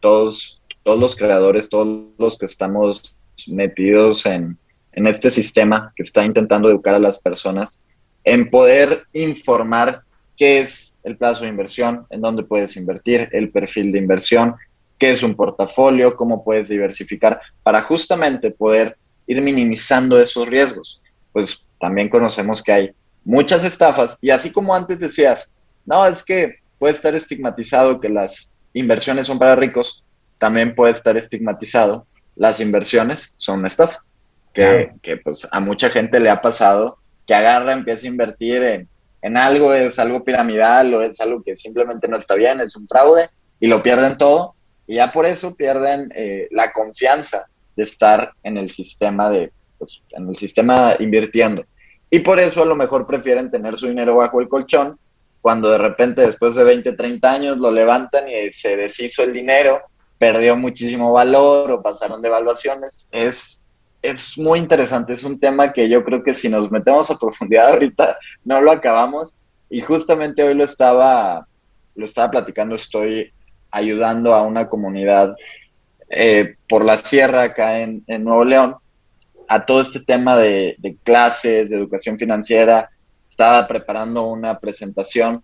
todos, 0.00 0.60
todos 0.82 0.98
los 0.98 1.16
creadores, 1.16 1.68
todos 1.68 2.04
los 2.18 2.36
que 2.36 2.46
estamos 2.46 3.16
metidos 3.46 4.26
en, 4.26 4.58
en 4.92 5.06
este 5.06 5.30
sistema 5.30 5.92
que 5.96 6.02
está 6.02 6.24
intentando 6.24 6.68
educar 6.68 6.94
a 6.94 6.98
las 6.98 7.18
personas, 7.18 7.82
en 8.24 8.50
poder 8.50 9.04
informar 9.12 10.02
qué 10.36 10.60
es 10.60 10.93
el 11.04 11.16
plazo 11.16 11.44
de 11.44 11.50
inversión, 11.50 12.06
en 12.10 12.20
dónde 12.20 12.42
puedes 12.42 12.76
invertir, 12.76 13.28
el 13.32 13.50
perfil 13.50 13.92
de 13.92 13.98
inversión, 13.98 14.54
qué 14.98 15.10
es 15.10 15.22
un 15.22 15.34
portafolio, 15.34 16.16
cómo 16.16 16.42
puedes 16.42 16.68
diversificar, 16.68 17.40
para 17.62 17.82
justamente 17.82 18.50
poder 18.50 18.96
ir 19.26 19.40
minimizando 19.40 20.18
esos 20.18 20.48
riesgos. 20.48 21.00
Pues 21.32 21.64
también 21.80 22.08
conocemos 22.08 22.62
que 22.62 22.72
hay 22.72 22.90
muchas 23.24 23.64
estafas 23.64 24.18
y 24.20 24.30
así 24.30 24.50
como 24.50 24.74
antes 24.74 25.00
decías, 25.00 25.50
no, 25.86 26.06
es 26.06 26.22
que 26.22 26.56
puede 26.78 26.94
estar 26.94 27.14
estigmatizado 27.14 28.00
que 28.00 28.08
las 28.08 28.52
inversiones 28.72 29.26
son 29.26 29.38
para 29.38 29.56
ricos, 29.56 30.02
también 30.38 30.74
puede 30.74 30.92
estar 30.92 31.16
estigmatizado 31.16 32.06
las 32.36 32.60
inversiones 32.60 33.34
son 33.36 33.60
una 33.60 33.68
estafa. 33.68 34.02
Que, 34.52 34.92
que 35.02 35.16
pues 35.16 35.48
a 35.50 35.58
mucha 35.58 35.90
gente 35.90 36.20
le 36.20 36.30
ha 36.30 36.40
pasado 36.40 36.98
que 37.26 37.34
agarra, 37.34 37.72
empieza 37.72 38.06
a 38.06 38.10
invertir 38.10 38.62
en 38.62 38.88
en 39.24 39.38
algo 39.38 39.72
es 39.72 39.98
algo 39.98 40.22
piramidal 40.22 40.92
o 40.92 41.00
es 41.00 41.18
algo 41.18 41.42
que 41.42 41.56
simplemente 41.56 42.06
no 42.08 42.18
está 42.18 42.34
bien, 42.34 42.60
es 42.60 42.76
un 42.76 42.86
fraude 42.86 43.30
y 43.58 43.68
lo 43.68 43.82
pierden 43.82 44.18
todo 44.18 44.54
y 44.86 44.96
ya 44.96 45.12
por 45.12 45.24
eso 45.24 45.54
pierden 45.54 46.12
eh, 46.14 46.46
la 46.50 46.72
confianza 46.72 47.46
de 47.74 47.84
estar 47.84 48.32
en 48.42 48.58
el 48.58 48.70
sistema 48.70 49.30
de 49.30 49.50
pues, 49.78 50.02
en 50.10 50.28
el 50.28 50.36
sistema 50.36 50.94
invirtiendo 50.98 51.64
y 52.10 52.18
por 52.18 52.38
eso 52.38 52.62
a 52.62 52.66
lo 52.66 52.76
mejor 52.76 53.06
prefieren 53.06 53.50
tener 53.50 53.78
su 53.78 53.88
dinero 53.88 54.16
bajo 54.16 54.42
el 54.42 54.48
colchón 54.48 54.98
cuando 55.40 55.70
de 55.70 55.78
repente 55.78 56.20
después 56.20 56.54
de 56.54 56.64
20, 56.64 56.92
30 56.92 57.32
años 57.32 57.56
lo 57.56 57.70
levantan 57.70 58.28
y 58.28 58.52
se 58.52 58.76
deshizo 58.76 59.22
el 59.22 59.32
dinero, 59.32 59.80
perdió 60.18 60.54
muchísimo 60.54 61.12
valor 61.12 61.70
o 61.70 61.82
pasaron 61.82 62.20
devaluaciones. 62.22 63.06
Es 63.10 63.60
es 64.04 64.36
muy 64.36 64.58
interesante, 64.58 65.14
es 65.14 65.24
un 65.24 65.40
tema 65.40 65.72
que 65.72 65.88
yo 65.88 66.04
creo 66.04 66.22
que 66.22 66.34
si 66.34 66.50
nos 66.50 66.70
metemos 66.70 67.10
a 67.10 67.18
profundidad 67.18 67.68
ahorita 67.72 68.18
no 68.44 68.60
lo 68.60 68.70
acabamos 68.70 69.34
y 69.70 69.80
justamente 69.80 70.42
hoy 70.42 70.54
lo 70.54 70.64
estaba, 70.64 71.46
lo 71.94 72.04
estaba 72.04 72.30
platicando, 72.30 72.74
estoy 72.74 73.32
ayudando 73.70 74.34
a 74.34 74.42
una 74.42 74.68
comunidad 74.68 75.34
eh, 76.10 76.54
por 76.68 76.84
la 76.84 76.98
sierra 76.98 77.44
acá 77.44 77.80
en, 77.80 78.04
Nuevo 78.06 78.44
León 78.44 78.76
a 79.48 79.64
todo 79.64 79.80
este 79.80 80.00
tema 80.00 80.36
de, 80.36 80.76
de, 80.78 80.96
clases, 81.02 81.70
de 81.70 81.76
educación 81.76 82.18
financiera, 82.18 82.90
estaba 83.28 83.66
preparando 83.66 84.26
una 84.26 84.58
presentación 84.58 85.42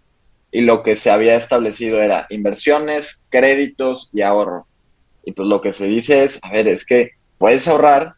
y 0.53 0.61
lo 0.61 0.83
que 0.83 0.96
se 0.96 1.11
había 1.11 1.35
establecido 1.35 2.01
era 2.01 2.27
inversiones, 2.29 3.23
créditos 3.31 4.11
y 4.12 4.23
ahorro. 4.23 4.66
Y 5.25 5.33
pues 5.33 5.49
lo 5.49 5.61
que 5.61 5.73
se 5.73 5.87
dice 5.87 6.25
es, 6.25 6.38
a 6.42 6.51
ver, 6.51 6.68
es 6.68 6.85
que 6.85 7.12
puedes 7.38 7.68
ahorrar, 7.68 8.14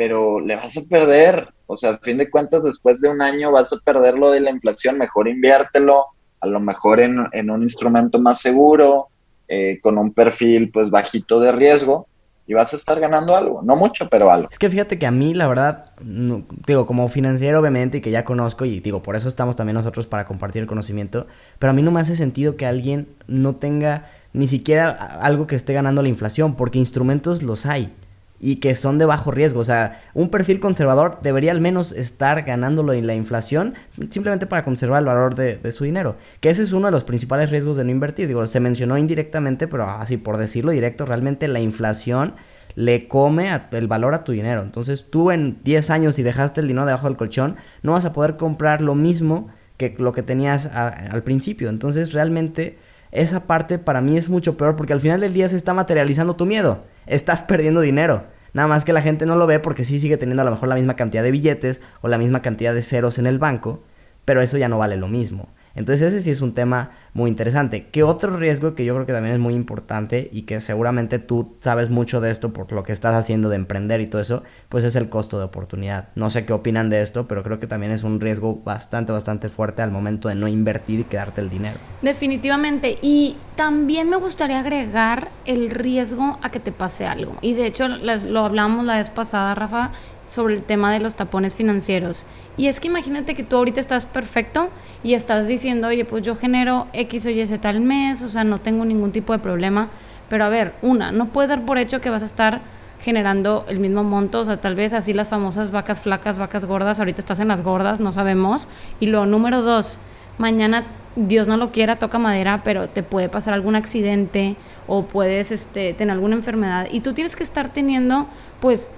pero 0.00 0.40
le 0.40 0.56
vas 0.56 0.74
a 0.78 0.80
perder. 0.80 1.48
O 1.66 1.76
sea, 1.76 1.90
a 1.90 1.98
fin 1.98 2.16
de 2.16 2.30
cuentas, 2.30 2.64
después 2.64 3.02
de 3.02 3.10
un 3.10 3.20
año 3.20 3.52
vas 3.52 3.70
a 3.70 3.76
perder 3.76 4.14
lo 4.14 4.30
de 4.30 4.40
la 4.40 4.48
inflación, 4.48 4.96
mejor 4.96 5.28
inviértelo, 5.28 6.06
a 6.40 6.46
lo 6.46 6.58
mejor 6.58 7.00
en, 7.00 7.50
un 7.50 7.62
instrumento 7.62 8.18
más 8.18 8.40
seguro, 8.40 9.08
eh, 9.46 9.78
con 9.82 9.98
un 9.98 10.14
perfil 10.14 10.70
pues 10.70 10.88
bajito 10.88 11.38
de 11.38 11.52
riesgo, 11.52 12.06
y 12.46 12.54
vas 12.54 12.72
a 12.72 12.76
estar 12.76 12.98
ganando 12.98 13.36
algo, 13.36 13.60
no 13.60 13.76
mucho, 13.76 14.08
pero 14.08 14.30
algo. 14.30 14.48
Es 14.50 14.58
que 14.58 14.70
fíjate 14.70 14.98
que 14.98 15.04
a 15.06 15.10
mí, 15.10 15.34
la 15.34 15.46
verdad, 15.46 15.92
digo, 16.00 16.86
como 16.86 17.06
financiero 17.10 17.60
obviamente 17.60 17.98
y 17.98 18.00
que 18.00 18.10
ya 18.10 18.24
conozco 18.24 18.64
y 18.64 18.80
digo, 18.80 19.02
por 19.02 19.16
eso 19.16 19.28
estamos 19.28 19.54
también 19.54 19.74
nosotros 19.74 20.06
para 20.06 20.24
compartir 20.24 20.62
el 20.62 20.66
conocimiento, 20.66 21.26
pero 21.58 21.72
a 21.72 21.74
mí 21.74 21.82
no 21.82 21.90
me 21.90 22.00
hace 22.00 22.16
sentido 22.16 22.56
que 22.56 22.64
alguien 22.64 23.06
no 23.26 23.56
tenga 23.56 24.08
ni 24.32 24.46
siquiera 24.46 24.88
algo 25.20 25.46
que 25.46 25.56
esté 25.56 25.74
ganando 25.74 26.00
la 26.00 26.08
inflación, 26.08 26.56
porque 26.56 26.78
instrumentos 26.78 27.42
los 27.42 27.66
hay 27.66 27.92
y 28.40 28.56
que 28.56 28.74
son 28.74 28.98
de 28.98 29.04
bajo 29.04 29.30
riesgo. 29.30 29.60
O 29.60 29.64
sea, 29.64 30.02
un 30.14 30.30
perfil 30.30 30.60
conservador 30.60 31.18
debería 31.22 31.52
al 31.52 31.60
menos 31.60 31.92
estar 31.92 32.42
ganándolo 32.42 32.94
en 32.94 33.06
la 33.06 33.14
inflación 33.14 33.74
simplemente 34.10 34.46
para 34.46 34.64
conservar 34.64 35.00
el 35.00 35.06
valor 35.06 35.34
de, 35.34 35.70
su 35.70 35.84
dinero. 35.84 36.16
Que 36.40 36.50
ese 36.50 36.62
es 36.62 36.72
uno 36.72 36.86
de 36.86 36.92
los 36.92 37.04
principales 37.04 37.50
riesgos 37.50 37.76
de 37.76 37.84
no 37.84 37.90
invertir. 37.90 38.26
Digo, 38.26 38.44
se 38.46 38.60
mencionó 38.60 38.96
indirectamente, 38.96 39.68
pero 39.68 39.84
así 39.88 40.16
por 40.16 40.38
decirlo 40.38 40.72
directo, 40.72 41.04
realmente 41.04 41.46
la 41.48 41.60
inflación 41.60 42.34
le 42.74 43.08
come 43.08 43.50
el 43.72 43.88
valor 43.88 44.14
a 44.14 44.24
tu 44.24 44.32
dinero. 44.32 44.62
Entonces 44.62 45.06
tú 45.10 45.30
en 45.30 45.58
10 45.62 45.90
años 45.90 46.16
si 46.16 46.22
dejaste 46.22 46.62
el 46.62 46.68
dinero 46.68 46.86
debajo 46.86 47.08
del 47.08 47.16
colchón, 47.16 47.56
no 47.82 47.92
vas 47.92 48.06
a 48.06 48.12
poder 48.12 48.36
comprar 48.36 48.80
lo 48.80 48.94
mismo 48.94 49.48
que 49.76 49.94
lo 49.98 50.12
que 50.12 50.22
tenías 50.22 50.66
al 50.66 51.22
principio. 51.22 51.68
Entonces 51.68 52.12
realmente 52.12 52.78
esa 53.12 53.46
parte 53.46 53.78
para 53.78 54.00
mí 54.00 54.16
es 54.16 54.28
mucho 54.28 54.56
peor 54.56 54.76
porque 54.76 54.92
al 54.92 55.00
final 55.00 55.20
del 55.20 55.34
día 55.34 55.48
se 55.48 55.56
está 55.56 55.74
materializando 55.74 56.36
tu 56.36 56.46
miedo 56.46 56.84
estás 57.10 57.42
perdiendo 57.42 57.80
dinero. 57.80 58.24
Nada 58.52 58.68
más 58.68 58.84
que 58.84 58.92
la 58.92 59.02
gente 59.02 59.26
no 59.26 59.36
lo 59.36 59.46
ve 59.46 59.60
porque 59.60 59.84
sí 59.84 60.00
sigue 60.00 60.16
teniendo 60.16 60.42
a 60.42 60.44
lo 60.44 60.50
mejor 60.50 60.68
la 60.68 60.74
misma 60.74 60.96
cantidad 60.96 61.22
de 61.22 61.30
billetes 61.30 61.80
o 62.00 62.08
la 62.08 62.18
misma 62.18 62.42
cantidad 62.42 62.74
de 62.74 62.82
ceros 62.82 63.18
en 63.18 63.26
el 63.26 63.38
banco, 63.38 63.82
pero 64.24 64.40
eso 64.40 64.58
ya 64.58 64.68
no 64.68 64.78
vale 64.78 64.96
lo 64.96 65.08
mismo. 65.08 65.48
Entonces 65.74 66.08
ese 66.08 66.22
sí 66.22 66.30
es 66.30 66.40
un 66.40 66.54
tema 66.54 66.90
muy 67.12 67.30
interesante. 67.30 67.88
¿Qué 67.90 68.02
otro 68.02 68.36
riesgo 68.36 68.74
que 68.74 68.84
yo 68.84 68.94
creo 68.94 69.06
que 69.06 69.12
también 69.12 69.34
es 69.34 69.40
muy 69.40 69.54
importante 69.54 70.28
y 70.32 70.42
que 70.42 70.60
seguramente 70.60 71.18
tú 71.18 71.56
sabes 71.58 71.90
mucho 71.90 72.20
de 72.20 72.30
esto 72.30 72.52
por 72.52 72.70
lo 72.72 72.82
que 72.82 72.92
estás 72.92 73.14
haciendo 73.14 73.48
de 73.48 73.56
emprender 73.56 74.00
y 74.00 74.06
todo 74.06 74.20
eso, 74.22 74.42
pues 74.68 74.84
es 74.84 74.96
el 74.96 75.08
costo 75.08 75.38
de 75.38 75.44
oportunidad. 75.44 76.08
No 76.14 76.30
sé 76.30 76.44
qué 76.44 76.52
opinan 76.52 76.90
de 76.90 77.02
esto, 77.02 77.26
pero 77.26 77.42
creo 77.42 77.58
que 77.58 77.66
también 77.66 77.92
es 77.92 78.02
un 78.02 78.20
riesgo 78.20 78.60
bastante, 78.64 79.12
bastante 79.12 79.48
fuerte 79.48 79.82
al 79.82 79.90
momento 79.90 80.28
de 80.28 80.34
no 80.34 80.48
invertir 80.48 81.00
y 81.00 81.04
quedarte 81.04 81.40
el 81.40 81.50
dinero. 81.50 81.78
Definitivamente. 82.02 82.98
Y 83.02 83.36
también 83.56 84.08
me 84.08 84.16
gustaría 84.16 84.60
agregar 84.60 85.28
el 85.44 85.70
riesgo 85.70 86.38
a 86.42 86.50
que 86.50 86.60
te 86.60 86.72
pase 86.72 87.06
algo. 87.06 87.36
Y 87.40 87.54
de 87.54 87.66
hecho 87.66 87.88
lo 87.88 88.40
hablamos 88.44 88.84
la 88.84 88.98
vez 88.98 89.10
pasada, 89.10 89.54
Rafa, 89.54 89.90
sobre 90.30 90.54
el 90.54 90.62
tema 90.62 90.92
de 90.92 91.00
los 91.00 91.16
tapones 91.16 91.54
financieros. 91.54 92.24
Y 92.56 92.68
es 92.68 92.80
que 92.80 92.88
imagínate 92.88 93.34
que 93.34 93.42
tú 93.42 93.56
ahorita 93.56 93.80
estás 93.80 94.06
perfecto 94.06 94.70
y 95.02 95.14
estás 95.14 95.48
diciendo, 95.48 95.88
oye, 95.88 96.04
pues 96.04 96.22
yo 96.22 96.36
genero 96.36 96.86
X 96.92 97.26
o 97.26 97.30
Y 97.30 97.44
Z 97.46 97.68
al 97.68 97.80
mes, 97.80 98.22
o 98.22 98.28
sea, 98.28 98.44
no 98.44 98.58
tengo 98.58 98.84
ningún 98.84 99.12
tipo 99.12 99.32
de 99.32 99.38
problema, 99.40 99.90
Pero 100.28 100.44
a 100.44 100.48
ver, 100.48 100.74
una, 100.80 101.10
no 101.10 101.26
puedes 101.26 101.48
dar 101.48 101.64
por 101.64 101.76
hecho 101.76 102.00
que 102.00 102.08
vas 102.08 102.22
a 102.22 102.26
estar 102.26 102.60
generando 103.00 103.64
el 103.68 103.80
mismo 103.80 104.04
monto, 104.04 104.40
o 104.40 104.44
sea, 104.44 104.60
tal 104.60 104.76
vez 104.76 104.92
así 104.92 105.12
las 105.12 105.28
famosas 105.28 105.72
vacas 105.72 106.00
flacas, 106.00 106.38
vacas 106.38 106.66
gordas, 106.66 107.00
ahorita 107.00 107.20
estás 107.20 107.40
en 107.40 107.48
las 107.48 107.62
gordas, 107.62 107.98
no 107.98 108.12
sabemos. 108.12 108.68
Y 109.00 109.06
lo 109.06 109.26
número 109.26 109.62
dos, 109.62 109.98
mañana 110.38 110.84
Dios 111.16 111.48
no 111.48 111.56
lo 111.56 111.72
quiera, 111.72 111.98
toca 111.98 112.18
madera, 112.18 112.60
pero 112.62 112.88
te 112.88 113.02
puede 113.02 113.28
pasar 113.28 113.54
algún 113.54 113.74
accidente 113.74 114.56
o 114.86 115.04
puedes 115.04 115.50
este, 115.50 115.94
tener 115.94 116.12
alguna 116.12 116.36
enfermedad 116.36 116.86
y 116.90 117.00
tú 117.00 117.12
tienes 117.12 117.34
que 117.34 117.42
estar 117.42 117.72
teniendo, 117.72 118.28
pues, 118.60 118.90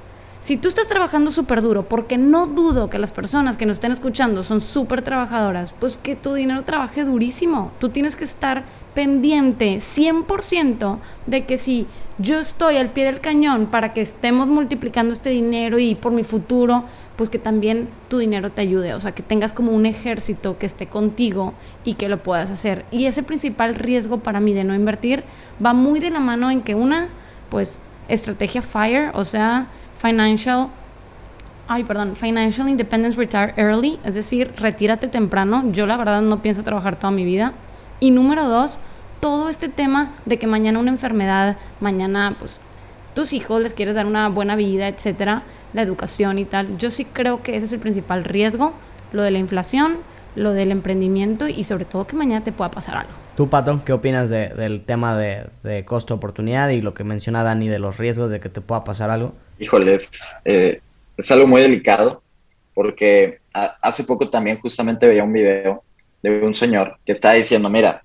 si 0.42 0.56
tú 0.56 0.66
estás 0.66 0.88
trabajando 0.88 1.30
súper 1.30 1.62
duro, 1.62 1.84
porque 1.84 2.18
no 2.18 2.48
dudo 2.48 2.90
que 2.90 2.98
las 2.98 3.12
personas 3.12 3.56
que 3.56 3.64
nos 3.64 3.76
estén 3.76 3.92
escuchando 3.92 4.42
son 4.42 4.60
súper 4.60 5.02
trabajadoras, 5.02 5.72
pues 5.72 5.96
que 5.96 6.16
tu 6.16 6.34
dinero 6.34 6.64
trabaje 6.64 7.04
durísimo. 7.04 7.70
Tú 7.78 7.90
tienes 7.90 8.16
que 8.16 8.24
estar 8.24 8.64
pendiente 8.92 9.76
100% 9.76 10.98
de 11.26 11.46
que 11.46 11.58
si 11.58 11.86
yo 12.18 12.40
estoy 12.40 12.76
al 12.76 12.90
pie 12.90 13.04
del 13.04 13.20
cañón 13.20 13.66
para 13.66 13.92
que 13.92 14.00
estemos 14.00 14.48
multiplicando 14.48 15.12
este 15.12 15.30
dinero 15.30 15.78
y 15.78 15.94
por 15.94 16.10
mi 16.10 16.24
futuro, 16.24 16.86
pues 17.16 17.30
que 17.30 17.38
también 17.38 17.88
tu 18.08 18.18
dinero 18.18 18.50
te 18.50 18.62
ayude, 18.62 18.94
o 18.94 19.00
sea, 19.00 19.12
que 19.12 19.22
tengas 19.22 19.52
como 19.52 19.70
un 19.70 19.86
ejército 19.86 20.58
que 20.58 20.66
esté 20.66 20.88
contigo 20.88 21.54
y 21.84 21.94
que 21.94 22.08
lo 22.08 22.20
puedas 22.20 22.50
hacer. 22.50 22.84
Y 22.90 23.06
ese 23.06 23.22
principal 23.22 23.76
riesgo 23.76 24.18
para 24.18 24.40
mí 24.40 24.54
de 24.54 24.64
no 24.64 24.74
invertir 24.74 25.22
va 25.64 25.72
muy 25.72 26.00
de 26.00 26.10
la 26.10 26.18
mano 26.18 26.50
en 26.50 26.62
que 26.62 26.74
una, 26.74 27.10
pues, 27.48 27.78
estrategia 28.08 28.60
FIRE, 28.60 29.10
o 29.14 29.22
sea, 29.22 29.68
financial, 30.02 30.68
ay, 31.68 31.84
perdón, 31.84 32.16
financial 32.16 32.68
independence 32.68 33.16
retire 33.16 33.54
early, 33.56 33.98
es 34.04 34.14
decir, 34.14 34.52
retírate 34.58 35.08
temprano. 35.08 35.64
Yo 35.70 35.86
la 35.86 35.96
verdad 35.96 36.20
no 36.20 36.42
pienso 36.42 36.62
trabajar 36.62 36.98
toda 36.98 37.12
mi 37.12 37.24
vida. 37.24 37.54
Y 38.00 38.10
número 38.10 38.48
dos, 38.48 38.78
todo 39.20 39.48
este 39.48 39.68
tema 39.68 40.10
de 40.26 40.38
que 40.38 40.46
mañana 40.46 40.78
una 40.80 40.90
enfermedad, 40.90 41.56
mañana, 41.80 42.36
pues, 42.38 42.58
tus 43.14 43.32
hijos 43.32 43.62
les 43.62 43.72
quieres 43.72 43.94
dar 43.94 44.06
una 44.06 44.28
buena 44.28 44.56
vida, 44.56 44.88
etcétera 44.88 45.44
la 45.72 45.82
educación 45.82 46.38
y 46.38 46.44
tal. 46.44 46.76
Yo 46.78 46.90
sí 46.90 47.04
creo 47.04 47.42
que 47.42 47.56
ese 47.56 47.66
es 47.66 47.72
el 47.72 47.80
principal 47.80 48.24
riesgo, 48.24 48.72
lo 49.12 49.22
de 49.22 49.30
la 49.30 49.38
inflación, 49.38 49.98
lo 50.34 50.52
del 50.52 50.70
emprendimiento 50.70 51.48
y 51.48 51.64
sobre 51.64 51.84
todo 51.84 52.06
que 52.06 52.16
mañana 52.16 52.42
te 52.42 52.52
pueda 52.52 52.70
pasar 52.70 52.96
algo. 52.96 53.12
Tú, 53.36 53.48
Pato, 53.48 53.82
¿qué 53.84 53.92
opinas 53.92 54.28
del 54.28 54.82
tema 54.82 55.16
de, 55.16 55.84
costo-oportunidad 55.86 56.68
y 56.70 56.82
lo 56.82 56.94
que 56.94 57.04
menciona 57.04 57.42
Dani 57.42 57.68
de 57.68 57.78
los 57.78 57.96
riesgos 57.98 58.30
de 58.30 58.40
que 58.40 58.48
te 58.48 58.60
pueda 58.60 58.84
pasar 58.84 59.10
algo? 59.10 59.32
Híjole, 59.62 59.94
es, 59.94 60.10
eh, 60.44 60.80
algo 61.30 61.46
muy 61.46 61.60
delicado 61.60 62.20
porque 62.74 63.38
hace 63.52 64.02
poco 64.02 64.28
también 64.28 64.58
justamente 64.58 65.06
veía 65.06 65.22
un 65.22 65.32
video 65.32 65.84
de 66.20 66.42
un 66.42 66.52
señor 66.52 66.98
que 67.06 67.12
estaba 67.12 67.34
diciendo, 67.34 67.70
mira, 67.70 68.02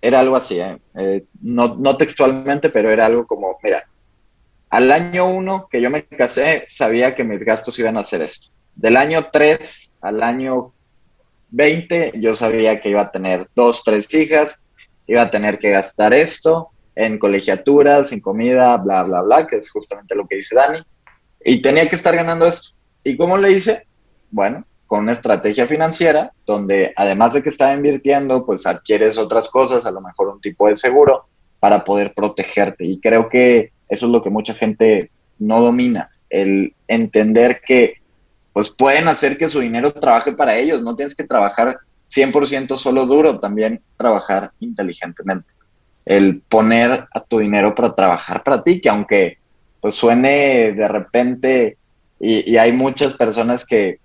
era 0.00 0.20
algo 0.20 0.36
así, 0.36 0.60
¿eh? 0.60 0.78
Eh, 0.94 1.24
no, 1.42 1.74
no 1.74 1.96
textualmente, 1.96 2.68
pero 2.68 2.92
era 2.92 3.06
algo 3.06 3.26
como, 3.26 3.58
mira, 3.64 3.84
al 4.70 4.92
año 4.92 5.26
uno 5.26 5.66
que 5.68 5.80
yo 5.80 5.90
me 5.90 6.04
casé, 6.04 6.64
sabía 6.68 7.14
que 7.16 7.24
mis 7.24 7.40
gastos 7.40 7.76
iban 7.80 7.96
a 7.96 8.04
ser 8.04 8.22
esto. 8.22 8.48
Del 8.76 8.96
año 8.96 9.30
3 9.32 9.92
al 10.00 10.22
año 10.22 10.72
20, 11.50 12.12
yo 12.20 12.34
sabía 12.34 12.80
que 12.80 12.90
iba 12.90 13.02
a 13.02 13.10
tener 13.10 13.48
dos, 13.56 13.82
tres 13.82 14.12
hijas, 14.14 14.62
iba 15.08 15.22
a 15.22 15.30
tener 15.30 15.58
que 15.58 15.70
gastar 15.70 16.14
esto 16.14 16.70
en 16.94 17.18
colegiaturas, 17.18 18.12
en 18.12 18.20
comida, 18.20 18.76
bla, 18.76 19.02
bla, 19.02 19.22
bla, 19.22 19.46
que 19.46 19.56
es 19.56 19.70
justamente 19.70 20.14
lo 20.14 20.26
que 20.26 20.36
dice 20.36 20.54
Dani. 20.54 20.80
Y 21.44 21.60
tenía 21.60 21.88
que 21.88 21.96
estar 21.96 22.14
ganando 22.14 22.46
esto. 22.46 22.70
¿Y 23.02 23.16
cómo 23.16 23.36
le 23.36 23.52
hice? 23.52 23.86
Bueno, 24.30 24.64
con 24.86 25.00
una 25.00 25.12
estrategia 25.12 25.66
financiera 25.66 26.32
donde 26.46 26.92
además 26.96 27.34
de 27.34 27.42
que 27.42 27.48
estaba 27.48 27.74
invirtiendo, 27.74 28.46
pues 28.46 28.66
adquieres 28.66 29.18
otras 29.18 29.48
cosas, 29.48 29.86
a 29.86 29.90
lo 29.90 30.00
mejor 30.00 30.28
un 30.28 30.40
tipo 30.40 30.68
de 30.68 30.76
seguro 30.76 31.26
para 31.60 31.84
poder 31.84 32.14
protegerte. 32.14 32.84
Y 32.84 33.00
creo 33.00 33.28
que 33.28 33.72
eso 33.88 34.06
es 34.06 34.12
lo 34.12 34.22
que 34.22 34.30
mucha 34.30 34.54
gente 34.54 35.10
no 35.38 35.60
domina, 35.60 36.10
el 36.30 36.74
entender 36.88 37.60
que 37.66 37.94
pues 38.52 38.70
pueden 38.70 39.08
hacer 39.08 39.36
que 39.36 39.48
su 39.48 39.60
dinero 39.60 39.92
trabaje 39.92 40.32
para 40.32 40.56
ellos, 40.56 40.80
no 40.82 40.94
tienes 40.94 41.16
que 41.16 41.24
trabajar 41.24 41.78
100% 42.08 42.76
solo 42.76 43.04
duro, 43.06 43.40
también 43.40 43.82
trabajar 43.96 44.52
inteligentemente. 44.60 45.53
El 46.04 46.40
poner 46.42 47.06
a 47.12 47.20
tu 47.20 47.38
dinero 47.38 47.74
para 47.74 47.94
trabajar 47.94 48.42
para 48.42 48.62
ti, 48.62 48.80
que 48.80 48.88
aunque 48.88 49.38
pues 49.80 49.94
suene 49.94 50.72
de 50.72 50.88
repente 50.88 51.78
y, 52.20 52.56
hay 52.56 52.72
muchas 52.72 53.14
personas 53.14 53.66
que 53.66 53.98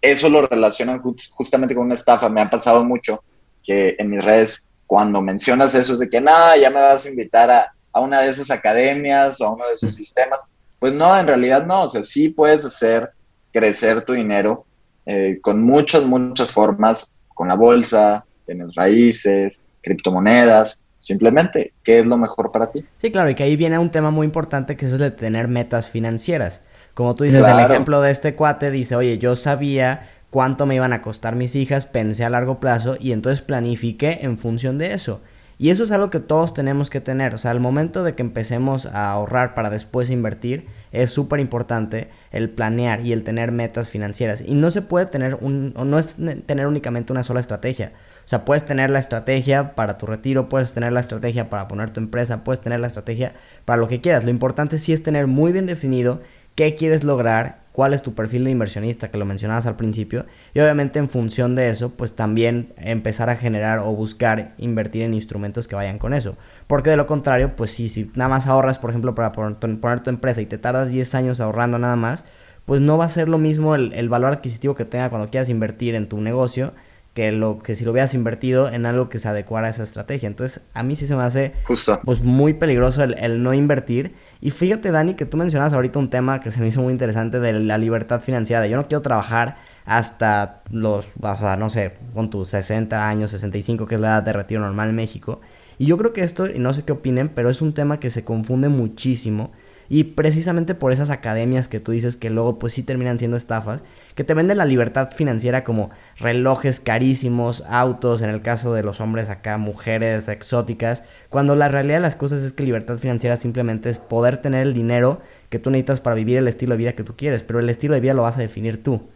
eso 0.00 0.28
lo 0.28 0.46
relacionan 0.46 1.02
justamente 1.30 1.74
con 1.74 1.86
una 1.86 1.94
estafa, 1.94 2.28
me 2.28 2.40
ha 2.40 2.50
pasado 2.50 2.84
mucho 2.84 3.24
que 3.64 3.96
en 3.98 4.10
mis 4.10 4.24
redes 4.24 4.64
cuando 4.86 5.20
mencionas 5.20 5.74
eso 5.74 5.94
es 5.94 5.98
de 5.98 6.08
que 6.08 6.20
nada, 6.20 6.56
ya 6.56 6.70
me 6.70 6.80
vas 6.80 7.04
a 7.04 7.10
invitar 7.10 7.50
a, 7.50 7.72
a 7.92 8.00
una 8.00 8.20
de 8.20 8.30
esas 8.30 8.50
academias 8.50 9.40
o 9.40 9.46
a 9.46 9.54
uno 9.54 9.66
de 9.66 9.72
esos 9.72 9.94
sistemas. 9.94 10.40
Pues 10.78 10.92
no, 10.92 11.18
en 11.18 11.26
realidad 11.26 11.66
no, 11.66 11.84
o 11.84 11.90
sea, 11.90 12.04
sí 12.04 12.28
puedes 12.28 12.64
hacer 12.64 13.10
crecer 13.52 14.04
tu 14.04 14.12
dinero 14.12 14.64
eh, 15.04 15.38
con 15.42 15.62
muchas, 15.62 16.04
muchas 16.04 16.50
formas, 16.50 17.10
con 17.34 17.48
la 17.48 17.54
bolsa, 17.54 18.24
tienes 18.46 18.74
raíces, 18.74 19.60
criptomonedas, 19.82 20.82
simplemente, 21.08 21.72
¿qué 21.82 21.98
es 21.98 22.06
lo 22.06 22.16
mejor 22.16 22.52
para 22.52 22.70
ti? 22.70 22.84
Sí, 22.98 23.10
claro, 23.10 23.30
y 23.30 23.34
que 23.34 23.42
ahí 23.42 23.56
viene 23.56 23.78
un 23.78 23.90
tema 23.90 24.10
muy 24.10 24.26
importante 24.26 24.76
que 24.76 24.86
es 24.86 24.92
el 24.92 24.98
de 24.98 25.10
tener 25.10 25.48
metas 25.48 25.90
financieras. 25.90 26.62
Como 26.94 27.14
tú 27.14 27.24
dices, 27.24 27.46
el 27.46 27.58
ejemplo 27.58 28.00
de 28.00 28.10
este 28.10 28.34
cuate 28.34 28.70
dice, 28.70 28.94
oye, 28.94 29.18
yo 29.18 29.34
sabía 29.34 30.08
cuánto 30.30 30.66
me 30.66 30.74
iban 30.74 30.92
a 30.92 31.00
costar 31.00 31.34
mis 31.34 31.56
hijas, 31.56 31.86
pensé 31.86 32.24
a 32.24 32.30
largo 32.30 32.60
plazo 32.60 32.96
y 33.00 33.12
entonces 33.12 33.40
planifiqué 33.40 34.18
en 34.22 34.38
función 34.38 34.76
de 34.78 34.92
eso. 34.92 35.22
Y 35.60 35.70
eso 35.70 35.82
es 35.82 35.90
algo 35.90 36.10
que 36.10 36.20
todos 36.20 36.54
tenemos 36.54 36.90
que 36.90 37.00
tener. 37.00 37.34
O 37.34 37.38
sea, 37.38 37.50
al 37.50 37.58
momento 37.58 38.04
de 38.04 38.14
que 38.14 38.22
empecemos 38.22 38.86
a 38.86 39.10
ahorrar 39.10 39.54
para 39.54 39.70
después 39.70 40.10
invertir, 40.10 40.66
es 40.92 41.10
súper 41.10 41.40
importante 41.40 42.10
el 42.30 42.50
planear 42.50 43.04
y 43.04 43.12
el 43.12 43.24
tener 43.24 43.50
metas 43.50 43.88
financieras. 43.88 44.40
Y 44.40 44.54
no 44.54 44.70
se 44.70 44.82
puede 44.82 45.06
tener 45.06 45.36
un, 45.40 45.72
o 45.76 45.84
no 45.84 45.98
es 45.98 46.16
tener 46.46 46.66
únicamente 46.66 47.12
una 47.12 47.24
sola 47.24 47.40
estrategia. 47.40 47.92
O 48.28 48.30
sea, 48.30 48.44
puedes 48.44 48.66
tener 48.66 48.90
la 48.90 48.98
estrategia 48.98 49.74
para 49.74 49.96
tu 49.96 50.04
retiro, 50.04 50.50
puedes 50.50 50.74
tener 50.74 50.92
la 50.92 51.00
estrategia 51.00 51.48
para 51.48 51.66
poner 51.66 51.88
tu 51.88 51.98
empresa, 51.98 52.44
puedes 52.44 52.60
tener 52.60 52.78
la 52.78 52.86
estrategia 52.86 53.32
para 53.64 53.80
lo 53.80 53.88
que 53.88 54.02
quieras. 54.02 54.22
Lo 54.22 54.28
importante 54.28 54.76
sí 54.76 54.92
es 54.92 55.02
tener 55.02 55.26
muy 55.26 55.50
bien 55.50 55.64
definido 55.64 56.20
qué 56.54 56.74
quieres 56.74 57.04
lograr 57.04 57.62
cuál 57.72 57.94
es 57.94 58.02
tu 58.02 58.14
perfil 58.14 58.44
de 58.44 58.50
inversionista, 58.50 59.10
que 59.10 59.16
lo 59.16 59.24
mencionabas 59.24 59.64
al 59.64 59.76
principio, 59.76 60.26
y 60.52 60.60
obviamente 60.60 60.98
en 60.98 61.08
función 61.08 61.54
de 61.54 61.70
eso, 61.70 61.88
pues 61.96 62.16
también 62.16 62.74
empezar 62.76 63.30
a 63.30 63.36
generar 63.36 63.78
o 63.78 63.94
buscar 63.94 64.52
invertir 64.58 65.04
en 65.04 65.14
instrumentos 65.14 65.66
que 65.66 65.76
vayan 65.76 65.98
con 65.98 66.12
eso. 66.12 66.36
Porque 66.66 66.90
de 66.90 66.98
lo 66.98 67.06
contrario, 67.06 67.56
pues 67.56 67.70
sí, 67.70 67.88
si 67.88 68.10
nada 68.14 68.28
más 68.28 68.46
ahorras, 68.46 68.76
por 68.76 68.90
ejemplo, 68.90 69.14
para 69.14 69.32
poner 69.32 69.56
tu 69.56 70.10
empresa 70.10 70.42
y 70.42 70.46
te 70.46 70.58
tardas 70.58 70.92
10 70.92 71.14
años 71.14 71.40
ahorrando 71.40 71.78
nada 71.78 71.96
más, 71.96 72.26
pues 72.66 72.82
no 72.82 72.98
va 72.98 73.06
a 73.06 73.08
ser 73.08 73.30
lo 73.30 73.38
mismo 73.38 73.74
el, 73.74 73.94
el 73.94 74.10
valor 74.10 74.34
adquisitivo 74.34 74.74
que 74.74 74.84
tenga 74.84 75.08
cuando 75.08 75.30
quieras 75.30 75.48
invertir 75.48 75.94
en 75.94 76.10
tu 76.10 76.20
negocio 76.20 76.74
que 77.18 77.32
lo 77.32 77.58
que 77.58 77.74
si 77.74 77.84
lo 77.84 77.90
hubieras 77.90 78.14
invertido 78.14 78.70
en 78.70 78.86
algo 78.86 79.08
que 79.08 79.18
se 79.18 79.26
adecuara 79.26 79.66
a 79.66 79.70
esa 79.70 79.82
estrategia. 79.82 80.28
Entonces, 80.28 80.62
a 80.72 80.84
mí 80.84 80.94
sí 80.94 81.04
se 81.04 81.16
me 81.16 81.24
hace 81.24 81.52
Justo. 81.66 81.98
pues 82.04 82.22
muy 82.22 82.54
peligroso 82.54 83.02
el, 83.02 83.42
no 83.42 83.54
invertir. 83.54 84.14
Y 84.40 84.50
fíjate, 84.50 84.92
Dani, 84.92 85.14
que 85.14 85.26
tú 85.26 85.36
mencionas 85.36 85.72
ahorita 85.72 85.98
un 85.98 86.10
tema 86.10 86.40
que 86.40 86.52
se 86.52 86.60
me 86.60 86.68
hizo 86.68 86.80
muy 86.80 86.92
interesante 86.92 87.40
de 87.40 87.54
la 87.54 87.76
libertad 87.76 88.20
financiera. 88.20 88.64
Yo 88.68 88.76
no 88.76 88.86
quiero 88.86 89.02
trabajar 89.02 89.56
hasta 89.84 90.62
los, 90.70 91.08
o 91.20 91.36
sea, 91.36 91.56
no 91.56 91.70
sé, 91.70 91.94
con 92.14 92.30
tus 92.30 92.50
60 92.50 93.08
años, 93.08 93.32
65, 93.32 93.88
que 93.88 93.96
es 93.96 94.00
la 94.00 94.10
edad 94.10 94.22
de 94.22 94.32
retiro 94.32 94.60
normal 94.60 94.90
en 94.90 94.94
México. 94.94 95.40
Y 95.76 95.86
yo 95.86 95.98
creo 95.98 96.12
que 96.12 96.22
esto, 96.22 96.46
y 96.46 96.60
no 96.60 96.72
sé 96.72 96.84
qué 96.84 96.92
opinen, 96.92 97.30
pero 97.30 97.50
es 97.50 97.60
un 97.60 97.72
tema 97.72 97.98
que 97.98 98.10
se 98.10 98.22
confunde 98.22 98.68
muchísimo 98.68 99.50
y 99.88 100.04
precisamente 100.04 100.74
por 100.74 100.92
esas 100.92 101.10
academias 101.10 101.68
que 101.68 101.80
tú 101.80 101.92
dices 101.92 102.16
que 102.16 102.30
luego 102.30 102.58
pues 102.58 102.74
sí 102.74 102.82
terminan 102.82 103.18
siendo 103.18 103.36
estafas, 103.36 103.82
que 104.14 104.24
te 104.24 104.34
venden 104.34 104.58
la 104.58 104.64
libertad 104.64 105.10
financiera 105.12 105.64
como 105.64 105.90
relojes 106.18 106.80
carísimos, 106.80 107.64
autos, 107.68 108.20
en 108.20 108.30
el 108.30 108.42
caso 108.42 108.74
de 108.74 108.82
los 108.82 109.00
hombres 109.00 109.30
acá, 109.30 109.56
mujeres 109.56 110.28
exóticas, 110.28 111.04
cuando 111.30 111.56
la 111.56 111.68
realidad 111.68 111.96
de 111.96 112.02
las 112.02 112.16
cosas 112.16 112.42
es 112.42 112.52
que 112.52 112.64
libertad 112.64 112.98
financiera 112.98 113.36
simplemente 113.36 113.88
es 113.88 113.98
poder 113.98 114.38
tener 114.38 114.66
el 114.66 114.74
dinero 114.74 115.20
que 115.48 115.58
tú 115.58 115.70
necesitas 115.70 116.00
para 116.00 116.16
vivir 116.16 116.36
el 116.36 116.48
estilo 116.48 116.72
de 116.74 116.78
vida 116.78 116.92
que 116.92 117.04
tú 117.04 117.16
quieres, 117.16 117.42
pero 117.42 117.58
el 117.58 117.70
estilo 117.70 117.94
de 117.94 118.00
vida 118.00 118.14
lo 118.14 118.22
vas 118.22 118.36
a 118.36 118.42
definir 118.42 118.82
tú. 118.82 119.08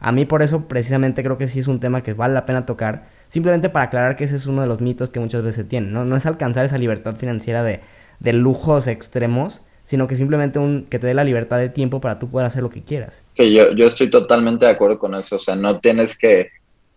A 0.00 0.12
mí 0.12 0.24
por 0.24 0.42
eso 0.42 0.68
precisamente 0.68 1.22
creo 1.22 1.38
que 1.38 1.46
sí 1.46 1.60
es 1.60 1.66
un 1.66 1.80
tema 1.80 2.02
que 2.02 2.14
vale 2.14 2.34
la 2.34 2.46
pena 2.46 2.66
tocar, 2.66 3.06
simplemente 3.28 3.68
para 3.68 3.86
aclarar 3.86 4.16
que 4.16 4.24
ese 4.24 4.36
es 4.36 4.46
uno 4.46 4.62
de 4.62 4.68
los 4.68 4.80
mitos 4.80 5.10
que 5.10 5.20
muchas 5.20 5.42
veces 5.42 5.66
tienen, 5.68 5.92
¿no? 5.92 6.04
No 6.04 6.16
es 6.16 6.26
alcanzar 6.26 6.64
esa 6.64 6.78
libertad 6.78 7.16
financiera 7.16 7.62
de, 7.62 7.80
de 8.20 8.32
lujos 8.32 8.86
extremos, 8.86 9.62
sino 9.84 10.08
que 10.08 10.16
simplemente 10.16 10.58
un, 10.58 10.86
que 10.86 10.98
te 10.98 11.06
dé 11.06 11.14
la 11.14 11.24
libertad 11.24 11.58
de 11.58 11.68
tiempo 11.68 12.00
para 12.00 12.18
tú 12.18 12.28
poder 12.28 12.46
hacer 12.46 12.62
lo 12.62 12.70
que 12.70 12.82
quieras. 12.82 13.24
Sí, 13.32 13.52
yo, 13.52 13.72
yo 13.72 13.86
estoy 13.86 14.10
totalmente 14.10 14.64
de 14.64 14.72
acuerdo 14.72 14.98
con 14.98 15.14
eso, 15.14 15.36
o 15.36 15.38
sea, 15.38 15.54
no 15.54 15.78
tienes 15.80 16.18
que, 16.18 16.48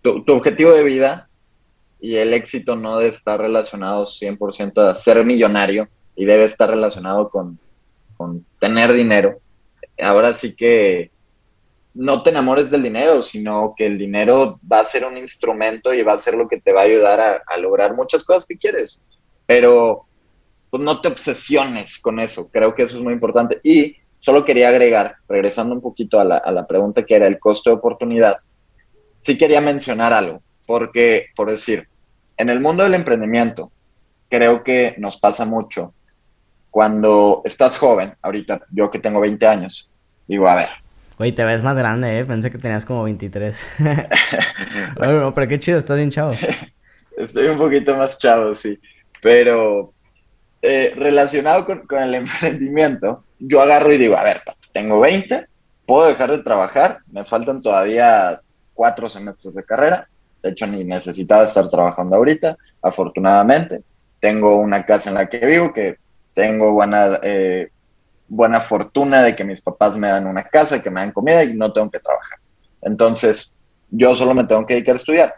tu, 0.01 0.23
objetivo 0.33 0.71
de 0.71 0.83
vida 0.83 1.29
y 1.99 2.15
el 2.15 2.33
éxito 2.33 2.75
no 2.75 2.97
debe 2.97 3.11
estar 3.11 3.39
relacionado 3.39 4.05
100% 4.05 4.89
a 4.89 4.93
ser 4.93 5.25
millonario 5.25 5.89
y 6.15 6.25
debe 6.25 6.45
estar 6.45 6.69
relacionado 6.69 7.29
con, 7.29 7.59
con 8.15 8.45
tener 8.59 8.93
dinero. 8.93 9.39
Ahora 10.01 10.33
sí 10.33 10.55
que 10.55 11.11
no 11.93 12.21
te 12.21 12.29
enamores 12.29 12.69
del 12.69 12.83
dinero, 12.83 13.23
sino 13.23 13.73
que 13.75 13.87
el 13.87 13.97
dinero 13.97 14.59
va 14.71 14.81
a 14.81 14.85
ser 14.85 15.05
un 15.05 15.17
instrumento 15.17 15.93
y 15.93 16.03
va 16.03 16.13
a 16.13 16.19
ser 16.19 16.35
lo 16.35 16.47
que 16.47 16.61
te 16.61 16.71
va 16.71 16.81
a 16.81 16.85
ayudar 16.85 17.19
a, 17.19 17.41
a 17.47 17.57
lograr 17.57 17.95
muchas 17.95 18.23
cosas 18.23 18.45
que 18.45 18.57
quieres. 18.57 19.03
Pero 19.47 20.06
pues 20.77 20.85
no 20.85 21.01
te 21.01 21.07
obsesiones 21.07 21.97
con 21.97 22.19
eso. 22.19 22.49
Creo 22.49 22.75
que 22.75 22.83
eso 22.83 22.97
es 22.97 23.03
muy 23.03 23.13
importante. 23.13 23.59
Y 23.63 23.95
solo 24.19 24.45
quería 24.45 24.69
agregar, 24.69 25.15
regresando 25.27 25.73
un 25.73 25.81
poquito 25.81 26.19
a 26.19 26.23
la, 26.23 26.37
a 26.37 26.51
la 26.51 26.67
pregunta 26.67 27.03
que 27.03 27.15
era 27.15 27.25
el 27.25 27.39
costo 27.39 27.69
de 27.69 27.77
oportunidad, 27.77 28.37
sí 29.21 29.37
quería 29.37 29.59
mencionar 29.59 30.13
algo, 30.13 30.41
porque, 30.65 31.27
por 31.35 31.49
decir, 31.49 31.87
en 32.37 32.49
el 32.49 32.59
mundo 32.59 32.83
del 32.83 32.93
emprendimiento, 32.93 33.71
creo 34.29 34.63
que 34.63 34.93
nos 34.99 35.17
pasa 35.17 35.45
mucho 35.45 35.93
cuando 36.69 37.41
estás 37.43 37.77
joven, 37.77 38.13
ahorita 38.21 38.61
yo 38.71 38.91
que 38.91 38.99
tengo 38.99 39.19
20 39.19 39.47
años, 39.47 39.89
digo, 40.27 40.47
a 40.47 40.55
ver. 40.55 40.69
Oye, 41.17 41.31
te 41.31 41.43
ves 41.43 41.63
más 41.63 41.75
grande, 41.75 42.19
¿eh? 42.19 42.25
Pensé 42.25 42.51
que 42.51 42.59
tenías 42.59 42.85
como 42.85 43.03
23. 43.03 43.77
bueno, 44.95 45.33
pero 45.35 45.47
qué 45.47 45.57
chido, 45.57 45.79
estás 45.79 45.97
bien 45.97 46.11
chavo. 46.11 46.33
Estoy 47.17 47.47
un 47.47 47.57
poquito 47.57 47.97
más 47.97 48.19
chavo, 48.19 48.53
sí. 48.53 48.77
Pero 49.23 49.93
eh, 50.61 50.93
relacionado 50.95 51.65
con, 51.65 51.99
el 51.99 52.13
emprendimiento, 52.15 53.23
yo 53.39 53.61
agarro 53.61 53.93
y 53.93 53.97
digo, 53.97 54.17
a 54.17 54.23
ver, 54.23 54.41
tengo 54.73 54.99
20, 54.99 55.47
puedo 55.85 56.07
dejar 56.07 56.31
de 56.31 56.39
trabajar, 56.39 56.99
me 57.11 57.23
faltan 57.25 57.61
todavía 57.61 58.41
cuatro 58.73 59.09
semestres 59.09 59.53
de 59.55 59.63
carrera, 59.63 60.07
de 60.41 60.49
hecho 60.49 60.67
ni 60.67 60.83
necesitaba 60.83 61.45
estar 61.45 61.69
trabajando 61.69 62.15
ahorita, 62.15 62.57
afortunadamente. 62.81 63.81
Tengo 64.19 64.55
una 64.55 64.85
casa 64.85 65.09
en 65.09 65.15
la 65.15 65.27
que 65.27 65.45
vivo, 65.45 65.73
que 65.73 65.97
tengo 66.33 66.71
buena, 66.71 67.19
eh, 67.21 67.69
buena 68.27 68.59
fortuna 68.59 69.21
de 69.21 69.35
que 69.35 69.43
mis 69.43 69.61
papás 69.61 69.97
me 69.97 70.09
dan 70.09 70.27
una 70.27 70.43
casa, 70.43 70.81
que 70.81 70.89
me 70.89 70.99
dan 70.99 71.11
comida 71.11 71.43
y 71.43 71.53
no 71.53 71.71
tengo 71.71 71.89
que 71.89 71.99
trabajar. 71.99 72.39
Entonces, 72.81 73.53
yo 73.89 74.13
solo 74.13 74.33
me 74.33 74.45
tengo 74.45 74.65
que 74.65 74.75
dedicar 74.75 74.93
a 74.93 74.97
estudiar. 74.97 75.35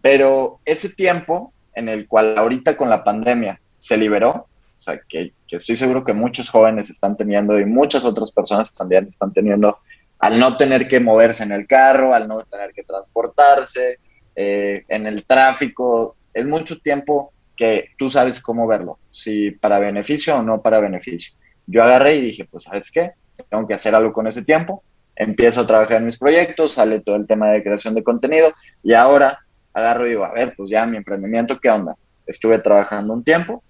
Pero 0.00 0.60
ese 0.64 0.90
tiempo 0.90 1.52
en 1.74 1.88
el 1.88 2.06
cual 2.06 2.36
ahorita 2.38 2.76
con 2.76 2.88
la 2.88 3.02
pandemia 3.02 3.60
se 3.84 3.98
liberó, 3.98 4.30
o 4.30 4.80
sea, 4.80 4.98
que, 5.06 5.34
estoy 5.50 5.76
seguro 5.76 6.02
que 6.02 6.14
muchos 6.14 6.48
jóvenes 6.48 6.88
están 6.88 7.18
teniendo 7.18 7.60
y 7.60 7.66
muchas 7.66 8.06
otras 8.06 8.32
personas 8.32 8.72
también 8.72 9.06
están 9.08 9.30
teniendo 9.30 9.76
al 10.18 10.40
no 10.40 10.56
tener 10.56 10.88
que 10.88 11.00
moverse 11.00 11.42
en 11.42 11.52
el 11.52 11.66
carro, 11.66 12.14
al 12.14 12.26
no 12.26 12.42
tener 12.44 12.72
que 12.72 12.82
transportarse, 12.82 13.98
eh, 14.34 14.84
en 14.88 15.06
el 15.06 15.26
tráfico, 15.26 16.16
es 16.32 16.46
mucho 16.46 16.80
tiempo 16.80 17.34
que 17.54 17.90
tú 17.98 18.08
sabes 18.08 18.40
cómo 18.40 18.66
verlo, 18.66 18.98
si 19.10 19.50
para 19.50 19.78
beneficio 19.78 20.36
o 20.36 20.42
no 20.42 20.62
para 20.62 20.80
beneficio. 20.80 21.34
Yo 21.66 21.82
agarré 21.82 22.16
y 22.16 22.22
dije, 22.22 22.46
pues, 22.46 22.64
¿sabes 22.64 22.90
qué? 22.90 23.12
Tengo 23.50 23.66
que 23.66 23.74
hacer 23.74 23.94
algo 23.94 24.14
con 24.14 24.26
ese 24.26 24.42
tiempo. 24.42 24.82
Empiezo 25.14 25.60
a 25.60 25.66
trabajar 25.66 25.98
en 25.98 26.06
mis 26.06 26.16
proyectos, 26.16 26.72
sale 26.72 27.00
todo 27.00 27.16
el 27.16 27.26
tema 27.26 27.50
de 27.50 27.62
creación 27.62 27.94
de 27.94 28.02
contenido 28.02 28.50
y 28.82 28.94
ahora 28.94 29.40
agarro 29.74 30.06
y 30.06 30.10
digo, 30.10 30.24
a 30.24 30.32
ver, 30.32 30.54
pues 30.56 30.70
ya 30.70 30.86
mi 30.86 30.96
emprendimiento, 30.96 31.60
¿qué 31.60 31.68
onda? 31.68 31.96
Estuve 32.26 32.58
trabajando 32.60 33.12
un 33.12 33.22
tiempo, 33.22 33.62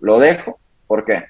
lo 0.00 0.18
dejo, 0.18 0.58
¿por 0.86 1.04
qué? 1.04 1.26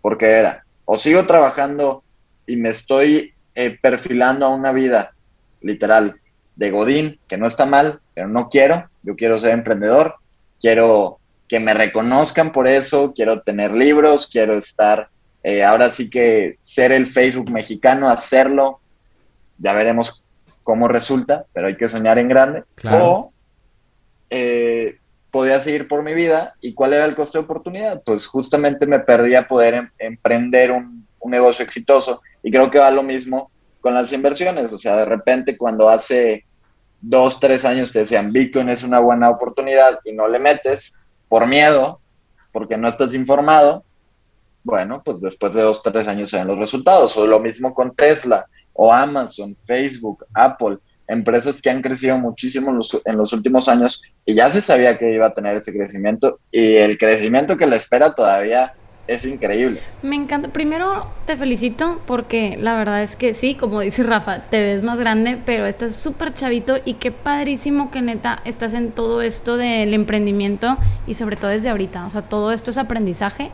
Porque 0.00 0.26
era, 0.26 0.64
o 0.84 0.96
sigo 0.96 1.26
trabajando 1.26 2.02
y 2.46 2.56
me 2.56 2.70
estoy 2.70 3.34
eh, 3.54 3.78
perfilando 3.80 4.46
a 4.46 4.54
una 4.54 4.72
vida 4.72 5.12
literal 5.60 6.20
de 6.54 6.70
Godín, 6.70 7.20
que 7.28 7.36
no 7.36 7.46
está 7.46 7.66
mal, 7.66 8.00
pero 8.14 8.28
no 8.28 8.48
quiero, 8.48 8.88
yo 9.02 9.16
quiero 9.16 9.38
ser 9.38 9.52
emprendedor, 9.52 10.16
quiero 10.60 11.18
que 11.48 11.60
me 11.60 11.74
reconozcan 11.74 12.52
por 12.52 12.66
eso, 12.66 13.12
quiero 13.14 13.42
tener 13.42 13.72
libros, 13.72 14.26
quiero 14.26 14.58
estar, 14.58 15.08
eh, 15.42 15.62
ahora 15.62 15.90
sí 15.90 16.10
que 16.10 16.56
ser 16.58 16.92
el 16.92 17.06
Facebook 17.06 17.50
mexicano, 17.50 18.08
hacerlo, 18.08 18.80
ya 19.58 19.72
veremos 19.72 20.22
cómo 20.62 20.88
resulta, 20.88 21.44
pero 21.52 21.68
hay 21.68 21.76
que 21.76 21.88
soñar 21.88 22.18
en 22.18 22.28
grande. 22.28 22.64
O 22.90 23.32
eh, 24.30 24.98
podía 25.30 25.60
seguir 25.60 25.88
por 25.88 26.02
mi 26.02 26.14
vida 26.14 26.54
y 26.60 26.74
cuál 26.74 26.92
era 26.92 27.04
el 27.04 27.14
costo 27.14 27.38
de 27.38 27.44
oportunidad. 27.44 28.02
Pues 28.04 28.26
justamente 28.26 28.86
me 28.86 29.00
perdía 29.00 29.46
poder 29.46 29.74
em 29.74 29.90
emprender 29.98 30.72
un, 30.72 31.06
negocio 31.26 31.64
exitoso 31.64 32.22
y 32.40 32.52
creo 32.52 32.70
que 32.70 32.78
va 32.78 32.88
lo 32.92 33.02
mismo 33.02 33.50
con 33.80 33.94
las 33.94 34.12
inversiones. 34.12 34.72
O 34.72 34.78
sea, 34.78 34.96
de 34.96 35.04
repente 35.04 35.56
cuando 35.56 35.90
hace 35.90 36.44
dos, 37.00 37.40
tres 37.40 37.64
años 37.64 37.90
te 37.90 37.98
decían 38.00 38.32
Bitcoin 38.32 38.68
es 38.68 38.84
una 38.84 39.00
buena 39.00 39.28
oportunidad 39.28 39.98
y 40.04 40.12
no 40.12 40.28
le 40.28 40.38
metes 40.38 40.94
por 41.28 41.48
miedo, 41.48 42.00
porque 42.52 42.76
no 42.76 42.86
estás 42.86 43.12
informado, 43.12 43.84
bueno, 44.62 45.02
pues 45.04 45.20
después 45.20 45.54
de 45.54 45.62
dos, 45.62 45.82
tres 45.82 46.08
años 46.08 46.30
se 46.30 46.38
ven 46.38 46.48
los 46.48 46.58
resultados. 46.58 47.16
O 47.16 47.26
lo 47.26 47.38
mismo 47.40 47.74
con 47.74 47.94
Tesla 47.94 48.46
o 48.72 48.92
Amazon, 48.92 49.56
Facebook, 49.66 50.24
Apple, 50.34 50.78
empresas 51.08 51.60
que 51.60 51.70
han 51.70 51.82
crecido 51.82 52.18
muchísimo 52.18 52.70
en 52.70 53.16
los, 53.16 53.32
últimos 53.32 53.68
años 53.68 54.02
y 54.24 54.34
ya 54.34 54.50
se 54.50 54.60
sabía 54.60 54.98
que 54.98 55.12
iba 55.12 55.26
a 55.26 55.34
tener 55.34 55.56
ese 55.56 55.72
crecimiento 55.72 56.40
y 56.50 56.74
el 56.74 56.98
crecimiento 56.98 57.56
que 57.56 57.66
le 57.66 57.76
espera 57.76 58.14
todavía 58.14 58.74
es 59.06 59.24
increíble. 59.24 59.80
Me 60.02 60.16
encanta. 60.16 60.48
Primero 60.48 61.06
te 61.26 61.36
felicito 61.36 62.00
porque 62.06 62.56
la 62.60 62.76
verdad 62.76 63.02
es 63.02 63.14
que 63.14 63.34
sí, 63.34 63.54
como 63.54 63.80
dice 63.80 64.02
Rafa, 64.02 64.40
te 64.40 64.60
ves 64.60 64.82
más 64.82 64.98
grande, 64.98 65.38
pero 65.46 65.66
estás 65.66 65.94
súper 65.94 66.34
chavito 66.34 66.78
y 66.84 66.94
qué 66.94 67.12
padrísimo 67.12 67.90
que 67.92 68.02
neta 68.02 68.40
estás 68.44 68.74
en 68.74 68.90
todo 68.90 69.22
esto 69.22 69.56
del 69.56 69.94
emprendimiento 69.94 70.76
y 71.06 71.14
sobre 71.14 71.36
todo 71.36 71.52
desde 71.52 71.68
ahorita. 71.68 72.04
O 72.04 72.10
sea, 72.10 72.22
todo 72.22 72.50
esto 72.50 72.72
es 72.72 72.78
aprendizaje. 72.78 73.50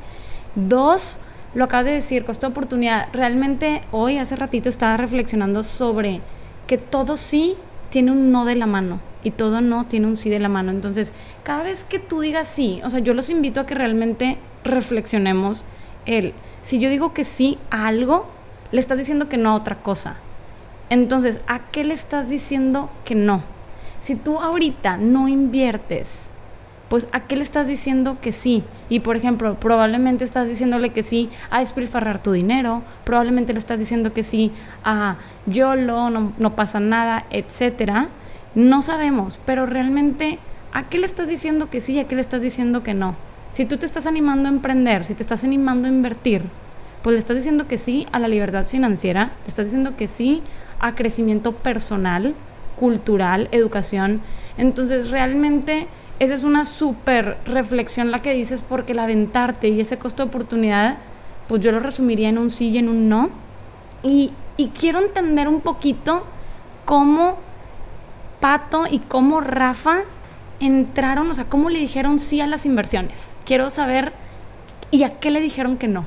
Dos, 0.54 1.18
lo 1.54 1.64
acabas 1.64 1.84
de 1.84 1.92
decir, 1.92 2.24
costo 2.24 2.46
de 2.46 2.52
oportunidad. 2.52 3.08
Realmente 3.12 3.82
hoy, 3.90 4.16
hace 4.16 4.36
ratito, 4.36 4.70
estaba 4.70 4.96
reflexionando 4.96 5.62
sobre 5.62 6.22
que 6.72 6.78
todo 6.78 7.18
sí 7.18 7.54
tiene 7.90 8.12
un 8.12 8.32
no 8.32 8.46
de 8.46 8.56
la 8.56 8.64
mano 8.64 8.98
y 9.22 9.32
todo 9.32 9.61
no 9.61 9.85
tiene 9.85 10.06
un 10.06 10.16
sí 10.16 10.30
de 10.30 10.40
la 10.40 10.48
mano. 10.48 10.70
Entonces, 10.70 11.12
cada 11.42 11.64
vez 11.64 11.85
que 11.85 11.98
tú 11.98 12.20
digas 12.20 12.48
sí, 12.48 12.80
o 12.82 12.88
sea, 12.88 13.00
yo 13.00 13.12
los 13.12 13.28
invito 13.28 13.61
a 13.61 13.66
que 13.66 13.74
realmente 13.74 14.38
reflexionemos 14.64 15.66
el, 16.06 16.32
si 16.62 16.78
yo 16.78 16.88
digo 16.88 17.12
que 17.12 17.24
sí 17.24 17.58
a 17.70 17.88
algo, 17.88 18.26
le 18.70 18.80
estás 18.80 18.96
diciendo 18.96 19.28
que 19.28 19.37
no 19.37 19.50
a 19.50 19.54
otra 19.54 19.82
cosa. 19.82 20.16
Entonces, 20.88 21.40
¿a 21.46 21.58
qué 21.70 21.85
le 21.85 21.92
estás 21.92 22.30
diciendo 22.30 22.88
que 23.04 23.16
no? 23.16 23.42
Si 24.00 24.14
tú 24.14 24.40
ahorita 24.40 24.96
no 24.96 25.28
inviertes, 25.28 26.30
pues 26.92 27.09
¿a 27.12 27.20
qué 27.20 27.37
le 27.37 27.42
estás 27.42 27.68
diciendo 27.68 28.18
que 28.20 28.33
sí? 28.33 28.64
Y 28.90 29.00
por 29.00 29.16
ejemplo, 29.16 29.55
probablemente 29.55 30.24
estás 30.24 30.50
diciéndole 30.50 30.90
que 30.90 31.02
sí 31.02 31.31
a 31.48 31.61
despilfarrar 31.61 32.22
tu 32.22 32.33
dinero, 32.33 32.83
probablemente 33.05 33.55
le 33.55 33.61
estás 33.61 33.78
diciendo 33.78 34.12
que 34.12 34.22
sí 34.22 34.52
a 34.85 35.16
YOLO, 35.46 36.11
no, 36.11 36.35
no 36.37 36.55
pasa 36.55 36.81
nada, 36.81 37.24
etcétera. 37.31 38.09
No 38.55 38.83
sabemos, 38.83 39.40
pero 39.46 39.64
realmente, 39.64 40.38
¿a 40.74 40.90
qué 40.90 40.98
le 40.98 41.07
estás 41.07 41.28
diciendo 41.28 41.70
que 41.70 41.81
sí 41.81 41.94
y 41.94 42.00
a 42.00 42.07
qué 42.07 42.14
le 42.14 42.20
estás 42.20 42.42
diciendo 42.42 42.83
que 42.83 42.92
no? 42.92 43.16
Si 43.52 43.64
tú 43.64 43.78
te 43.78 43.87
estás 43.87 44.07
animando 44.07 44.50
a 44.50 44.52
emprender, 44.52 45.07
si 45.07 45.14
te 45.14 45.22
estás 45.22 45.44
animando 45.44 45.88
a 45.88 45.90
invertir, 45.90 46.42
pues 47.02 47.14
le 47.14 47.20
estás 47.20 47.38
diciendo 47.38 47.66
que 47.68 47.78
sí 47.78 48.07
a 48.12 48.18
la 48.18 48.28
libertad 48.28 48.66
financiera, 48.66 49.33
le 49.44 49.48
estás 49.48 49.64
diciendo 49.64 49.96
que 49.96 50.09
sí 50.09 50.42
a 50.78 50.94
crecimiento 50.94 51.52
personal, 51.52 52.35
cultural, 52.78 53.48
educación. 53.50 54.20
Entonces 54.59 55.09
realmente 55.09 55.88
esa 56.22 56.35
es 56.35 56.44
una 56.44 56.64
súper 56.64 57.37
reflexión 57.46 58.12
la 58.12 58.22
que 58.22 58.32
dices 58.32 58.62
porque 58.66 58.92
el 58.92 59.00
aventarte 59.00 59.68
y 59.68 59.80
ese 59.80 59.98
costo 59.98 60.22
de 60.22 60.28
oportunidad, 60.28 60.98
pues 61.48 61.61
yo 61.62 61.72
lo 61.72 61.80
resumiría 61.80 62.28
en 62.28 62.38
un 62.38 62.48
sí 62.48 62.68
y 62.68 62.78
en 62.78 62.88
un 62.88 63.08
no. 63.08 63.30
Y, 64.04 64.30
y 64.56 64.68
quiero 64.68 65.00
entender 65.00 65.48
un 65.48 65.61
poquito 65.61 66.24
cómo 66.85 67.38
Pato 68.38 68.85
y 68.88 69.00
cómo 69.00 69.40
Rafa 69.40 70.02
entraron, 70.61 71.28
o 71.28 71.35
sea, 71.35 71.46
cómo 71.46 71.70
le 71.70 71.80
dijeron 71.80 72.20
sí 72.20 72.40
a 72.40 72.46
las 72.46 72.66
inversiones. 72.66 73.35
Quiero 73.44 73.68
saber, 73.68 74.12
¿y 74.92 75.02
a 75.02 75.18
qué 75.18 75.32
le 75.32 75.40
dijeron 75.40 75.76
que 75.76 75.88
no? 75.88 76.04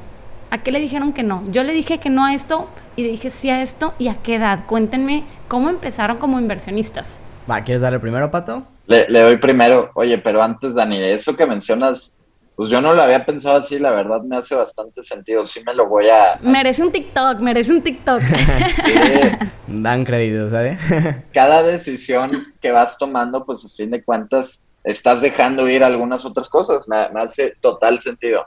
¿A 0.50 0.60
qué 0.60 0.72
le 0.72 0.80
dijeron 0.80 1.12
que 1.12 1.24
no? 1.24 1.44
Yo 1.52 1.64
le 1.64 1.74
dije 1.74 1.98
que 1.98 2.10
no 2.10 2.24
a 2.24 2.34
esto 2.34 2.70
y 2.96 3.04
le 3.04 3.10
dije 3.10 3.32
sí 3.32 3.50
a 3.50 3.62
esto 3.62 3.94
y 4.00 4.08
a 4.08 4.16
qué 4.16 4.36
edad. 4.36 4.66
Cuéntenme 4.66 5.26
cómo 5.50 5.70
empezaron 5.70 6.20
como 6.20 6.40
inversionistas. 6.40 7.20
Va, 7.50 7.62
¿quieres 7.64 7.82
darle 7.82 8.00
primero, 8.00 8.32
Pato? 8.32 8.66
Le, 8.88 9.08
le 9.10 9.22
doy 9.22 9.38
primero. 9.38 9.92
Oye, 9.96 10.18
pero 10.18 10.42
antes, 10.42 10.76
Dani, 10.76 11.02
eso 11.04 11.36
que 11.36 11.46
mencionas 11.46 12.16
pues 12.56 12.70
yo 12.70 12.80
no 12.80 12.94
lo 12.94 13.02
había 13.02 13.26
pensado 13.26 13.58
así, 13.58 13.78
la 13.80 13.92
verdad 13.92 14.22
me 14.22 14.38
hace 14.38 14.56
bastante 14.56 15.04
sentido. 15.04 15.46
Sí 15.46 15.62
me 15.66 15.74
lo 15.74 15.88
voy 15.88 16.08
a. 16.08 16.40
Merece 16.42 16.84
un 16.84 16.92
TikTok, 16.92 17.40
merece 17.40 17.74
un 17.74 17.82
TikTok. 17.82 18.22
Dan 19.68 20.06
crédito, 20.06 20.50
¿sabes? 20.50 20.80
Cada 21.34 21.64
decisión 21.64 22.32
que 22.62 22.72
vas 22.72 22.98
tomando, 22.98 23.44
pues 23.44 23.66
a 23.66 23.70
fin 23.70 23.92
de 23.92 24.02
cuentas, 24.02 24.64
estás 24.86 25.20
dejando 25.20 25.68
ir 25.68 25.84
algunas 25.84 26.24
otras 26.24 26.48
cosas. 26.48 26.88
Me, 26.88 27.10
me 27.10 27.22
hace 27.22 27.56
total 27.60 28.00
sentido. 28.00 28.46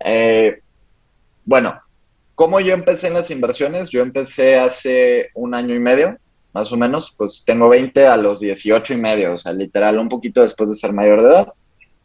Eh, 0.00 0.60
bueno, 1.44 1.78
¿cómo 2.34 2.58
yo 2.58 2.72
empecé 2.72 3.08
en 3.08 3.14
las 3.14 3.30
inversiones? 3.30 3.90
Yo 3.90 4.00
empecé 4.00 4.58
hace 4.58 5.28
un 5.34 5.54
año 5.54 5.74
y 5.74 5.78
medio, 5.78 6.16
más 6.52 6.72
o 6.72 6.76
menos. 6.76 7.14
Pues 7.16 7.42
tengo 7.44 7.68
20 7.68 8.06
a 8.06 8.16
los 8.16 8.40
18 8.40 8.94
y 8.94 8.96
medio, 8.96 9.34
o 9.34 9.38
sea, 9.38 9.52
literal, 9.52 9.98
un 9.98 10.08
poquito 10.08 10.42
después 10.42 10.70
de 10.70 10.76
ser 10.76 10.92
mayor 10.92 11.22
de 11.22 11.28
edad. 11.28 11.52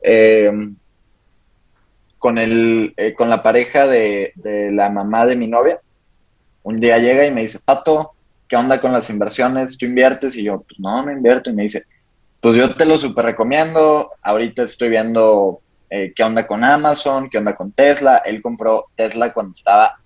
Eh, 0.01 0.51
con, 2.17 2.37
el, 2.37 2.93
eh, 2.97 3.13
con 3.13 3.29
la 3.29 3.43
pareja 3.43 3.87
de, 3.87 4.31
de, 4.35 4.71
la 4.71 4.89
mamá 4.89 5.25
de 5.25 5.35
mi 5.35 5.47
novia. 5.47 5.79
Un 6.63 6.79
día 6.79 6.97
llega 6.97 7.25
y 7.25 7.31
me 7.31 7.41
dice, 7.41 7.59
Pato, 7.63 8.13
¿qué 8.47 8.55
onda 8.55 8.81
con 8.81 8.91
las 8.91 9.09
inversiones? 9.09 9.77
¿Tú 9.77 9.85
inviertes? 9.85 10.35
Y 10.35 10.43
yo, 10.43 10.61
pues 10.61 10.79
no, 10.79 11.03
no 11.03 11.11
invierto. 11.11 11.49
Y 11.49 11.53
me 11.53 11.63
dice, 11.63 11.85
pues 12.41 12.55
yo 12.55 12.75
te 12.75 12.85
lo 12.85 12.97
súper 12.97 13.25
recomiendo. 13.25 14.11
Ahorita 14.21 14.63
estoy 14.63 14.89
viendo 14.89 15.61
eh, 15.89 16.13
qué 16.15 16.23
onda 16.23 16.45
con 16.45 16.63
Amazon, 16.63 17.29
qué 17.29 17.37
onda 17.37 17.55
con 17.55 17.71
Tesla. 17.71 18.17
Él 18.25 18.41
compró 18.41 18.85
Tesla 18.95 19.33
cuando 19.33 19.51
estaba, 19.51 19.99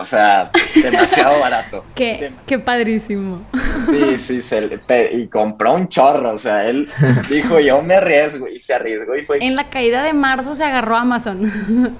o 0.00 0.04
sea, 0.04 0.50
demasiado 0.74 1.38
barato. 1.40 1.84
qué, 1.94 2.32
qué 2.46 2.58
padrísimo. 2.58 3.46
Sí, 3.86 4.18
sí, 4.18 4.42
se 4.42 4.80
y 5.12 5.28
compró 5.28 5.74
un 5.74 5.88
chorro, 5.88 6.32
o 6.32 6.38
sea, 6.38 6.66
él 6.66 6.88
dijo, 7.28 7.60
yo 7.60 7.82
me 7.82 7.94
arriesgo, 7.94 8.48
y 8.48 8.60
se 8.60 8.74
arriesgó 8.74 9.14
y 9.14 9.24
fue... 9.24 9.38
En 9.40 9.56
la 9.56 9.68
caída 9.68 10.02
de 10.02 10.14
marzo 10.14 10.54
se 10.54 10.64
agarró 10.64 10.96
Amazon. 10.96 11.50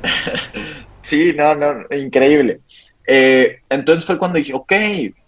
sí, 1.02 1.34
no, 1.36 1.54
no, 1.54 1.84
increíble. 1.94 2.60
Eh, 3.06 3.58
entonces 3.68 4.04
fue 4.04 4.18
cuando 4.18 4.38
dije, 4.38 4.54
ok, 4.54 4.72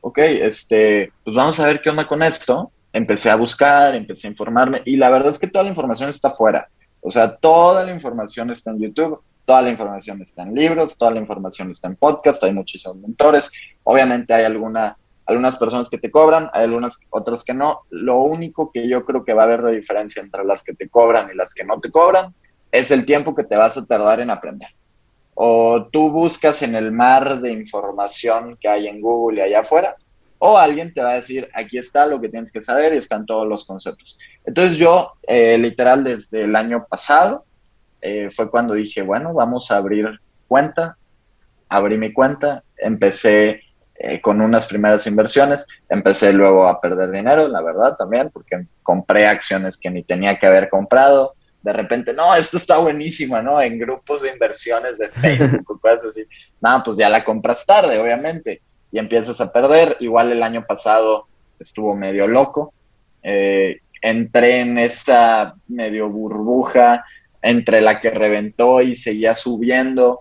ok, 0.00 0.18
este, 0.18 1.12
pues 1.24 1.36
vamos 1.36 1.60
a 1.60 1.66
ver 1.66 1.80
qué 1.82 1.90
onda 1.90 2.06
con 2.06 2.22
esto. 2.22 2.70
Empecé 2.92 3.30
a 3.30 3.36
buscar, 3.36 3.94
empecé 3.94 4.26
a 4.26 4.30
informarme, 4.30 4.82
y 4.84 4.96
la 4.96 5.10
verdad 5.10 5.30
es 5.30 5.38
que 5.38 5.46
toda 5.46 5.64
la 5.64 5.70
información 5.70 6.08
está 6.08 6.30
fuera. 6.30 6.68
O 7.00 7.10
sea, 7.10 7.36
toda 7.36 7.84
la 7.84 7.92
información 7.92 8.50
está 8.50 8.70
en 8.70 8.80
YouTube, 8.80 9.20
toda 9.44 9.62
la 9.62 9.70
información 9.70 10.22
está 10.22 10.42
en 10.42 10.54
libros, 10.54 10.96
toda 10.96 11.10
la 11.10 11.20
información 11.20 11.70
está 11.70 11.88
en 11.88 11.96
podcast, 11.96 12.42
hay 12.44 12.52
muchísimos 12.52 12.96
mentores. 12.96 13.50
Obviamente 13.84 14.32
hay 14.32 14.44
alguna, 14.44 14.96
algunas 15.26 15.56
personas 15.56 15.88
que 15.88 15.98
te 15.98 16.10
cobran, 16.10 16.50
hay 16.52 16.64
algunas 16.64 16.98
otras 17.10 17.44
que 17.44 17.54
no. 17.54 17.80
Lo 17.90 18.20
único 18.20 18.70
que 18.70 18.88
yo 18.88 19.04
creo 19.04 19.24
que 19.24 19.34
va 19.34 19.42
a 19.42 19.46
haber 19.46 19.62
de 19.62 19.72
diferencia 19.72 20.22
entre 20.22 20.44
las 20.44 20.62
que 20.62 20.74
te 20.74 20.88
cobran 20.88 21.30
y 21.32 21.36
las 21.36 21.54
que 21.54 21.64
no 21.64 21.80
te 21.80 21.90
cobran 21.90 22.34
es 22.70 22.90
el 22.90 23.04
tiempo 23.04 23.34
que 23.34 23.44
te 23.44 23.56
vas 23.56 23.76
a 23.76 23.84
tardar 23.84 24.20
en 24.20 24.30
aprender. 24.30 24.70
O 25.34 25.86
tú 25.90 26.10
buscas 26.10 26.62
en 26.62 26.74
el 26.74 26.92
mar 26.92 27.40
de 27.40 27.52
información 27.52 28.56
que 28.60 28.68
hay 28.68 28.86
en 28.86 29.00
Google 29.00 29.38
y 29.38 29.42
allá 29.42 29.60
afuera, 29.60 29.96
o 30.38 30.58
alguien 30.58 30.92
te 30.92 31.00
va 31.00 31.12
a 31.12 31.14
decir, 31.14 31.48
aquí 31.54 31.78
está 31.78 32.04
lo 32.04 32.20
que 32.20 32.28
tienes 32.28 32.50
que 32.50 32.60
saber 32.60 32.92
y 32.92 32.96
están 32.96 33.26
todos 33.26 33.46
los 33.46 33.64
conceptos. 33.64 34.18
Entonces 34.44 34.76
yo, 34.76 35.12
eh, 35.22 35.56
literal, 35.56 36.02
desde 36.02 36.42
el 36.42 36.56
año 36.56 36.84
pasado, 36.88 37.44
eh, 38.02 38.28
fue 38.30 38.50
cuando 38.50 38.74
dije, 38.74 39.00
bueno, 39.00 39.32
vamos 39.32 39.70
a 39.70 39.76
abrir 39.76 40.20
cuenta, 40.46 40.96
abrí 41.68 41.96
mi 41.96 42.12
cuenta, 42.12 42.62
empecé 42.76 43.62
eh, 43.94 44.20
con 44.20 44.42
unas 44.42 44.66
primeras 44.66 45.06
inversiones, 45.06 45.64
empecé 45.88 46.32
luego 46.32 46.68
a 46.68 46.80
perder 46.80 47.10
dinero, 47.10 47.48
la 47.48 47.62
verdad 47.62 47.96
también, 47.96 48.28
porque 48.30 48.66
compré 48.82 49.26
acciones 49.26 49.78
que 49.78 49.90
ni 49.90 50.02
tenía 50.02 50.38
que 50.38 50.46
haber 50.46 50.68
comprado, 50.68 51.34
de 51.62 51.72
repente, 51.72 52.12
no, 52.12 52.34
esto 52.34 52.56
está 52.56 52.76
buenísimo, 52.78 53.40
¿no? 53.40 53.62
En 53.62 53.78
grupos 53.78 54.22
de 54.22 54.30
inversiones 54.30 54.98
de 54.98 55.08
Facebook 55.08 55.70
o 55.70 55.78
cosas 55.78 56.06
así. 56.06 56.24
No, 56.60 56.82
pues 56.84 56.96
ya 56.96 57.08
la 57.08 57.24
compras 57.24 57.64
tarde, 57.64 58.00
obviamente 58.00 58.60
y 58.92 58.98
empiezas 58.98 59.40
a 59.40 59.50
perder. 59.50 59.96
Igual 59.98 60.30
el 60.30 60.42
año 60.42 60.64
pasado 60.64 61.26
estuvo 61.58 61.96
medio 61.96 62.28
loco. 62.28 62.72
Eh, 63.22 63.80
entré 64.02 64.60
en 64.60 64.78
esa 64.78 65.54
medio 65.66 66.08
burbuja 66.08 67.04
entre 67.42 67.80
la 67.80 68.00
que 68.00 68.10
reventó 68.10 68.80
y 68.80 68.94
seguía 68.94 69.34
subiendo. 69.34 70.20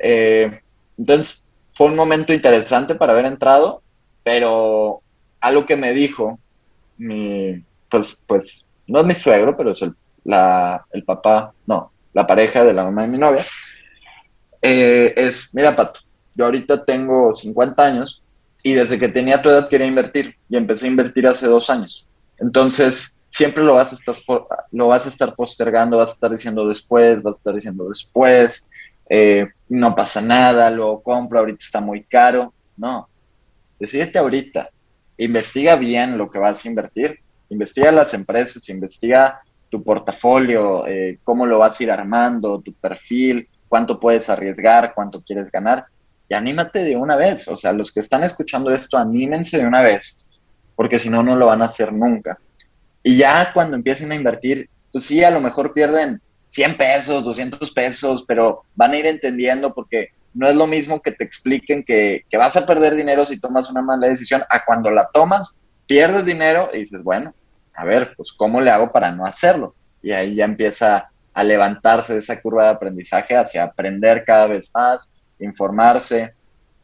Eh, 0.00 0.60
entonces 0.96 1.42
fue 1.74 1.88
un 1.88 1.96
momento 1.96 2.32
interesante 2.32 2.94
para 2.94 3.12
haber 3.12 3.26
entrado, 3.26 3.82
pero 4.22 5.02
algo 5.40 5.66
que 5.66 5.76
me 5.76 5.92
dijo, 5.92 6.38
mi, 6.96 7.62
pues, 7.90 8.18
pues 8.26 8.64
no 8.86 9.00
es 9.00 9.06
mi 9.06 9.14
suegro, 9.14 9.56
pero 9.56 9.72
es 9.72 9.82
el, 9.82 9.92
la, 10.24 10.84
el 10.92 11.04
papá, 11.04 11.52
no, 11.66 11.90
la 12.12 12.26
pareja 12.26 12.64
de 12.64 12.72
la 12.72 12.84
mamá 12.84 13.02
de 13.02 13.08
mi 13.08 13.18
novia, 13.18 13.44
eh, 14.62 15.12
es, 15.16 15.50
mira, 15.52 15.76
Pato, 15.76 16.00
yo 16.34 16.46
ahorita 16.46 16.84
tengo 16.84 17.36
50 17.36 17.84
años 17.84 18.22
y 18.62 18.72
desde 18.72 18.98
que 18.98 19.08
tenía 19.08 19.42
tu 19.42 19.50
edad 19.50 19.68
quería 19.68 19.86
invertir 19.86 20.36
y 20.48 20.56
empecé 20.56 20.86
a 20.86 20.90
invertir 20.90 21.26
hace 21.26 21.46
dos 21.46 21.68
años. 21.68 22.06
Entonces, 22.38 23.14
siempre 23.34 23.64
lo 23.64 23.74
vas 23.74 23.92
a 23.92 23.96
estar, 23.96 24.14
lo 24.70 24.86
vas 24.86 25.06
a 25.06 25.08
estar 25.08 25.34
postergando, 25.34 25.98
vas 25.98 26.10
a 26.10 26.14
estar 26.14 26.30
diciendo 26.30 26.68
después, 26.68 27.20
vas 27.20 27.34
a 27.34 27.38
estar 27.38 27.54
diciendo 27.54 27.88
después, 27.88 28.70
eh, 29.10 29.48
no 29.68 29.92
pasa 29.96 30.22
nada, 30.22 30.70
lo 30.70 31.00
compro, 31.00 31.40
ahorita 31.40 31.58
está 31.60 31.80
muy 31.80 32.04
caro. 32.04 32.54
No, 32.76 33.08
decídete 33.80 34.20
ahorita, 34.20 34.70
investiga 35.18 35.74
bien 35.74 36.16
lo 36.16 36.30
que 36.30 36.38
vas 36.38 36.64
a 36.64 36.68
invertir, 36.68 37.18
investiga 37.48 37.90
las 37.90 38.14
empresas, 38.14 38.68
investiga 38.68 39.40
tu 39.68 39.82
portafolio, 39.82 40.86
eh, 40.86 41.18
cómo 41.24 41.44
lo 41.44 41.58
vas 41.58 41.80
a 41.80 41.82
ir 41.82 41.90
armando, 41.90 42.60
tu 42.60 42.72
perfil, 42.72 43.48
cuánto 43.68 43.98
puedes 43.98 44.30
arriesgar, 44.30 44.92
cuánto 44.94 45.20
quieres 45.20 45.50
ganar 45.50 45.86
y 46.28 46.34
anímate 46.34 46.84
de 46.84 46.94
una 46.94 47.16
vez. 47.16 47.48
O 47.48 47.56
sea, 47.56 47.72
los 47.72 47.90
que 47.90 47.98
están 47.98 48.22
escuchando 48.22 48.70
esto, 48.70 48.96
anímense 48.96 49.58
de 49.58 49.66
una 49.66 49.82
vez, 49.82 50.28
porque 50.76 51.00
si 51.00 51.10
no, 51.10 51.20
no 51.24 51.34
lo 51.34 51.46
van 51.46 51.62
a 51.62 51.66
hacer 51.66 51.92
nunca. 51.92 52.38
Y 53.04 53.18
ya 53.18 53.52
cuando 53.52 53.76
empiecen 53.76 54.10
a 54.10 54.16
invertir, 54.16 54.68
pues 54.90 55.04
sí, 55.04 55.22
a 55.22 55.30
lo 55.30 55.40
mejor 55.40 55.72
pierden 55.72 56.20
100 56.48 56.76
pesos, 56.76 57.22
200 57.22 57.70
pesos, 57.70 58.24
pero 58.26 58.62
van 58.74 58.92
a 58.92 58.96
ir 58.96 59.06
entendiendo 59.06 59.74
porque 59.74 60.08
no 60.32 60.48
es 60.48 60.56
lo 60.56 60.66
mismo 60.66 61.02
que 61.02 61.12
te 61.12 61.22
expliquen 61.22 61.84
que, 61.84 62.24
que 62.28 62.36
vas 62.36 62.56
a 62.56 62.66
perder 62.66 62.96
dinero 62.96 63.24
si 63.24 63.38
tomas 63.38 63.70
una 63.70 63.82
mala 63.82 64.08
decisión 64.08 64.42
a 64.48 64.64
cuando 64.64 64.90
la 64.90 65.08
tomas, 65.12 65.58
pierdes 65.86 66.24
dinero 66.24 66.70
y 66.72 66.78
dices, 66.78 67.02
bueno, 67.02 67.34
a 67.74 67.84
ver, 67.84 68.14
pues 68.16 68.32
¿cómo 68.32 68.60
le 68.60 68.70
hago 68.70 68.90
para 68.90 69.12
no 69.12 69.26
hacerlo? 69.26 69.74
Y 70.02 70.12
ahí 70.12 70.36
ya 70.36 70.44
empieza 70.44 71.10
a 71.34 71.44
levantarse 71.44 72.14
de 72.14 72.20
esa 72.20 72.40
curva 72.40 72.64
de 72.64 72.70
aprendizaje 72.70 73.36
hacia 73.36 73.64
aprender 73.64 74.24
cada 74.24 74.46
vez 74.46 74.70
más, 74.72 75.10
informarse 75.40 76.32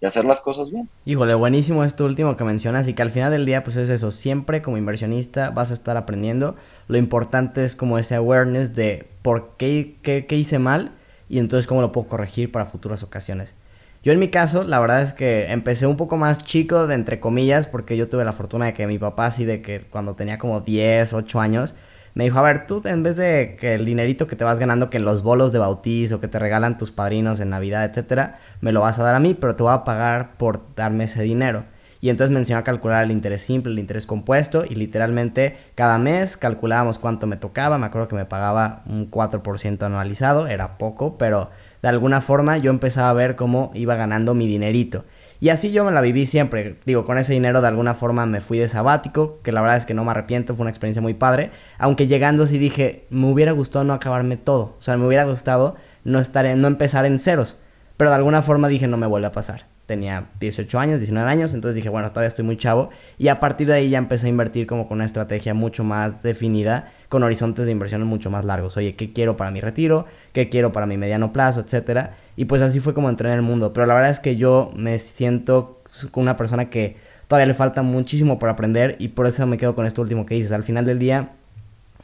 y 0.00 0.06
hacer 0.06 0.24
las 0.24 0.40
cosas 0.40 0.70
bien. 0.70 0.88
Híjole, 1.04 1.34
buenísimo 1.34 1.84
esto 1.84 2.04
último 2.04 2.36
que 2.36 2.44
mencionas 2.44 2.88
y 2.88 2.94
que 2.94 3.02
al 3.02 3.10
final 3.10 3.30
del 3.30 3.46
día 3.46 3.62
pues 3.64 3.76
es 3.76 3.90
eso, 3.90 4.10
siempre 4.10 4.62
como 4.62 4.78
inversionista 4.78 5.50
vas 5.50 5.70
a 5.70 5.74
estar 5.74 5.96
aprendiendo, 5.96 6.56
lo 6.88 6.98
importante 6.98 7.64
es 7.64 7.76
como 7.76 7.98
ese 7.98 8.14
awareness 8.14 8.74
de 8.74 9.08
por 9.22 9.56
qué, 9.56 9.96
qué, 10.02 10.26
qué 10.26 10.36
hice 10.36 10.58
mal 10.58 10.92
y 11.28 11.38
entonces 11.38 11.66
cómo 11.66 11.82
lo 11.82 11.92
puedo 11.92 12.08
corregir 12.08 12.50
para 12.50 12.66
futuras 12.66 13.02
ocasiones. 13.02 13.54
Yo 14.02 14.12
en 14.12 14.18
mi 14.18 14.28
caso, 14.28 14.64
la 14.64 14.80
verdad 14.80 15.02
es 15.02 15.12
que 15.12 15.50
empecé 15.52 15.86
un 15.86 15.98
poco 15.98 16.16
más 16.16 16.38
chico, 16.38 16.86
de 16.86 16.94
entre 16.94 17.20
comillas, 17.20 17.66
porque 17.66 17.98
yo 17.98 18.08
tuve 18.08 18.24
la 18.24 18.32
fortuna 18.32 18.64
de 18.64 18.72
que 18.72 18.86
mi 18.86 18.98
papá, 18.98 19.26
así 19.26 19.44
de 19.44 19.60
que 19.60 19.82
cuando 19.82 20.14
tenía 20.14 20.38
como 20.38 20.60
10, 20.60 21.12
8 21.12 21.38
años, 21.38 21.74
me 22.14 22.24
dijo, 22.24 22.38
a 22.38 22.42
ver, 22.42 22.66
tú 22.66 22.82
en 22.84 23.02
vez 23.02 23.16
de 23.16 23.56
que 23.58 23.74
el 23.74 23.84
dinerito 23.84 24.26
que 24.26 24.36
te 24.36 24.44
vas 24.44 24.58
ganando, 24.58 24.90
que 24.90 24.98
en 24.98 25.04
los 25.04 25.22
bolos 25.22 25.52
de 25.52 25.58
bautizo, 25.58 26.20
que 26.20 26.28
te 26.28 26.38
regalan 26.38 26.78
tus 26.78 26.90
padrinos 26.90 27.40
en 27.40 27.50
Navidad, 27.50 27.84
etcétera, 27.84 28.38
me 28.60 28.72
lo 28.72 28.80
vas 28.80 28.98
a 28.98 29.02
dar 29.02 29.14
a 29.14 29.20
mí, 29.20 29.34
pero 29.34 29.56
te 29.56 29.62
voy 29.62 29.72
a 29.72 29.84
pagar 29.84 30.36
por 30.36 30.74
darme 30.74 31.04
ese 31.04 31.22
dinero. 31.22 31.64
Y 32.02 32.08
entonces 32.08 32.32
me 32.32 32.40
enseñó 32.40 32.58
a 32.58 32.64
calcular 32.64 33.04
el 33.04 33.10
interés 33.10 33.42
simple, 33.42 33.72
el 33.72 33.78
interés 33.78 34.06
compuesto, 34.06 34.64
y 34.68 34.74
literalmente 34.74 35.58
cada 35.74 35.98
mes 35.98 36.36
calculábamos 36.36 36.98
cuánto 36.98 37.26
me 37.26 37.36
tocaba. 37.36 37.76
Me 37.76 37.86
acuerdo 37.86 38.08
que 38.08 38.16
me 38.16 38.24
pagaba 38.24 38.82
un 38.86 39.10
4% 39.10 39.82
anualizado, 39.82 40.46
era 40.46 40.78
poco, 40.78 41.18
pero 41.18 41.50
de 41.82 41.88
alguna 41.88 42.22
forma 42.22 42.56
yo 42.56 42.70
empezaba 42.70 43.10
a 43.10 43.14
ver 43.14 43.36
cómo 43.36 43.70
iba 43.74 43.96
ganando 43.96 44.34
mi 44.34 44.46
dinerito. 44.46 45.04
Y 45.40 45.48
así 45.48 45.72
yo 45.72 45.84
me 45.84 45.90
la 45.90 46.02
viví 46.02 46.26
siempre. 46.26 46.76
Digo, 46.84 47.06
con 47.06 47.16
ese 47.16 47.32
dinero 47.32 47.62
de 47.62 47.68
alguna 47.68 47.94
forma 47.94 48.26
me 48.26 48.42
fui 48.42 48.58
de 48.58 48.68
sabático, 48.68 49.40
que 49.42 49.52
la 49.52 49.62
verdad 49.62 49.78
es 49.78 49.86
que 49.86 49.94
no 49.94 50.04
me 50.04 50.10
arrepiento, 50.10 50.54
fue 50.54 50.64
una 50.64 50.70
experiencia 50.70 51.00
muy 51.00 51.14
padre. 51.14 51.50
Aunque 51.78 52.06
llegando 52.06 52.44
sí 52.44 52.58
dije, 52.58 53.06
me 53.08 53.26
hubiera 53.26 53.52
gustado 53.52 53.84
no 53.84 53.94
acabarme 53.94 54.36
todo. 54.36 54.76
O 54.78 54.82
sea, 54.82 54.98
me 54.98 55.06
hubiera 55.06 55.24
gustado 55.24 55.76
no, 56.04 56.18
estar 56.18 56.44
en, 56.44 56.60
no 56.60 56.68
empezar 56.68 57.06
en 57.06 57.18
ceros. 57.18 57.58
Pero 57.96 58.10
de 58.10 58.16
alguna 58.16 58.42
forma 58.42 58.68
dije, 58.68 58.86
no 58.86 58.98
me 58.98 59.06
vuelve 59.06 59.28
a 59.28 59.32
pasar. 59.32 59.66
Tenía 59.90 60.26
18 60.38 60.78
años, 60.78 61.00
19 61.00 61.28
años, 61.28 61.52
entonces 61.52 61.74
dije, 61.74 61.88
bueno, 61.88 62.10
todavía 62.10 62.28
estoy 62.28 62.44
muy 62.44 62.56
chavo. 62.56 62.90
Y 63.18 63.26
a 63.26 63.40
partir 63.40 63.66
de 63.66 63.72
ahí 63.72 63.90
ya 63.90 63.98
empecé 63.98 64.26
a 64.26 64.28
invertir 64.28 64.68
como 64.68 64.86
con 64.86 64.98
una 64.98 65.04
estrategia 65.04 65.52
mucho 65.52 65.82
más 65.82 66.22
definida, 66.22 66.92
con 67.08 67.24
horizontes 67.24 67.66
de 67.66 67.72
inversión 67.72 68.04
mucho 68.04 68.30
más 68.30 68.44
largos. 68.44 68.76
Oye, 68.76 68.94
¿qué 68.94 69.12
quiero 69.12 69.36
para 69.36 69.50
mi 69.50 69.60
retiro? 69.60 70.06
¿Qué 70.32 70.48
quiero 70.48 70.70
para 70.70 70.86
mi 70.86 70.96
mediano 70.96 71.32
plazo? 71.32 71.58
Etcétera. 71.58 72.14
Y 72.36 72.44
pues 72.44 72.62
así 72.62 72.78
fue 72.78 72.94
como 72.94 73.10
entré 73.10 73.30
en 73.30 73.34
el 73.34 73.42
mundo. 73.42 73.72
Pero 73.72 73.84
la 73.84 73.94
verdad 73.94 74.10
es 74.10 74.20
que 74.20 74.36
yo 74.36 74.70
me 74.76 75.00
siento 75.00 75.82
una 76.14 76.36
persona 76.36 76.70
que 76.70 76.96
todavía 77.26 77.46
le 77.46 77.54
falta 77.54 77.82
muchísimo 77.82 78.38
por 78.38 78.48
aprender 78.48 78.94
y 79.00 79.08
por 79.08 79.26
eso 79.26 79.44
me 79.48 79.58
quedo 79.58 79.74
con 79.74 79.86
esto 79.86 80.02
último 80.02 80.24
que 80.24 80.36
dices. 80.36 80.52
Al 80.52 80.62
final 80.62 80.86
del 80.86 81.00
día 81.00 81.32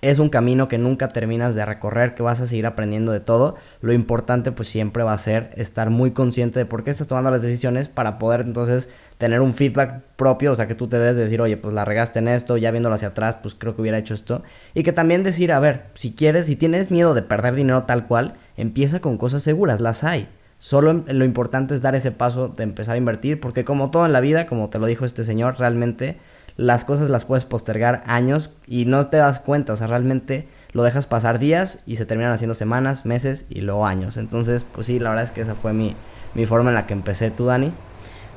es 0.03 0.19
un 0.19 0.29
camino 0.29 0.69
que 0.69 0.79
nunca 0.79 1.09
terminas 1.09 1.55
de 1.55 1.65
recorrer, 1.65 2.15
que 2.15 2.23
vas 2.23 2.41
a 2.41 2.47
seguir 2.47 2.67
aprendiendo 2.67 3.13
de 3.13 3.21
todo. 3.21 3.57
Lo 3.81 3.93
importante 3.93 4.53
pues 4.53 4.69
siempre 4.69 5.03
va 5.03 5.13
a 5.13 5.19
ser 5.19 5.51
estar 5.57 5.91
muy 5.91 6.11
consciente 6.11 6.59
de 6.59 6.67
por 6.67 6.85
qué 6.85 6.91
estás 6.91 7.07
tomando 7.07 7.31
las 7.31 7.43
decisiones 7.43 7.89
para 7.89 8.19
poder 8.19 8.43
entonces 8.43 8.89
tener 9.19 9.41
un 9.41 9.55
feedback 9.55 10.03
propio, 10.17 10.53
o 10.53 10.57
sea, 10.57 10.69
que 10.69 10.75
tú 10.75 10.89
te 10.89 10.99
des 10.99 11.17
de 11.17 11.23
decir, 11.23 11.41
oye, 11.41 11.57
pues 11.57 11.75
la 11.75 11.85
regaste 11.85 12.19
en 12.19 12.29
esto, 12.29 12.57
ya 12.57 12.71
viéndolo 12.71 12.95
hacia 12.95 13.09
atrás, 13.09 13.37
pues 13.43 13.55
creo 13.55 13.75
que 13.75 13.83
hubiera 13.83 13.99
hecho 13.99 14.15
esto. 14.15 14.43
Y 14.75 14.83
que 14.83 14.93
también 14.93 15.23
decir, 15.23 15.53
a 15.53 15.61
ver, 15.61 15.87
si 15.95 16.13
quieres, 16.13 16.47
si 16.47 16.57
tienes 16.57 16.91
miedo 16.91 17.15
de 17.15 17.23
perder 17.23 17.55
dinero 17.55 17.85
tal 17.85 18.07
cual, 18.07 18.35
empieza 18.57 19.01
con 19.01 19.17
cosas 19.17 19.43
seguras, 19.43 19.81
las 19.81 20.05
hay. 20.05 20.29
Solo 20.59 21.05
lo 21.07 21.25
importante 21.25 21.75
es 21.75 21.83
dar 21.83 21.95
ese 21.95 22.13
paso 22.13 22.49
de 22.49 22.63
empezar 22.63 22.95
a 22.95 22.99
invertir, 22.99 23.41
porque 23.41 23.65
como 23.65 23.91
todo 23.91 24.07
en 24.07 24.13
la 24.13 24.21
vida, 24.21 24.47
como 24.47 24.71
te 24.71 24.79
lo 24.79 24.87
dijo 24.87 25.05
este 25.05 25.25
señor, 25.25 25.59
realmente 25.59 26.17
las 26.57 26.85
cosas 26.85 27.11
las 27.11 27.25
puedes 27.25 27.45
postergar 27.45 28.03
años 28.07 28.51
y 28.67 28.87
no 28.87 29.07
te 29.09 29.19
das 29.19 29.41
cuenta, 29.41 29.73
o 29.73 29.77
sea, 29.77 29.87
realmente 29.87 30.49
lo 30.73 30.83
dejas 30.83 31.07
pasar 31.07 31.39
días 31.39 31.81
y 31.87 31.97
se 31.97 32.07
terminan 32.07 32.33
haciendo 32.33 32.55
semanas, 32.55 33.07
meses 33.07 33.47
y 33.49 33.63
luego 33.63 33.87
años. 33.87 34.17
Entonces, 34.17 34.67
pues 34.71 34.87
sí, 34.87 34.99
la 34.99 35.11
verdad 35.11 35.25
es 35.25 35.31
que 35.31 35.41
esa 35.41 35.55
fue 35.55 35.73
mi, 35.73 35.95
mi 36.35 36.47
forma 36.47 36.71
en 36.71 36.75
la 36.75 36.87
que 36.87 36.93
empecé. 36.93 37.31
¿Tú, 37.31 37.47
Dani? 37.47 37.73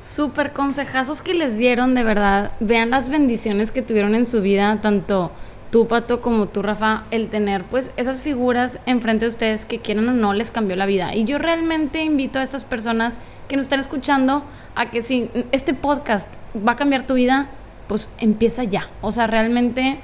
Súper 0.00 0.52
consejazos 0.52 1.20
que 1.20 1.34
les 1.34 1.58
dieron, 1.58 1.94
de 1.94 2.02
verdad. 2.02 2.52
Vean 2.60 2.90
las 2.90 3.10
bendiciones 3.10 3.70
que 3.70 3.82
tuvieron 3.82 4.14
en 4.14 4.24
su 4.24 4.40
vida, 4.40 4.78
tanto 4.80 5.30
tú 5.70 5.86
Pato 5.86 6.20
como 6.20 6.48
tú 6.48 6.62
Rafa, 6.62 7.04
el 7.10 7.28
tener 7.28 7.64
pues 7.64 7.92
esas 7.96 8.22
figuras 8.22 8.78
enfrente 8.86 9.26
de 9.26 9.30
ustedes 9.30 9.66
que 9.66 9.78
quieran 9.78 10.08
o 10.08 10.12
no 10.12 10.32
les 10.32 10.50
cambió 10.50 10.76
la 10.76 10.86
vida. 10.86 11.14
Y 11.14 11.24
yo 11.24 11.38
realmente 11.38 12.02
invito 12.02 12.38
a 12.38 12.42
estas 12.42 12.64
personas 12.64 13.18
que 13.48 13.56
nos 13.56 13.66
están 13.66 13.80
escuchando 13.80 14.42
a 14.74 14.90
que 14.90 15.02
si 15.02 15.30
este 15.52 15.74
podcast 15.74 16.32
va 16.56 16.72
a 16.72 16.76
cambiar 16.76 17.06
tu 17.06 17.14
vida, 17.14 17.48
pues 17.90 18.08
empieza 18.18 18.62
ya. 18.62 18.88
O 19.02 19.10
sea, 19.10 19.26
realmente, 19.26 19.98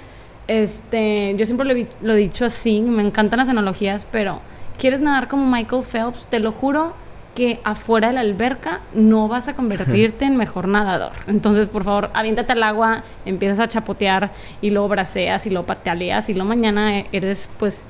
este, 0.48 1.36
yo 1.38 1.46
siempre 1.46 1.64
lo 1.64 1.72
he, 1.72 1.86
lo 2.02 2.14
he 2.14 2.16
dicho 2.16 2.44
así, 2.44 2.80
me 2.80 3.00
encantan 3.00 3.38
las 3.38 3.48
analogías, 3.48 4.04
pero 4.10 4.40
quieres 4.76 5.00
nadar 5.00 5.28
como 5.28 5.46
Michael 5.46 5.84
Phelps, 5.84 6.26
te 6.26 6.40
lo 6.40 6.50
juro 6.50 6.94
que 7.36 7.60
afuera 7.62 8.08
de 8.08 8.14
la 8.14 8.22
alberca 8.22 8.80
no 8.92 9.28
vas 9.28 9.46
a 9.46 9.54
convertirte 9.54 10.24
en 10.24 10.36
mejor 10.36 10.66
nadador. 10.66 11.12
Entonces, 11.28 11.68
por 11.68 11.84
favor, 11.84 12.10
aviéntate 12.12 12.54
al 12.54 12.64
agua, 12.64 13.04
empiezas 13.24 13.60
a 13.60 13.68
chapotear 13.68 14.32
y 14.60 14.70
luego 14.70 14.88
braceas 14.88 15.46
y 15.46 15.50
luego 15.50 15.66
pataleas 15.66 16.28
y 16.28 16.34
luego 16.34 16.48
mañana 16.48 17.04
eres, 17.12 17.48
pues, 17.56 17.84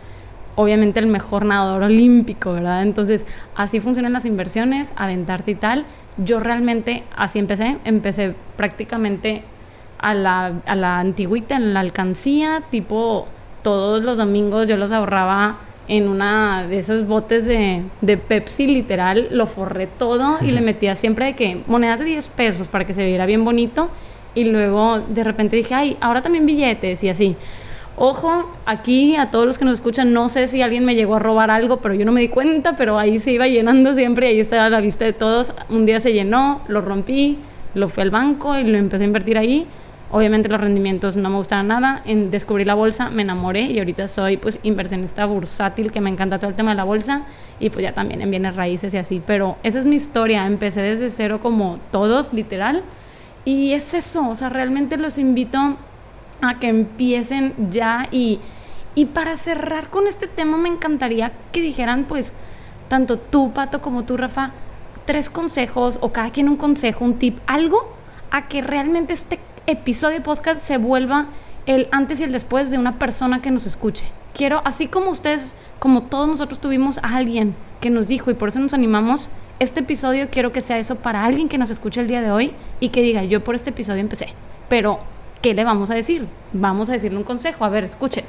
obviamente 0.56 1.00
el 1.00 1.06
mejor 1.06 1.46
nadador 1.46 1.84
olímpico, 1.84 2.52
¿verdad? 2.52 2.82
Entonces, 2.82 3.24
así 3.54 3.80
funcionan 3.80 4.12
las 4.12 4.26
inversiones, 4.26 4.92
aventarte 4.94 5.52
y 5.52 5.54
tal. 5.54 5.86
Yo 6.18 6.38
realmente 6.38 7.02
así 7.16 7.38
empecé, 7.38 7.78
empecé 7.86 8.34
prácticamente 8.58 9.42
a 9.98 10.14
la, 10.14 10.52
a 10.66 10.74
la 10.74 10.98
antigüita, 10.98 11.56
en 11.56 11.74
la 11.74 11.80
alcancía, 11.80 12.62
tipo 12.70 13.26
todos 13.62 14.04
los 14.04 14.16
domingos 14.16 14.68
yo 14.68 14.76
los 14.76 14.92
ahorraba 14.92 15.56
en 15.88 16.08
una 16.08 16.66
de 16.66 16.78
esos 16.78 17.06
botes 17.06 17.44
de, 17.44 17.82
de, 18.00 18.16
Pepsi, 18.16 18.66
literal, 18.66 19.28
lo 19.30 19.46
forré 19.46 19.86
todo 19.86 20.38
y 20.40 20.50
le 20.50 20.60
metía 20.60 20.94
siempre 20.94 21.26
de 21.26 21.32
que 21.34 21.62
monedas 21.66 22.00
de 22.00 22.06
10 22.06 22.28
pesos 22.28 22.66
para 22.66 22.84
que 22.84 22.92
se 22.92 23.04
viera 23.04 23.26
bien 23.26 23.44
bonito. 23.44 23.88
Y 24.34 24.44
luego 24.44 25.00
de 25.00 25.24
repente 25.24 25.56
dije, 25.56 25.74
ay, 25.74 25.96
ahora 26.00 26.22
también 26.22 26.44
billetes 26.44 27.02
y 27.02 27.08
así. 27.08 27.36
Ojo, 27.96 28.50
aquí 28.66 29.16
a 29.16 29.30
todos 29.30 29.46
los 29.46 29.58
que 29.58 29.64
nos 29.64 29.74
escuchan, 29.74 30.12
no 30.12 30.28
sé 30.28 30.48
si 30.48 30.60
alguien 30.60 30.84
me 30.84 30.94
llegó 30.94 31.16
a 31.16 31.18
robar 31.18 31.50
algo, 31.50 31.78
pero 31.78 31.94
yo 31.94 32.04
no 32.04 32.12
me 32.12 32.20
di 32.20 32.28
cuenta, 32.28 32.76
pero 32.76 32.98
ahí 32.98 33.18
se 33.18 33.32
iba 33.32 33.46
llenando 33.46 33.94
siempre 33.94 34.26
y 34.26 34.34
ahí 34.34 34.40
estaba 34.40 34.66
a 34.66 34.70
la 34.70 34.80
vista 34.80 35.04
de 35.04 35.12
todos. 35.12 35.52
Un 35.70 35.86
día 35.86 36.00
se 36.00 36.12
llenó, 36.12 36.60
lo 36.68 36.82
rompí, 36.82 37.38
lo 37.74 37.88
fui 37.88 38.02
al 38.02 38.10
banco 38.10 38.58
y 38.58 38.64
lo 38.64 38.76
empecé 38.76 39.04
a 39.04 39.06
invertir 39.06 39.38
ahí 39.38 39.66
Obviamente 40.10 40.48
los 40.48 40.60
rendimientos 40.60 41.16
no 41.16 41.28
me 41.30 41.36
gustaban 41.36 41.68
nada. 41.68 42.02
En 42.04 42.30
descubrir 42.30 42.66
la 42.66 42.74
bolsa 42.74 43.10
me 43.10 43.22
enamoré 43.22 43.62
y 43.62 43.78
ahorita 43.78 44.06
soy 44.06 44.36
pues 44.36 44.60
inversionista 44.62 45.26
bursátil 45.26 45.90
que 45.90 46.00
me 46.00 46.10
encanta 46.10 46.38
todo 46.38 46.50
el 46.50 46.56
tema 46.56 46.70
de 46.70 46.76
la 46.76 46.84
bolsa 46.84 47.22
y 47.58 47.70
pues 47.70 47.82
ya 47.82 47.92
también 47.92 48.22
en 48.22 48.30
bienes 48.30 48.54
raíces 48.54 48.94
y 48.94 48.98
así. 48.98 49.22
Pero 49.26 49.56
esa 49.62 49.80
es 49.80 49.86
mi 49.86 49.96
historia. 49.96 50.46
Empecé 50.46 50.80
desde 50.80 51.10
cero 51.10 51.40
como 51.42 51.78
todos, 51.90 52.32
literal. 52.32 52.82
Y 53.44 53.72
es 53.72 53.94
eso, 53.94 54.28
o 54.28 54.34
sea, 54.34 54.48
realmente 54.48 54.96
los 54.96 55.18
invito 55.18 55.76
a 56.40 56.58
que 56.58 56.68
empiecen 56.68 57.54
ya 57.70 58.08
y, 58.10 58.40
y 58.94 59.06
para 59.06 59.36
cerrar 59.36 59.88
con 59.88 60.06
este 60.06 60.26
tema 60.26 60.56
me 60.56 60.68
encantaría 60.68 61.32
que 61.52 61.62
dijeran 61.62 62.04
pues 62.04 62.34
tanto 62.88 63.18
tú, 63.18 63.52
Pato, 63.52 63.80
como 63.80 64.04
tú, 64.04 64.16
Rafa, 64.16 64.50
tres 65.04 65.30
consejos 65.30 65.98
o 66.00 66.12
cada 66.12 66.30
quien 66.30 66.48
un 66.48 66.56
consejo, 66.56 67.04
un 67.04 67.14
tip, 67.14 67.38
algo 67.46 67.94
a 68.30 68.48
que 68.48 68.60
realmente 68.60 69.12
este 69.12 69.38
episodio 69.66 70.16
de 70.16 70.22
podcast 70.22 70.60
se 70.60 70.78
vuelva 70.78 71.26
el 71.66 71.88
antes 71.90 72.20
y 72.20 72.24
el 72.24 72.32
después 72.32 72.70
de 72.70 72.78
una 72.78 72.98
persona 72.98 73.42
que 73.42 73.50
nos 73.50 73.66
escuche. 73.66 74.04
Quiero, 74.32 74.62
así 74.64 74.86
como 74.86 75.10
ustedes, 75.10 75.54
como 75.78 76.02
todos 76.02 76.28
nosotros 76.28 76.60
tuvimos 76.60 76.98
a 76.98 77.16
alguien 77.16 77.54
que 77.80 77.90
nos 77.90 78.06
dijo 78.06 78.30
y 78.30 78.34
por 78.34 78.48
eso 78.48 78.60
nos 78.60 78.74
animamos, 78.74 79.28
este 79.58 79.80
episodio 79.80 80.28
quiero 80.30 80.52
que 80.52 80.60
sea 80.60 80.78
eso 80.78 80.96
para 80.96 81.24
alguien 81.24 81.48
que 81.48 81.58
nos 81.58 81.70
escuche 81.70 82.00
el 82.00 82.06
día 82.06 82.20
de 82.20 82.30
hoy 82.30 82.52
y 82.78 82.90
que 82.90 83.02
diga, 83.02 83.24
yo 83.24 83.42
por 83.42 83.54
este 83.54 83.70
episodio 83.70 84.00
empecé. 84.00 84.28
Pero, 84.68 85.00
¿qué 85.42 85.54
le 85.54 85.64
vamos 85.64 85.90
a 85.90 85.94
decir? 85.94 86.26
Vamos 86.52 86.88
a 86.88 86.92
decirle 86.92 87.18
un 87.18 87.24
consejo. 87.24 87.64
A 87.64 87.68
ver, 87.68 87.84
escuche. 87.84 88.24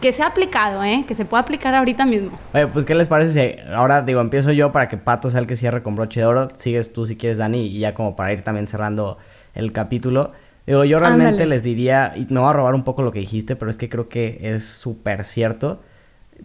Que 0.00 0.12
sea 0.12 0.26
aplicado, 0.26 0.84
¿eh? 0.84 1.04
Que 1.08 1.14
se 1.14 1.24
pueda 1.24 1.42
aplicar 1.42 1.74
ahorita 1.74 2.04
mismo. 2.04 2.38
Oye, 2.52 2.66
pues, 2.66 2.84
¿qué 2.84 2.94
les 2.94 3.08
parece 3.08 3.32
si 3.32 3.70
ahora, 3.72 4.02
digo, 4.02 4.20
empiezo 4.20 4.52
yo 4.52 4.70
para 4.70 4.88
que 4.88 4.98
Pato 4.98 5.30
sea 5.30 5.40
el 5.40 5.46
que 5.46 5.56
cierre 5.56 5.82
con 5.82 5.96
broche 5.96 6.20
de 6.20 6.26
oro? 6.26 6.48
Sigues 6.56 6.92
tú 6.92 7.06
si 7.06 7.16
quieres, 7.16 7.38
Dani, 7.38 7.62
y 7.66 7.78
ya 7.78 7.94
como 7.94 8.14
para 8.14 8.32
ir 8.32 8.42
también 8.44 8.66
cerrando 8.66 9.16
el 9.54 9.72
capítulo. 9.72 10.32
Digo, 10.66 10.84
yo 10.84 10.98
realmente 10.98 11.46
les 11.46 11.62
diría, 11.62 12.12
y 12.16 12.26
me 12.32 12.40
voy 12.40 12.50
a 12.50 12.52
robar 12.52 12.74
un 12.74 12.82
poco 12.82 13.02
lo 13.02 13.12
que 13.12 13.20
dijiste, 13.20 13.54
pero 13.54 13.70
es 13.70 13.78
que 13.78 13.88
creo 13.88 14.08
que 14.08 14.40
es 14.42 14.64
súper 14.64 15.22
cierto. 15.24 15.80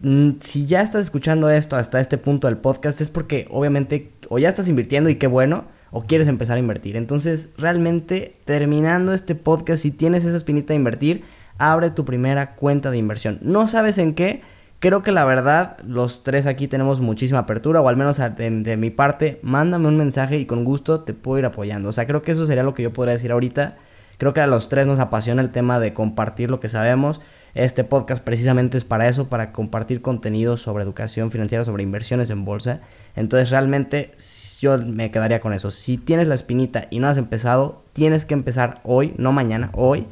Mm, 0.02 0.34
si 0.40 0.68
ya 0.68 0.82
estás 0.82 1.02
escuchando 1.02 1.50
esto 1.50 1.76
hasta 1.76 2.00
este 2.00 2.20
punto 2.20 2.48
del 2.48 2.58
podcast, 2.58 3.02
es 3.02 3.10
porque 3.10 3.48
obviamente 3.50 4.12
o 4.30 4.38
ya 4.38 4.48
estás 4.50 4.68
invirtiendo 4.68 5.10
y 5.10 5.16
qué 5.16 5.26
bueno, 5.26 5.66
o 5.90 6.04
quieres 6.04 6.28
empezar 6.28 6.58
a 6.58 6.60
invertir. 6.60 6.98
Entonces, 6.98 7.54
realmente, 7.58 8.38
terminando 8.46 9.12
este 9.12 9.34
podcast, 9.34 9.82
si 9.82 9.92
tienes 9.92 10.24
esa 10.24 10.38
espinita 10.38 10.74
de 10.74 10.78
invertir, 10.78 11.24
abre 11.58 11.90
tu 11.90 12.06
primera 12.06 12.56
cuenta 12.56 12.92
de 12.92 12.98
inversión. 12.98 13.40
No 13.42 13.68
sabes 13.68 13.98
en 13.98 14.14
qué. 14.14 14.42
Creo 14.80 15.04
que 15.04 15.12
la 15.12 15.26
verdad, 15.26 15.78
los 15.86 16.24
tres 16.24 16.48
aquí 16.48 16.68
tenemos 16.68 17.02
muchísima 17.02 17.40
apertura, 17.40 17.82
o 17.82 17.90
al 17.90 17.98
menos 17.98 18.18
de, 18.18 18.50
de 18.50 18.78
mi 18.78 18.90
parte, 18.92 19.40
mándame 19.44 19.88
un 19.88 19.98
mensaje 19.98 20.38
y 20.38 20.46
con 20.46 20.64
gusto 20.64 21.02
te 21.02 21.14
puedo 21.14 21.40
ir 21.40 21.46
apoyando. 21.46 21.90
O 21.90 21.92
sea, 21.92 22.06
creo 22.08 22.22
que 22.22 22.32
eso 22.32 22.46
sería 22.46 22.64
lo 22.64 22.74
que 22.76 22.84
yo 22.84 22.94
podría 22.94 23.14
decir 23.14 23.32
ahorita. 23.32 23.78
Creo 24.22 24.34
que 24.34 24.42
a 24.42 24.46
los 24.46 24.70
tres 24.70 24.86
nos 24.86 25.00
apasiona 25.00 25.42
el 25.42 25.50
tema 25.50 25.80
de 25.80 25.96
compartir 25.96 26.52
lo 26.52 26.60
que 26.60 26.70
sabemos. 26.70 27.22
Este 27.56 27.84
podcast 27.84 28.24
precisamente 28.24 28.78
es 28.78 28.86
para 28.86 29.08
eso, 29.08 29.30
para 29.30 29.52
compartir 29.52 30.04
contenido 30.04 30.58
sobre 30.58 30.84
educación 30.84 31.32
financiera, 31.32 31.64
sobre 31.64 31.82
inversiones 31.82 32.30
en 32.30 32.46
bolsa. 32.46 32.82
Entonces 33.16 33.50
realmente 33.50 34.12
yo 34.60 34.78
me 34.78 35.10
quedaría 35.10 35.40
con 35.40 35.54
eso. 35.54 35.72
Si 35.72 35.98
tienes 35.98 36.28
la 36.28 36.36
espinita 36.36 36.86
y 36.92 37.00
no 37.00 37.08
has 37.08 37.18
empezado, 37.18 37.82
tienes 37.94 38.26
que 38.26 38.36
empezar 38.36 38.80
hoy, 38.84 39.16
no 39.18 39.32
mañana, 39.32 39.72
hoy 39.74 40.06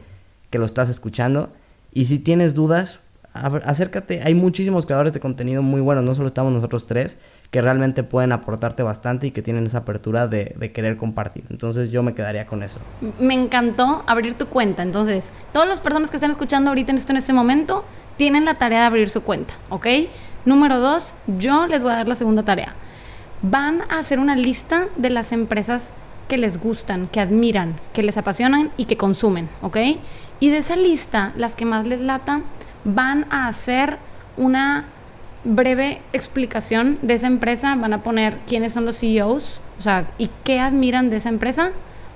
que 0.49 0.57
lo 0.57 0.66
estás 0.66 0.89
escuchando. 0.89 1.53
Y 1.93 2.05
si 2.05 2.18
tienes 2.18 2.55
dudas, 2.55 3.01
acércate. 3.34 4.22
Hay 4.24 4.34
muchísimos 4.34 4.88
creadores 4.88 5.14
de 5.14 5.20
contenido 5.20 5.62
muy 5.62 5.82
buenos, 5.82 6.03
no 6.03 6.16
solo 6.16 6.26
estamos 6.26 6.51
nosotros 6.51 6.88
tres 6.88 7.20
que 7.52 7.62
realmente 7.62 8.04
pueden 8.04 8.32
aportarte 8.32 8.84
bastante 8.84 9.28
y 9.28 9.32
que 9.32 9.41
tienen 9.41 9.66
esa 9.66 9.80
apertura 9.80 10.28
de, 10.28 10.72
querer 10.74 10.97
compartir. 10.97 11.45
Entonces 11.50 11.89
yo 11.91 12.04
me 12.04 12.14
quedaría 12.14 12.45
con 12.45 12.62
eso. 12.62 12.80
Me 13.20 13.34
encantó 13.34 14.04
abrir 14.06 14.36
tu 14.36 14.47
cuenta. 14.47 14.84
Entonces, 14.84 15.32
todas 15.52 15.68
las 15.68 15.80
personas 15.80 16.12
que 16.12 16.18
están 16.18 16.32
escuchando 16.32 16.70
ahorita 16.70 16.91
en 16.91 16.97
esto 16.97 17.12
en 17.12 17.18
este 17.18 17.34
momento 17.34 17.84
tienen 18.18 18.45
la 18.45 18.56
tarea 18.56 18.82
de 18.82 18.86
abrir 18.86 19.10
su 19.10 19.24
cuenta, 19.24 19.56
¿ok? 19.70 19.88
Número 20.45 20.80
dos, 20.80 21.16
yo 21.38 21.68
les 21.68 21.82
voy 21.82 21.91
a 21.91 21.95
dar 21.95 22.08
la 22.08 22.16
segunda 22.16 22.43
tarea. 22.43 22.76
Van 23.41 23.82
a 23.89 24.00
hacer 24.00 24.20
una 24.20 24.36
lista 24.36 24.88
de 24.97 25.10
las 25.10 25.32
empresas 25.32 25.93
que 26.28 26.38
les 26.38 26.60
gustan, 26.60 27.08
que 27.08 27.20
admiran, 27.20 27.80
que 27.93 28.04
les 28.04 28.18
apasionan 28.18 28.72
y 28.78 28.86
que 28.86 28.97
consumen, 28.97 29.50
¿ok? 29.62 29.78
Y 30.39 30.50
de 30.50 30.58
esa 30.58 30.76
lista, 30.76 31.34
las 31.36 31.56
que 31.56 31.66
más 31.66 31.88
les 31.88 32.02
lata, 32.02 32.41
van 32.84 33.26
a 33.32 33.47
hacer 33.47 33.97
una 34.38 34.86
breve 35.43 36.01
explicación 36.13 36.97
de 37.01 37.15
esa 37.15 37.27
empresa, 37.27 37.75
van 37.75 37.93
a 37.93 38.03
poner 38.03 38.37
quiénes 38.47 38.73
son 38.73 38.85
los 38.85 38.97
CEOs, 38.99 39.61
o 39.77 39.81
sea, 39.81 40.07
y 40.17 40.29
qué 40.43 40.59
admiran 40.59 41.09
de 41.09 41.17
esa 41.17 41.29
empresa. 41.29 41.71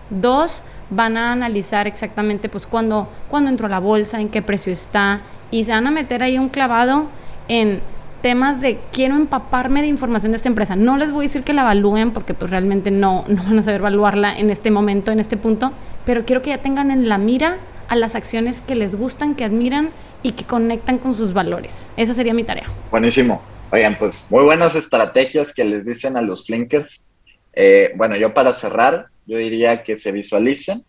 Dos, 0.10 0.64
van 0.90 1.18
a 1.18 1.32
analizar 1.32 1.88
exactamente 1.88 2.50
pues 2.50 2.68
cuándo, 2.68 3.08
cuándo 3.30 3.50
entró 3.50 3.68
la 3.68 3.80
bolsa, 3.80 4.20
en 4.20 4.30
qué 4.30 4.42
precio 4.42 4.72
está, 4.72 5.22
y 5.52 5.64
se 5.64 5.72
van 5.72 5.88
a 5.88 5.92
meter 5.92 6.24
ahí 6.24 6.38
un 6.38 6.50
clavado 6.50 7.08
en 7.48 7.82
temas 8.22 8.62
de 8.62 8.80
quiero 8.92 9.16
empaparme 9.16 9.82
de 9.82 9.88
información 9.88 10.32
de 10.32 10.38
esta 10.38 10.48
empresa. 10.50 10.76
No 10.76 10.98
les 10.98 11.12
voy 11.12 11.26
a 11.26 11.28
decir 11.28 11.44
que 11.44 11.54
la 11.54 11.64
evalúen 11.64 12.12
porque 12.12 12.34
pues 12.34 12.50
realmente 12.52 12.90
no, 12.90 13.26
no 13.28 13.44
van 13.44 13.60
a 13.60 13.64
saber 13.64 13.82
evaluarla 13.82 14.38
en 14.38 14.50
este 14.50 14.72
momento, 14.72 15.12
en 15.12 15.20
este 15.20 15.38
punto, 15.38 15.72
pero 16.06 16.26
quiero 16.26 16.42
que 16.42 16.52
ya 16.52 16.60
tengan 16.60 16.90
en 16.90 17.10
la 17.10 17.18
mira 17.18 17.58
a 17.88 17.96
las 17.96 18.16
acciones 18.16 18.62
que 18.62 18.76
les 18.76 18.96
gustan, 18.96 19.36
que 19.36 19.44
admiran 19.44 19.92
y 20.22 20.32
que 20.32 20.46
conectan 20.46 20.98
con 20.98 21.16
sus 21.16 21.34
valores. 21.34 21.92
Esa 21.98 22.14
sería 22.14 22.34
mi 22.34 22.44
tarea. 22.44 22.68
Buenísimo. 22.92 23.42
Oigan, 23.72 23.98
pues 23.98 24.28
muy 24.30 24.44
buenas 24.44 24.76
estrategias 24.76 25.54
que 25.54 25.66
les 25.66 25.86
dicen 25.86 26.16
a 26.16 26.22
los 26.22 26.46
flinkers. 26.46 27.06
Eh, 27.54 27.92
bueno, 27.96 28.16
yo 28.16 28.34
para 28.34 28.54
cerrar, 28.54 29.08
yo 29.26 29.38
diría 29.38 29.84
que 29.84 29.98
se 29.98 30.12
visualicen, 30.12 30.84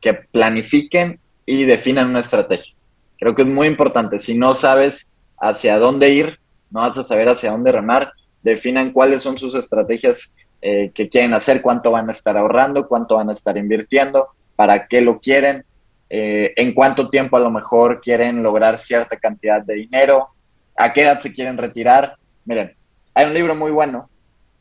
que 0.00 0.14
planifiquen 0.14 1.20
y 1.46 1.64
definan 1.64 2.08
una 2.08 2.20
estrategia. 2.20 2.74
Creo 3.18 3.34
que 3.34 3.42
es 3.42 3.48
muy 3.48 3.66
importante. 3.66 4.18
Si 4.18 4.36
no 4.36 4.54
sabes 4.54 5.06
hacia 5.38 5.78
dónde 5.78 6.10
ir, 6.10 6.38
no 6.70 6.80
vas 6.80 6.96
a 6.96 7.04
saber 7.04 7.28
hacia 7.28 7.50
dónde 7.50 7.72
remar, 7.72 8.12
definan 8.42 8.92
cuáles 8.92 9.22
son 9.22 9.36
sus 9.36 9.54
estrategias 9.54 10.34
eh, 10.62 10.90
que 10.94 11.08
quieren 11.08 11.34
hacer, 11.34 11.62
cuánto 11.62 11.90
van 11.90 12.08
a 12.08 12.12
estar 12.12 12.36
ahorrando, 12.36 12.86
cuánto 12.88 13.16
van 13.16 13.30
a 13.30 13.32
estar 13.32 13.56
invirtiendo, 13.56 14.28
para 14.56 14.86
qué 14.86 15.00
lo 15.00 15.20
quieren, 15.20 15.64
eh, 16.12 16.52
en 16.56 16.74
cuánto 16.74 17.08
tiempo 17.08 17.36
a 17.36 17.40
lo 17.40 17.52
mejor 17.52 18.00
quieren 18.00 18.42
lograr 18.42 18.78
cierta 18.78 19.16
cantidad 19.16 19.62
de 19.62 19.74
dinero, 19.74 20.30
a 20.76 20.92
qué 20.92 21.02
edad 21.02 21.20
se 21.20 21.32
quieren 21.32 21.56
retirar. 21.56 22.16
Miren, 22.44 22.74
hay 23.14 23.26
un 23.26 23.34
libro 23.34 23.54
muy 23.54 23.70
bueno 23.70 24.10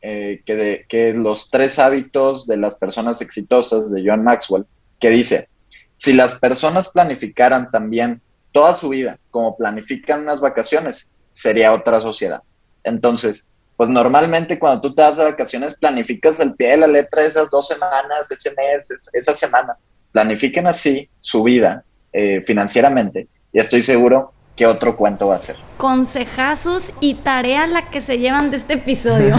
eh, 0.02 0.43
que, 0.45 0.56
de, 0.56 0.86
que 0.88 1.14
los 1.14 1.50
tres 1.50 1.80
hábitos 1.80 2.45
de 2.45 2.58
las 2.58 2.76
personas 2.76 3.22
exitosas 3.22 3.91
de 3.91 4.04
John 4.06 4.24
Maxwell, 4.24 4.68
que 5.00 5.10
dice, 5.10 5.50
si 5.97 6.14
las 6.14 6.36
personas 6.36 6.88
planificaran 6.88 7.72
también 7.72 8.22
toda 8.52 8.76
su 8.76 8.89
vida 8.89 9.18
como 9.32 9.58
planifican 9.58 10.22
unas 10.22 10.39
vacaciones, 10.39 11.14
sería 11.32 11.74
otra 11.74 12.00
sociedad. 12.00 12.43
Entonces, 12.84 13.47
pues 13.76 13.89
normalmente 13.89 14.60
cuando 14.60 14.82
tú 14.82 14.93
te 14.93 15.02
das 15.02 15.18
de 15.18 15.24
vacaciones 15.24 15.74
planificas 15.74 16.39
el 16.39 16.54
pie 16.54 16.72
de 16.72 16.78
la 16.78 16.88
letra 16.88 17.24
esas 17.24 17.50
dos 17.50 17.68
semanas, 17.68 18.30
ese 18.30 18.54
mes, 18.54 19.10
esa 19.14 19.34
semana 19.34 19.76
planifiquen 20.12 20.68
así 20.68 21.10
su 21.20 21.43
vida 21.43 21.84
eh, 22.14 22.41
financieramente 22.41 23.28
y 23.53 23.60
estoy 23.60 23.82
seguro 23.82 24.34
que 24.60 24.68
otro 24.68 24.97
cuento 24.97 25.28
va 25.28 25.36
a 25.36 25.39
ser. 25.39 25.55
Consejazos 25.78 26.93
y 26.99 27.14
tarea 27.14 27.66
la 27.66 27.89
que 27.89 28.01
se 28.01 28.20
llevan 28.20 28.51
de 28.51 28.57
este 28.57 28.74
episodio. 28.74 29.34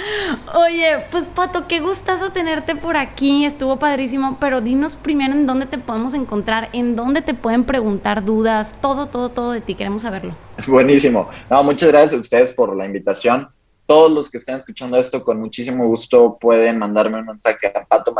Oye, 0.56 1.04
pues 1.12 1.22
Pato, 1.24 1.68
qué 1.68 1.78
gustazo 1.78 2.32
tenerte 2.32 2.74
por 2.74 2.96
aquí, 2.96 3.44
estuvo 3.44 3.78
padrísimo, 3.78 4.38
pero 4.40 4.60
dinos 4.60 4.96
primero 4.96 5.34
en 5.34 5.46
dónde 5.46 5.66
te 5.66 5.78
podemos 5.78 6.14
encontrar, 6.14 6.68
en 6.72 6.96
dónde 6.96 7.22
te 7.22 7.32
pueden 7.32 7.62
preguntar 7.62 8.24
dudas, 8.24 8.74
todo, 8.80 9.06
todo, 9.06 9.28
todo 9.28 9.52
de 9.52 9.60
ti, 9.60 9.76
queremos 9.76 10.02
saberlo. 10.02 10.34
Buenísimo. 10.66 11.30
No, 11.48 11.62
muchas 11.62 11.90
gracias 11.90 12.14
a 12.14 12.20
ustedes 12.20 12.52
por 12.52 12.74
la 12.74 12.86
invitación. 12.86 13.48
Todos 13.86 14.10
los 14.10 14.28
que 14.28 14.38
estén 14.38 14.56
escuchando 14.56 14.96
esto, 14.96 15.22
con 15.22 15.38
muchísimo 15.38 15.86
gusto 15.86 16.38
pueden 16.40 16.78
mandarme 16.78 17.20
un 17.20 17.26
mensaje 17.26 17.68
a 17.68 17.84
Pato 17.84 18.12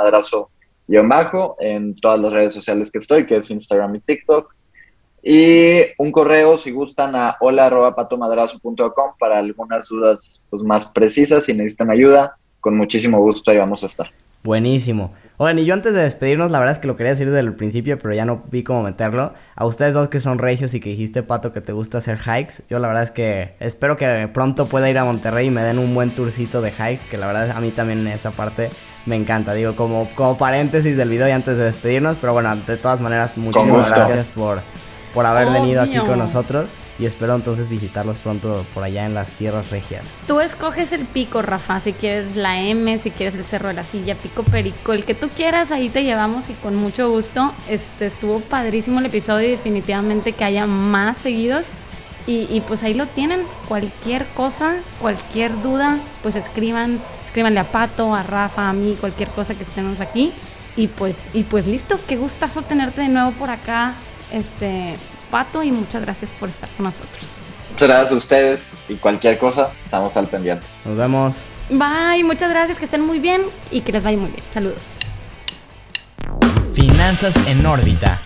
Y 0.88 0.96
bajo 0.98 1.56
en 1.58 1.96
todas 1.96 2.20
las 2.20 2.32
redes 2.32 2.54
sociales 2.54 2.90
que 2.90 2.98
estoy, 2.98 3.26
que 3.26 3.36
es 3.36 3.50
Instagram 3.50 3.96
y 3.96 4.00
TikTok. 4.00 4.54
Y 5.22 5.80
un 5.98 6.12
correo 6.12 6.56
si 6.56 6.70
gustan 6.70 7.16
a 7.16 7.36
hola.patomadrazo.com 7.40 9.12
para 9.18 9.38
algunas 9.38 9.88
dudas 9.88 10.44
pues, 10.50 10.62
más 10.62 10.86
precisas. 10.86 11.44
Si 11.44 11.52
necesitan 11.52 11.90
ayuda, 11.90 12.36
con 12.60 12.76
muchísimo 12.76 13.20
gusto 13.20 13.50
ahí 13.50 13.58
vamos 13.58 13.82
a 13.82 13.86
estar. 13.86 14.10
Buenísimo. 14.44 15.12
Oigan, 15.38 15.58
y 15.58 15.64
yo 15.64 15.74
antes 15.74 15.94
de 15.94 16.02
despedirnos, 16.02 16.52
la 16.52 16.60
verdad 16.60 16.76
es 16.76 16.78
que 16.78 16.86
lo 16.86 16.96
quería 16.96 17.10
decir 17.10 17.26
desde 17.26 17.40
el 17.40 17.52
principio, 17.54 17.98
pero 17.98 18.14
ya 18.14 18.24
no 18.24 18.44
vi 18.50 18.62
cómo 18.62 18.84
meterlo. 18.84 19.34
A 19.56 19.66
ustedes 19.66 19.92
dos 19.92 20.08
que 20.08 20.20
son 20.20 20.38
regios 20.38 20.72
y 20.72 20.80
que 20.80 20.90
dijiste, 20.90 21.24
Pato, 21.24 21.52
que 21.52 21.60
te 21.60 21.72
gusta 21.72 21.98
hacer 21.98 22.18
hikes, 22.18 22.62
yo 22.70 22.78
la 22.78 22.86
verdad 22.86 23.02
es 23.02 23.10
que 23.10 23.54
espero 23.58 23.96
que 23.96 24.30
pronto 24.32 24.66
pueda 24.66 24.88
ir 24.88 24.96
a 24.98 25.04
Monterrey 25.04 25.48
y 25.48 25.50
me 25.50 25.62
den 25.62 25.78
un 25.78 25.92
buen 25.92 26.10
tourcito 26.14 26.62
de 26.62 26.70
hikes, 26.70 27.04
que 27.10 27.18
la 27.18 27.26
verdad 27.26 27.50
a 27.50 27.60
mí 27.60 27.72
también 27.72 28.06
esa 28.06 28.30
parte 28.30 28.70
me 29.06 29.16
encanta. 29.16 29.54
Digo, 29.54 29.74
como, 29.74 30.08
como 30.14 30.36
paréntesis 30.36 30.96
del 30.96 31.08
video 31.08 31.28
y 31.28 31.32
antes 31.32 31.56
de 31.56 31.64
despedirnos, 31.64 32.16
pero 32.20 32.32
bueno, 32.32 32.54
de 32.54 32.76
todas 32.76 33.00
maneras, 33.00 33.36
muchísimas 33.36 33.90
gracias 33.90 34.26
por 34.28 34.60
por 35.16 35.24
haber 35.24 35.50
venido 35.50 35.80
aquí 35.80 35.96
con 35.96 36.18
nosotros 36.18 36.72
y 36.98 37.06
espero 37.06 37.34
entonces 37.34 37.70
visitarlos 37.70 38.18
pronto 38.18 38.66
por 38.74 38.84
allá 38.84 39.06
en 39.06 39.14
las 39.14 39.32
tierras 39.32 39.70
regias. 39.70 40.02
Tú 40.26 40.40
escoges 40.40 40.92
el 40.92 41.06
pico, 41.06 41.40
Rafa, 41.40 41.80
si 41.80 41.94
quieres 41.94 42.36
la 42.36 42.60
M, 42.60 42.98
si 42.98 43.10
quieres 43.10 43.34
el 43.34 43.42
Cerro 43.42 43.68
de 43.68 43.74
la 43.74 43.84
Silla, 43.84 44.14
Pico 44.14 44.42
Perico, 44.42 44.92
el 44.92 45.06
que 45.06 45.14
tú 45.14 45.30
quieras, 45.30 45.72
ahí 45.72 45.88
te 45.88 46.04
llevamos 46.04 46.50
y 46.50 46.52
con 46.52 46.76
mucho 46.76 47.08
gusto. 47.10 47.54
Este 47.66 48.04
estuvo 48.04 48.40
padrísimo 48.40 49.00
el 49.00 49.06
episodio 49.06 49.48
y 49.48 49.52
definitivamente 49.52 50.32
que 50.32 50.44
haya 50.44 50.66
más 50.66 51.16
seguidos. 51.16 51.70
Y, 52.26 52.46
y 52.50 52.62
pues 52.66 52.82
ahí 52.82 52.92
lo 52.92 53.06
tienen, 53.06 53.40
cualquier 53.68 54.26
cosa, 54.34 54.74
cualquier 55.00 55.62
duda, 55.62 55.96
pues 56.22 56.36
escriban, 56.36 57.00
escríbanle 57.36 57.60
a 57.60 57.70
Pato, 57.70 58.14
a 58.14 58.22
Rafa, 58.22 58.70
a 58.70 58.72
mí, 58.72 58.96
cualquier 58.98 59.28
cosa 59.28 59.54
que 59.54 59.62
estemos 59.62 60.00
aquí. 60.00 60.32
Y 60.74 60.86
pues, 60.86 61.26
y 61.34 61.42
pues 61.42 61.66
listo, 61.66 62.00
qué 62.08 62.16
gustazo 62.16 62.62
tenerte 62.62 63.02
de 63.02 63.08
nuevo 63.08 63.32
por 63.32 63.50
acá 63.50 63.92
este, 64.32 64.96
Pato, 65.30 65.62
y 65.62 65.70
muchas 65.70 66.00
gracias 66.00 66.30
por 66.40 66.48
estar 66.48 66.66
con 66.70 66.84
nosotros. 66.84 67.36
Muchas 67.72 67.88
gracias 67.88 68.12
a 68.12 68.16
ustedes 68.16 68.74
y 68.88 68.94
cualquier 68.94 69.36
cosa, 69.36 69.68
estamos 69.84 70.16
al 70.16 70.28
pendiente. 70.28 70.64
Nos 70.86 70.96
vemos. 70.96 71.42
Bye, 71.68 72.24
muchas 72.24 72.48
gracias, 72.48 72.78
que 72.78 72.86
estén 72.86 73.02
muy 73.02 73.18
bien 73.18 73.42
y 73.70 73.82
que 73.82 73.92
les 73.92 74.02
vaya 74.02 74.16
muy 74.16 74.30
bien. 74.30 74.42
Saludos. 74.54 74.98
Finanzas 76.72 77.36
en 77.46 77.66
órbita. 77.66 78.18